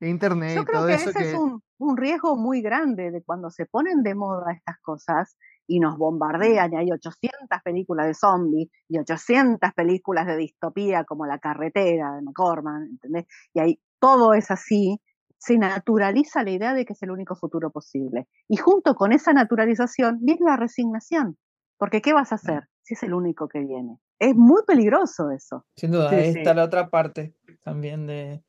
internet 0.00 0.54
Yo 0.54 0.62
y 0.62 0.64
todo 0.66 0.86
que 0.86 0.94
eso. 0.94 1.10
Ese 1.10 1.30
es 1.30 1.34
un, 1.34 1.62
un, 1.78 1.96
riesgo 1.96 2.36
muy 2.36 2.62
grande 2.62 3.10
de 3.10 3.22
cuando 3.22 3.50
se 3.50 3.66
ponen 3.66 4.04
de 4.04 4.14
moda 4.14 4.52
estas 4.52 4.78
cosas 4.80 5.36
y 5.66 5.80
nos 5.80 5.98
bombardean 5.98 6.72
y 6.72 6.76
hay 6.76 6.92
800 6.92 7.60
películas 7.64 8.06
de 8.06 8.14
zombies 8.14 8.70
y 8.88 8.98
800 8.98 9.72
películas 9.74 10.26
de 10.26 10.36
distopía 10.36 11.04
como 11.04 11.26
La 11.26 11.38
carretera 11.38 12.14
de 12.14 12.22
McCorman, 12.22 12.84
¿entendés? 12.84 13.26
Y 13.52 13.60
hay 13.60 13.80
todo 13.98 14.32
es 14.32 14.50
así 14.50 15.00
se 15.40 15.56
naturaliza 15.56 16.44
la 16.44 16.50
idea 16.50 16.74
de 16.74 16.84
que 16.84 16.92
es 16.92 17.02
el 17.02 17.10
único 17.10 17.34
futuro 17.34 17.70
posible. 17.70 18.28
Y 18.46 18.58
junto 18.58 18.94
con 18.94 19.12
esa 19.12 19.32
naturalización 19.32 20.18
viene 20.20 20.44
la 20.44 20.56
resignación, 20.56 21.38
porque 21.78 22.02
¿qué 22.02 22.12
vas 22.12 22.32
a 22.32 22.34
hacer 22.34 22.68
si 22.82 22.94
es 22.94 23.02
el 23.02 23.14
único 23.14 23.48
que 23.48 23.60
viene? 23.60 23.98
Es 24.18 24.36
muy 24.36 24.62
peligroso 24.66 25.30
eso. 25.30 25.64
Sin 25.76 25.92
duda, 25.92 26.10
ahí 26.10 26.28
está 26.28 26.52
la 26.52 26.64
otra 26.64 26.90
parte 26.90 27.34
también 27.64 28.06
de, 28.06 28.44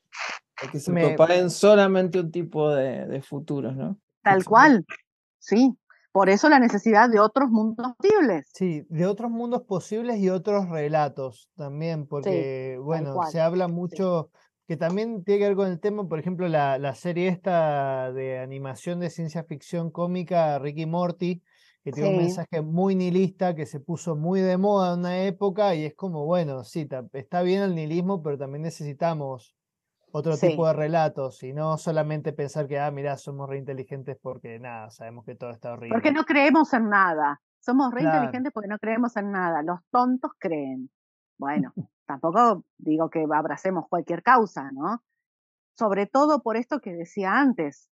que 0.69 0.79
se 0.79 0.91
propaguen 0.91 1.49
solamente 1.49 2.19
un 2.19 2.29
tipo 2.29 2.69
de, 2.71 3.07
de 3.07 3.21
futuros, 3.21 3.75
¿no? 3.75 3.97
Tal 4.21 4.43
cual, 4.43 4.85
sí. 5.39 5.73
Por 6.11 6.29
eso 6.29 6.49
la 6.49 6.59
necesidad 6.59 7.09
de 7.09 7.21
otros 7.21 7.49
mundos 7.49 7.93
posibles. 7.97 8.49
Sí, 8.53 8.85
de 8.89 9.05
otros 9.05 9.31
mundos 9.31 9.61
posibles 9.61 10.17
y 10.17 10.29
otros 10.29 10.67
relatos 10.67 11.49
también, 11.55 12.05
porque, 12.05 12.77
bueno, 12.83 13.15
se 13.31 13.39
habla 13.39 13.69
mucho, 13.69 14.29
que 14.71 14.77
también 14.77 15.25
tiene 15.25 15.39
que 15.39 15.47
ver 15.49 15.57
con 15.57 15.67
el 15.67 15.81
tema, 15.81 16.07
por 16.07 16.17
ejemplo, 16.17 16.47
la, 16.47 16.77
la 16.77 16.95
serie 16.95 17.27
esta 17.27 18.13
de 18.13 18.39
animación 18.39 19.01
de 19.01 19.09
ciencia 19.09 19.43
ficción 19.43 19.91
cómica, 19.91 20.57
Ricky 20.59 20.85
Morty, 20.85 21.43
que 21.83 21.91
tiene 21.91 22.11
un 22.11 22.17
mensaje 22.19 22.61
muy 22.61 22.95
nihilista, 22.95 23.53
que 23.53 23.65
se 23.65 23.81
puso 23.81 24.15
muy 24.15 24.39
de 24.39 24.55
moda 24.55 24.93
en 24.93 24.99
una 25.01 25.23
época, 25.23 25.75
y 25.75 25.83
es 25.83 25.93
como, 25.93 26.23
bueno, 26.23 26.63
sí, 26.63 26.87
está 27.11 27.41
bien 27.41 27.63
el 27.63 27.75
nihilismo, 27.75 28.23
pero 28.23 28.37
también 28.37 28.61
necesitamos 28.61 29.57
otro 30.13 30.37
tipo 30.37 30.65
de 30.65 30.71
relatos, 30.71 31.43
y 31.43 31.51
no 31.51 31.77
solamente 31.77 32.31
pensar 32.31 32.69
que, 32.69 32.79
ah, 32.79 32.91
mira, 32.91 33.17
somos 33.17 33.49
re 33.49 33.57
inteligentes 33.57 34.17
porque 34.21 34.57
nada, 34.57 34.89
sabemos 34.89 35.25
que 35.25 35.35
todo 35.35 35.49
está 35.49 35.73
horrible. 35.73 35.95
Porque 35.95 36.13
no 36.13 36.23
creemos 36.23 36.71
en 36.73 36.87
nada. 36.87 37.41
Somos 37.59 37.93
re 37.93 38.03
inteligentes 38.03 38.53
porque 38.53 38.69
no 38.69 38.79
creemos 38.79 39.17
en 39.17 39.31
nada. 39.31 39.63
Los 39.63 39.81
tontos 39.91 40.31
creen. 40.39 40.89
Bueno, 41.37 41.73
tampoco 42.11 42.65
digo 42.77 43.09
que 43.09 43.25
abracemos 43.33 43.87
cualquier 43.87 44.21
causa, 44.21 44.69
¿no? 44.71 45.01
Sobre 45.77 46.07
todo 46.07 46.41
por 46.41 46.57
esto 46.57 46.81
que 46.81 46.91
decía 46.93 47.39
antes, 47.39 47.89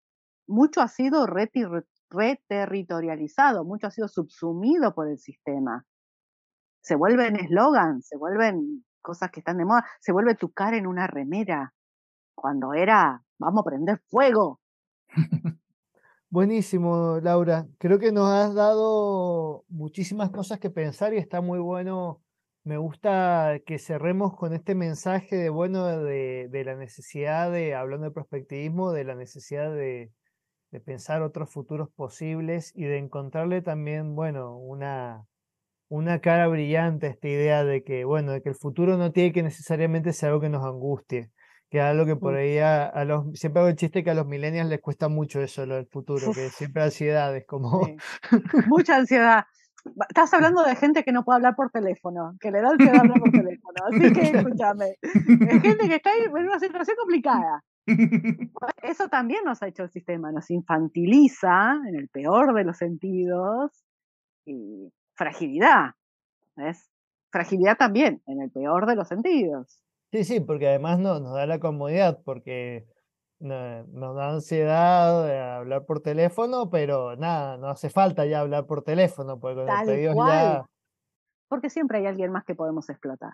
mucho 0.46 0.80
ha 0.80 0.86
sido 0.88 1.26
reterritorializado, 1.26 3.64
mucho 3.64 3.88
ha 3.88 3.90
sido 3.90 4.06
subsumido 4.06 4.94
por 4.94 5.08
el 5.08 5.18
sistema. 5.18 5.84
Se 6.80 6.94
vuelven 6.94 7.34
eslogan, 7.36 8.02
se 8.02 8.16
vuelven 8.16 8.84
cosas 9.02 9.32
que 9.32 9.40
están 9.40 9.58
de 9.58 9.64
moda, 9.64 9.84
se 10.00 10.12
vuelve 10.12 10.36
tu 10.36 10.52
cara 10.52 10.76
en 10.76 10.86
una 10.86 11.08
remera, 11.08 11.74
cuando 12.34 12.72
era, 12.72 13.24
vamos 13.38 13.62
a 13.62 13.64
prender 13.64 13.98
fuego. 14.08 14.60
Buenísimo, 16.30 17.18
Laura. 17.20 17.66
Creo 17.78 17.98
que 17.98 18.12
nos 18.12 18.30
has 18.30 18.54
dado 18.54 19.64
muchísimas 19.68 20.30
cosas 20.30 20.60
que 20.60 20.70
pensar 20.70 21.12
y 21.14 21.18
está 21.18 21.40
muy 21.40 21.58
bueno 21.58 22.22
me 22.64 22.78
gusta 22.78 23.60
que 23.66 23.78
cerremos 23.78 24.34
con 24.36 24.54
este 24.54 24.74
mensaje 24.74 25.36
de, 25.36 25.50
bueno, 25.50 25.86
de, 25.86 26.48
de 26.50 26.64
la 26.64 26.74
necesidad 26.74 27.52
de, 27.52 27.74
hablando 27.74 28.06
de 28.06 28.12
prospectivismo, 28.12 28.92
de 28.92 29.04
la 29.04 29.14
necesidad 29.14 29.70
de, 29.70 30.10
de, 30.70 30.80
pensar 30.80 31.22
otros 31.22 31.52
futuros 31.52 31.90
posibles 31.94 32.72
y 32.74 32.84
de 32.84 32.98
encontrarle 32.98 33.60
también, 33.60 34.14
bueno, 34.14 34.56
una, 34.56 35.26
una 35.88 36.20
cara 36.20 36.48
brillante 36.48 37.06
a 37.06 37.10
esta 37.10 37.28
idea 37.28 37.64
de 37.64 37.84
que, 37.84 38.04
bueno, 38.04 38.32
de 38.32 38.40
que 38.40 38.48
el 38.48 38.56
futuro 38.56 38.96
no 38.96 39.12
tiene 39.12 39.32
que 39.32 39.42
necesariamente 39.42 40.14
ser 40.14 40.30
algo 40.30 40.40
que 40.40 40.48
nos 40.48 40.64
angustie, 40.64 41.30
que 41.68 41.78
es 41.78 41.84
algo 41.84 42.06
que 42.06 42.16
por 42.16 42.34
ahí 42.34 42.58
a, 42.58 43.04
los, 43.04 43.38
siempre 43.38 43.60
hago 43.60 43.68
el 43.68 43.76
chiste 43.76 44.02
que 44.02 44.10
a 44.10 44.14
los 44.14 44.26
millennials 44.26 44.70
les 44.70 44.80
cuesta 44.80 45.08
mucho 45.08 45.42
eso, 45.42 45.66
lo 45.66 45.74
del 45.74 45.86
futuro, 45.86 46.32
que 46.32 46.48
siempre 46.48 46.82
ansiedad, 46.82 47.36
es 47.36 47.44
como... 47.46 47.86
Mucha 48.68 48.96
ansiedad. 48.96 49.44
Estás 50.08 50.32
hablando 50.34 50.62
de 50.62 50.76
gente 50.76 51.04
que 51.04 51.12
no 51.12 51.24
puede 51.24 51.36
hablar 51.36 51.56
por 51.56 51.70
teléfono, 51.70 52.36
que 52.40 52.50
le 52.50 52.60
da 52.60 52.70
ansiedad 52.70 53.00
hablar 53.00 53.20
por 53.20 53.30
teléfono. 53.30 53.74
Así 53.86 54.12
que 54.12 54.38
escúchame. 54.38 54.96
Es 55.02 55.62
gente 55.62 55.88
que 55.88 55.96
está 55.96 56.10
en 56.16 56.32
una 56.32 56.58
situación 56.58 56.96
complicada. 56.98 57.62
Eso 58.82 59.08
también 59.08 59.44
nos 59.44 59.62
ha 59.62 59.68
hecho 59.68 59.82
el 59.82 59.90
sistema, 59.90 60.32
nos 60.32 60.50
infantiliza 60.50 61.80
en 61.86 61.96
el 61.96 62.08
peor 62.08 62.54
de 62.54 62.64
los 62.64 62.78
sentidos 62.78 63.84
y 64.46 64.90
fragilidad. 65.14 65.92
¿ves? 66.56 66.90
Fragilidad 67.30 67.76
también 67.76 68.22
en 68.26 68.40
el 68.40 68.50
peor 68.50 68.86
de 68.86 68.96
los 68.96 69.08
sentidos. 69.08 69.80
Sí, 70.12 70.24
sí, 70.24 70.40
porque 70.40 70.68
además 70.68 70.98
no, 70.98 71.18
nos 71.20 71.34
da 71.34 71.46
la 71.46 71.58
comodidad, 71.58 72.22
porque 72.24 72.86
no- 73.44 73.84
nos 73.84 74.16
da 74.16 74.30
ansiedad 74.30 75.28
eh, 75.30 75.40
hablar 75.40 75.84
por 75.84 76.00
teléfono, 76.00 76.70
pero 76.70 77.14
nada, 77.16 77.56
no 77.58 77.68
hace 77.68 77.90
falta 77.90 78.24
ya 78.26 78.40
hablar 78.40 78.66
por 78.66 78.82
teléfono, 78.82 79.38
porque 79.38 79.56
con 79.56 79.66
los 79.66 79.74
Tal 79.74 79.86
pedidos 79.86 80.14
cual. 80.14 80.30
ya. 80.30 80.66
Porque 81.48 81.70
siempre 81.70 81.98
hay 81.98 82.06
alguien 82.06 82.32
más 82.32 82.44
que 82.44 82.54
podemos 82.54 82.88
explotar. 82.90 83.32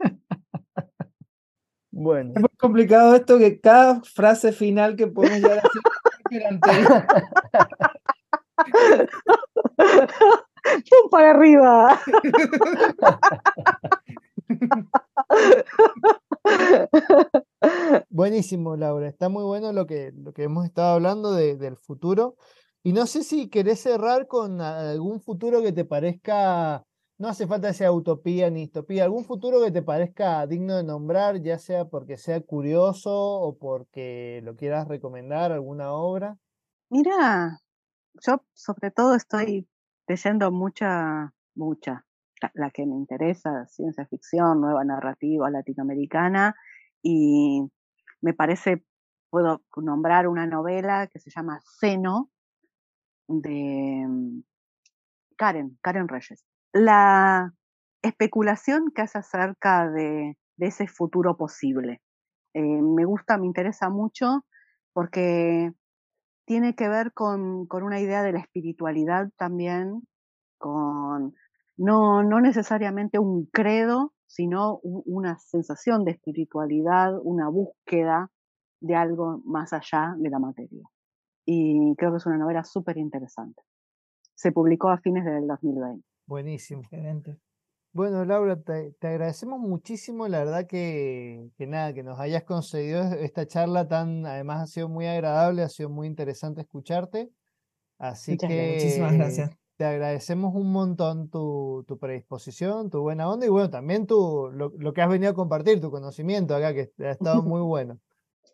Bueno. 1.92 2.32
Es 2.36 2.40
muy 2.40 2.48
complicado 2.56 3.14
esto 3.16 3.36
que 3.36 3.60
cada 3.60 4.00
frase 4.02 4.52
final 4.52 4.94
que 4.96 5.08
podemos 5.08 5.38
llegar 5.40 5.58
a 5.58 6.48
anterior. 6.48 7.04
¡Pum 10.88 11.10
para 11.10 11.30
arriba! 11.30 11.98
Buenísimo, 18.08 18.76
Laura. 18.76 19.08
Está 19.08 19.28
muy 19.28 19.44
bueno 19.44 19.72
lo 19.72 19.86
que, 19.86 20.12
lo 20.14 20.32
que 20.32 20.44
hemos 20.44 20.64
estado 20.64 20.94
hablando 20.94 21.32
de- 21.32 21.56
del 21.56 21.76
futuro. 21.76 22.36
Y 22.82 22.92
no 22.92 23.06
sé 23.06 23.24
si 23.24 23.48
querés 23.48 23.80
cerrar 23.80 24.26
con 24.26 24.60
algún 24.60 25.20
futuro 25.20 25.60
que 25.62 25.72
te 25.72 25.84
parezca, 25.84 26.84
no 27.18 27.28
hace 27.28 27.46
falta 27.46 27.68
que 27.68 27.74
sea 27.74 27.92
utopía 27.92 28.48
ni 28.50 28.60
distopía, 28.62 29.04
algún 29.04 29.24
futuro 29.24 29.62
que 29.62 29.70
te 29.70 29.82
parezca 29.82 30.46
digno 30.46 30.76
de 30.76 30.84
nombrar, 30.84 31.42
ya 31.42 31.58
sea 31.58 31.84
porque 31.86 32.16
sea 32.16 32.40
curioso 32.40 33.10
o 33.12 33.58
porque 33.58 34.40
lo 34.44 34.56
quieras 34.56 34.88
recomendar, 34.88 35.52
alguna 35.52 35.92
obra. 35.92 36.38
Mira, 36.88 37.58
yo 38.26 38.42
sobre 38.54 38.90
todo 38.90 39.14
estoy 39.14 39.68
leyendo 40.08 40.50
mucha, 40.50 41.34
mucha, 41.54 42.06
la, 42.54 42.70
que 42.70 42.86
me 42.86 42.96
interesa, 42.96 43.66
ciencia 43.66 44.06
ficción, 44.06 44.60
nueva 44.60 44.84
narrativa 44.84 45.50
latinoamericana, 45.50 46.54
y 47.02 47.62
me 48.20 48.34
parece, 48.34 48.84
puedo 49.30 49.62
nombrar 49.76 50.28
una 50.28 50.46
novela 50.46 51.06
que 51.06 51.18
se 51.18 51.30
llama 51.30 51.60
Seno, 51.64 52.30
de 53.28 54.06
Karen, 55.36 55.78
Karen 55.80 56.08
Reyes. 56.08 56.44
La 56.72 57.52
especulación 58.02 58.90
que 58.94 59.02
hace 59.02 59.18
acerca 59.18 59.88
de, 59.88 60.36
de 60.56 60.66
ese 60.66 60.86
futuro 60.88 61.36
posible. 61.36 62.02
Eh, 62.54 62.82
me 62.82 63.04
gusta, 63.04 63.38
me 63.38 63.46
interesa 63.46 63.88
mucho 63.88 64.44
porque 64.92 65.72
tiene 66.44 66.74
que 66.74 66.88
ver 66.88 67.12
con, 67.12 67.66
con 67.66 67.82
una 67.84 68.00
idea 68.00 68.22
de 68.22 68.32
la 68.32 68.40
espiritualidad 68.40 69.30
también, 69.36 70.02
con 70.58 71.34
no, 71.80 72.22
no 72.22 72.40
necesariamente 72.42 73.18
un 73.18 73.46
credo, 73.46 74.12
sino 74.26 74.80
una 74.82 75.38
sensación 75.38 76.04
de 76.04 76.12
espiritualidad, 76.12 77.18
una 77.22 77.48
búsqueda 77.48 78.30
de 78.80 78.94
algo 78.94 79.40
más 79.46 79.72
allá 79.72 80.14
de 80.18 80.28
la 80.28 80.38
materia. 80.38 80.86
Y 81.46 81.94
creo 81.96 82.10
que 82.10 82.18
es 82.18 82.26
una 82.26 82.36
novela 82.36 82.64
súper 82.64 82.98
interesante. 82.98 83.62
Se 84.34 84.52
publicó 84.52 84.90
a 84.90 84.98
fines 84.98 85.24
del 85.24 85.46
2020. 85.46 86.04
Buenísimo. 86.26 86.82
Excelente. 86.82 87.38
Bueno, 87.92 88.26
Laura, 88.26 88.60
te, 88.60 88.92
te 89.00 89.08
agradecemos 89.08 89.58
muchísimo, 89.58 90.28
la 90.28 90.40
verdad 90.40 90.66
que, 90.66 91.48
que 91.56 91.66
nada, 91.66 91.94
que 91.94 92.02
nos 92.02 92.20
hayas 92.20 92.44
concedido 92.44 93.02
esta 93.14 93.46
charla 93.46 93.88
tan, 93.88 94.26
además 94.26 94.62
ha 94.62 94.66
sido 94.66 94.88
muy 94.90 95.06
agradable, 95.06 95.62
ha 95.62 95.68
sido 95.70 95.88
muy 95.88 96.06
interesante 96.06 96.60
escucharte. 96.60 97.32
Así 97.98 98.32
Muchas 98.32 98.48
que 98.48 98.56
gracias. 98.56 98.82
Muchísimas 98.82 99.14
gracias. 99.14 99.59
Te 99.80 99.86
agradecemos 99.86 100.54
un 100.54 100.72
montón 100.72 101.30
tu, 101.30 101.86
tu 101.88 101.98
predisposición, 101.98 102.90
tu 102.90 103.00
buena 103.00 103.30
onda 103.30 103.46
y 103.46 103.48
bueno, 103.48 103.70
también 103.70 104.06
tu, 104.06 104.50
lo, 104.52 104.74
lo 104.76 104.92
que 104.92 105.00
has 105.00 105.08
venido 105.08 105.32
a 105.32 105.34
compartir, 105.34 105.80
tu 105.80 105.90
conocimiento 105.90 106.54
acá, 106.54 106.74
que 106.74 106.92
ha 106.98 107.12
estado 107.12 107.42
muy 107.42 107.62
bueno. 107.62 107.98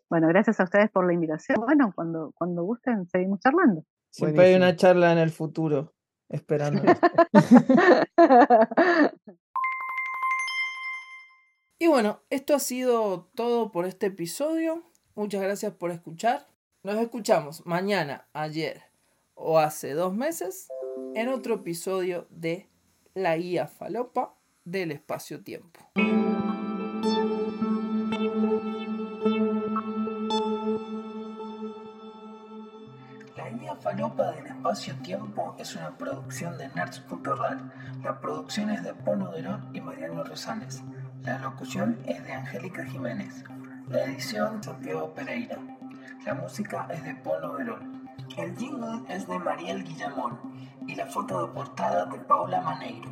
Bueno, 0.09 0.29
gracias 0.29 0.61
a 0.61 0.63
ustedes 0.63 0.89
por 0.89 1.05
la 1.05 1.11
invitación. 1.11 1.59
Bueno, 1.59 1.91
cuando, 1.93 2.31
cuando 2.37 2.63
gusten, 2.63 3.09
seguimos 3.09 3.41
charlando. 3.41 3.83
Siempre 4.09 4.45
hay 4.45 4.55
una 4.55 4.77
charla 4.77 5.11
en 5.11 5.17
el 5.17 5.29
futuro 5.29 5.93
esperando. 6.29 6.81
Y 11.79 11.87
bueno, 11.87 12.21
esto 12.31 12.55
ha 12.55 12.59
sido 12.59 13.29
todo 13.35 13.71
por 13.71 13.85
este 13.85 14.07
episodio. 14.07 14.81
Muchas 15.13 15.43
gracias 15.43 15.73
por 15.73 15.91
escuchar. 15.91 16.47
Nos 16.81 16.95
escuchamos 16.95 17.63
mañana, 17.67 18.27
ayer 18.33 18.81
o 19.35 19.59
hace 19.59 19.93
dos 19.93 20.15
meses 20.15 20.69
en 21.17 21.29
otro 21.29 21.55
episodio 21.55 22.27
de 22.29 22.69
La 23.15 23.35
Guía 23.37 23.65
Falopa 23.65 24.35
del 24.63 24.91
Espacio-Tiempo. 24.91 25.79
La 33.35 33.49
Guía 33.49 33.75
Falopa 33.77 34.31
del 34.33 34.45
Espacio-Tiempo 34.45 35.55
es 35.57 35.75
una 35.75 35.97
producción 35.97 36.55
de 36.59 36.67
Nerds.ral. 36.67 37.73
La 38.03 38.21
producción 38.21 38.69
es 38.69 38.83
de 38.83 38.93
Pono 38.93 39.31
Derón 39.31 39.71
y 39.73 39.81
Mariano 39.81 40.23
Rosales. 40.23 40.83
La 41.23 41.39
locución 41.39 41.97
es 42.05 42.23
de 42.25 42.33
Angélica 42.33 42.85
Jiménez. 42.85 43.43
La 43.89 44.03
edición 44.03 44.61
Santiago 44.61 45.15
Pereira. 45.15 45.57
La 46.27 46.35
música 46.35 46.87
es 46.91 47.03
de 47.03 47.15
Pono 47.15 47.53
Verón. 47.53 47.96
El 48.37 48.55
jingle 48.55 49.03
es 49.09 49.27
de 49.27 49.39
Mariel 49.39 49.83
Guillamón 49.83 50.39
y 50.87 50.95
la 50.95 51.07
foto 51.07 51.47
de 51.47 51.53
portada 51.53 52.05
de 52.05 52.19
Paula 52.19 52.61
Maneiro. 52.61 53.11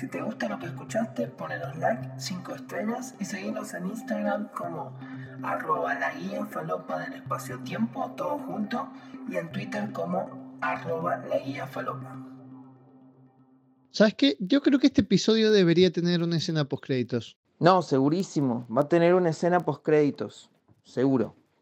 Si 0.00 0.08
te 0.08 0.20
gusta 0.20 0.48
lo 0.48 0.58
que 0.58 0.66
escuchaste, 0.66 1.28
ponenos 1.28 1.76
like, 1.76 2.08
5 2.16 2.54
estrellas 2.54 3.14
y 3.20 3.24
seguinos 3.24 3.72
en 3.74 3.86
Instagram 3.86 4.48
como 4.48 4.98
arroba 5.42 5.94
la 5.94 6.12
guía 6.14 6.44
falopa 6.46 6.98
del 6.98 7.12
espacio 7.12 7.60
tiempo, 7.60 8.10
todo 8.16 8.38
junto, 8.38 8.88
y 9.28 9.36
en 9.36 9.52
Twitter 9.52 9.92
como 9.92 10.56
arroba 10.60 11.18
la 11.18 11.38
guía 11.38 11.66
falopa. 11.66 12.16
¿Sabes 13.90 14.14
qué? 14.14 14.36
Yo 14.40 14.62
creo 14.62 14.78
que 14.78 14.86
este 14.86 15.02
episodio 15.02 15.52
debería 15.52 15.92
tener 15.92 16.22
una 16.22 16.38
escena 16.38 16.64
post 16.64 16.84
créditos. 16.84 17.36
No, 17.60 17.82
segurísimo. 17.82 18.66
Va 18.74 18.82
a 18.82 18.88
tener 18.88 19.14
una 19.14 19.30
escena 19.30 19.60
post 19.60 19.84
créditos. 19.84 20.50
Seguro. 20.82 21.36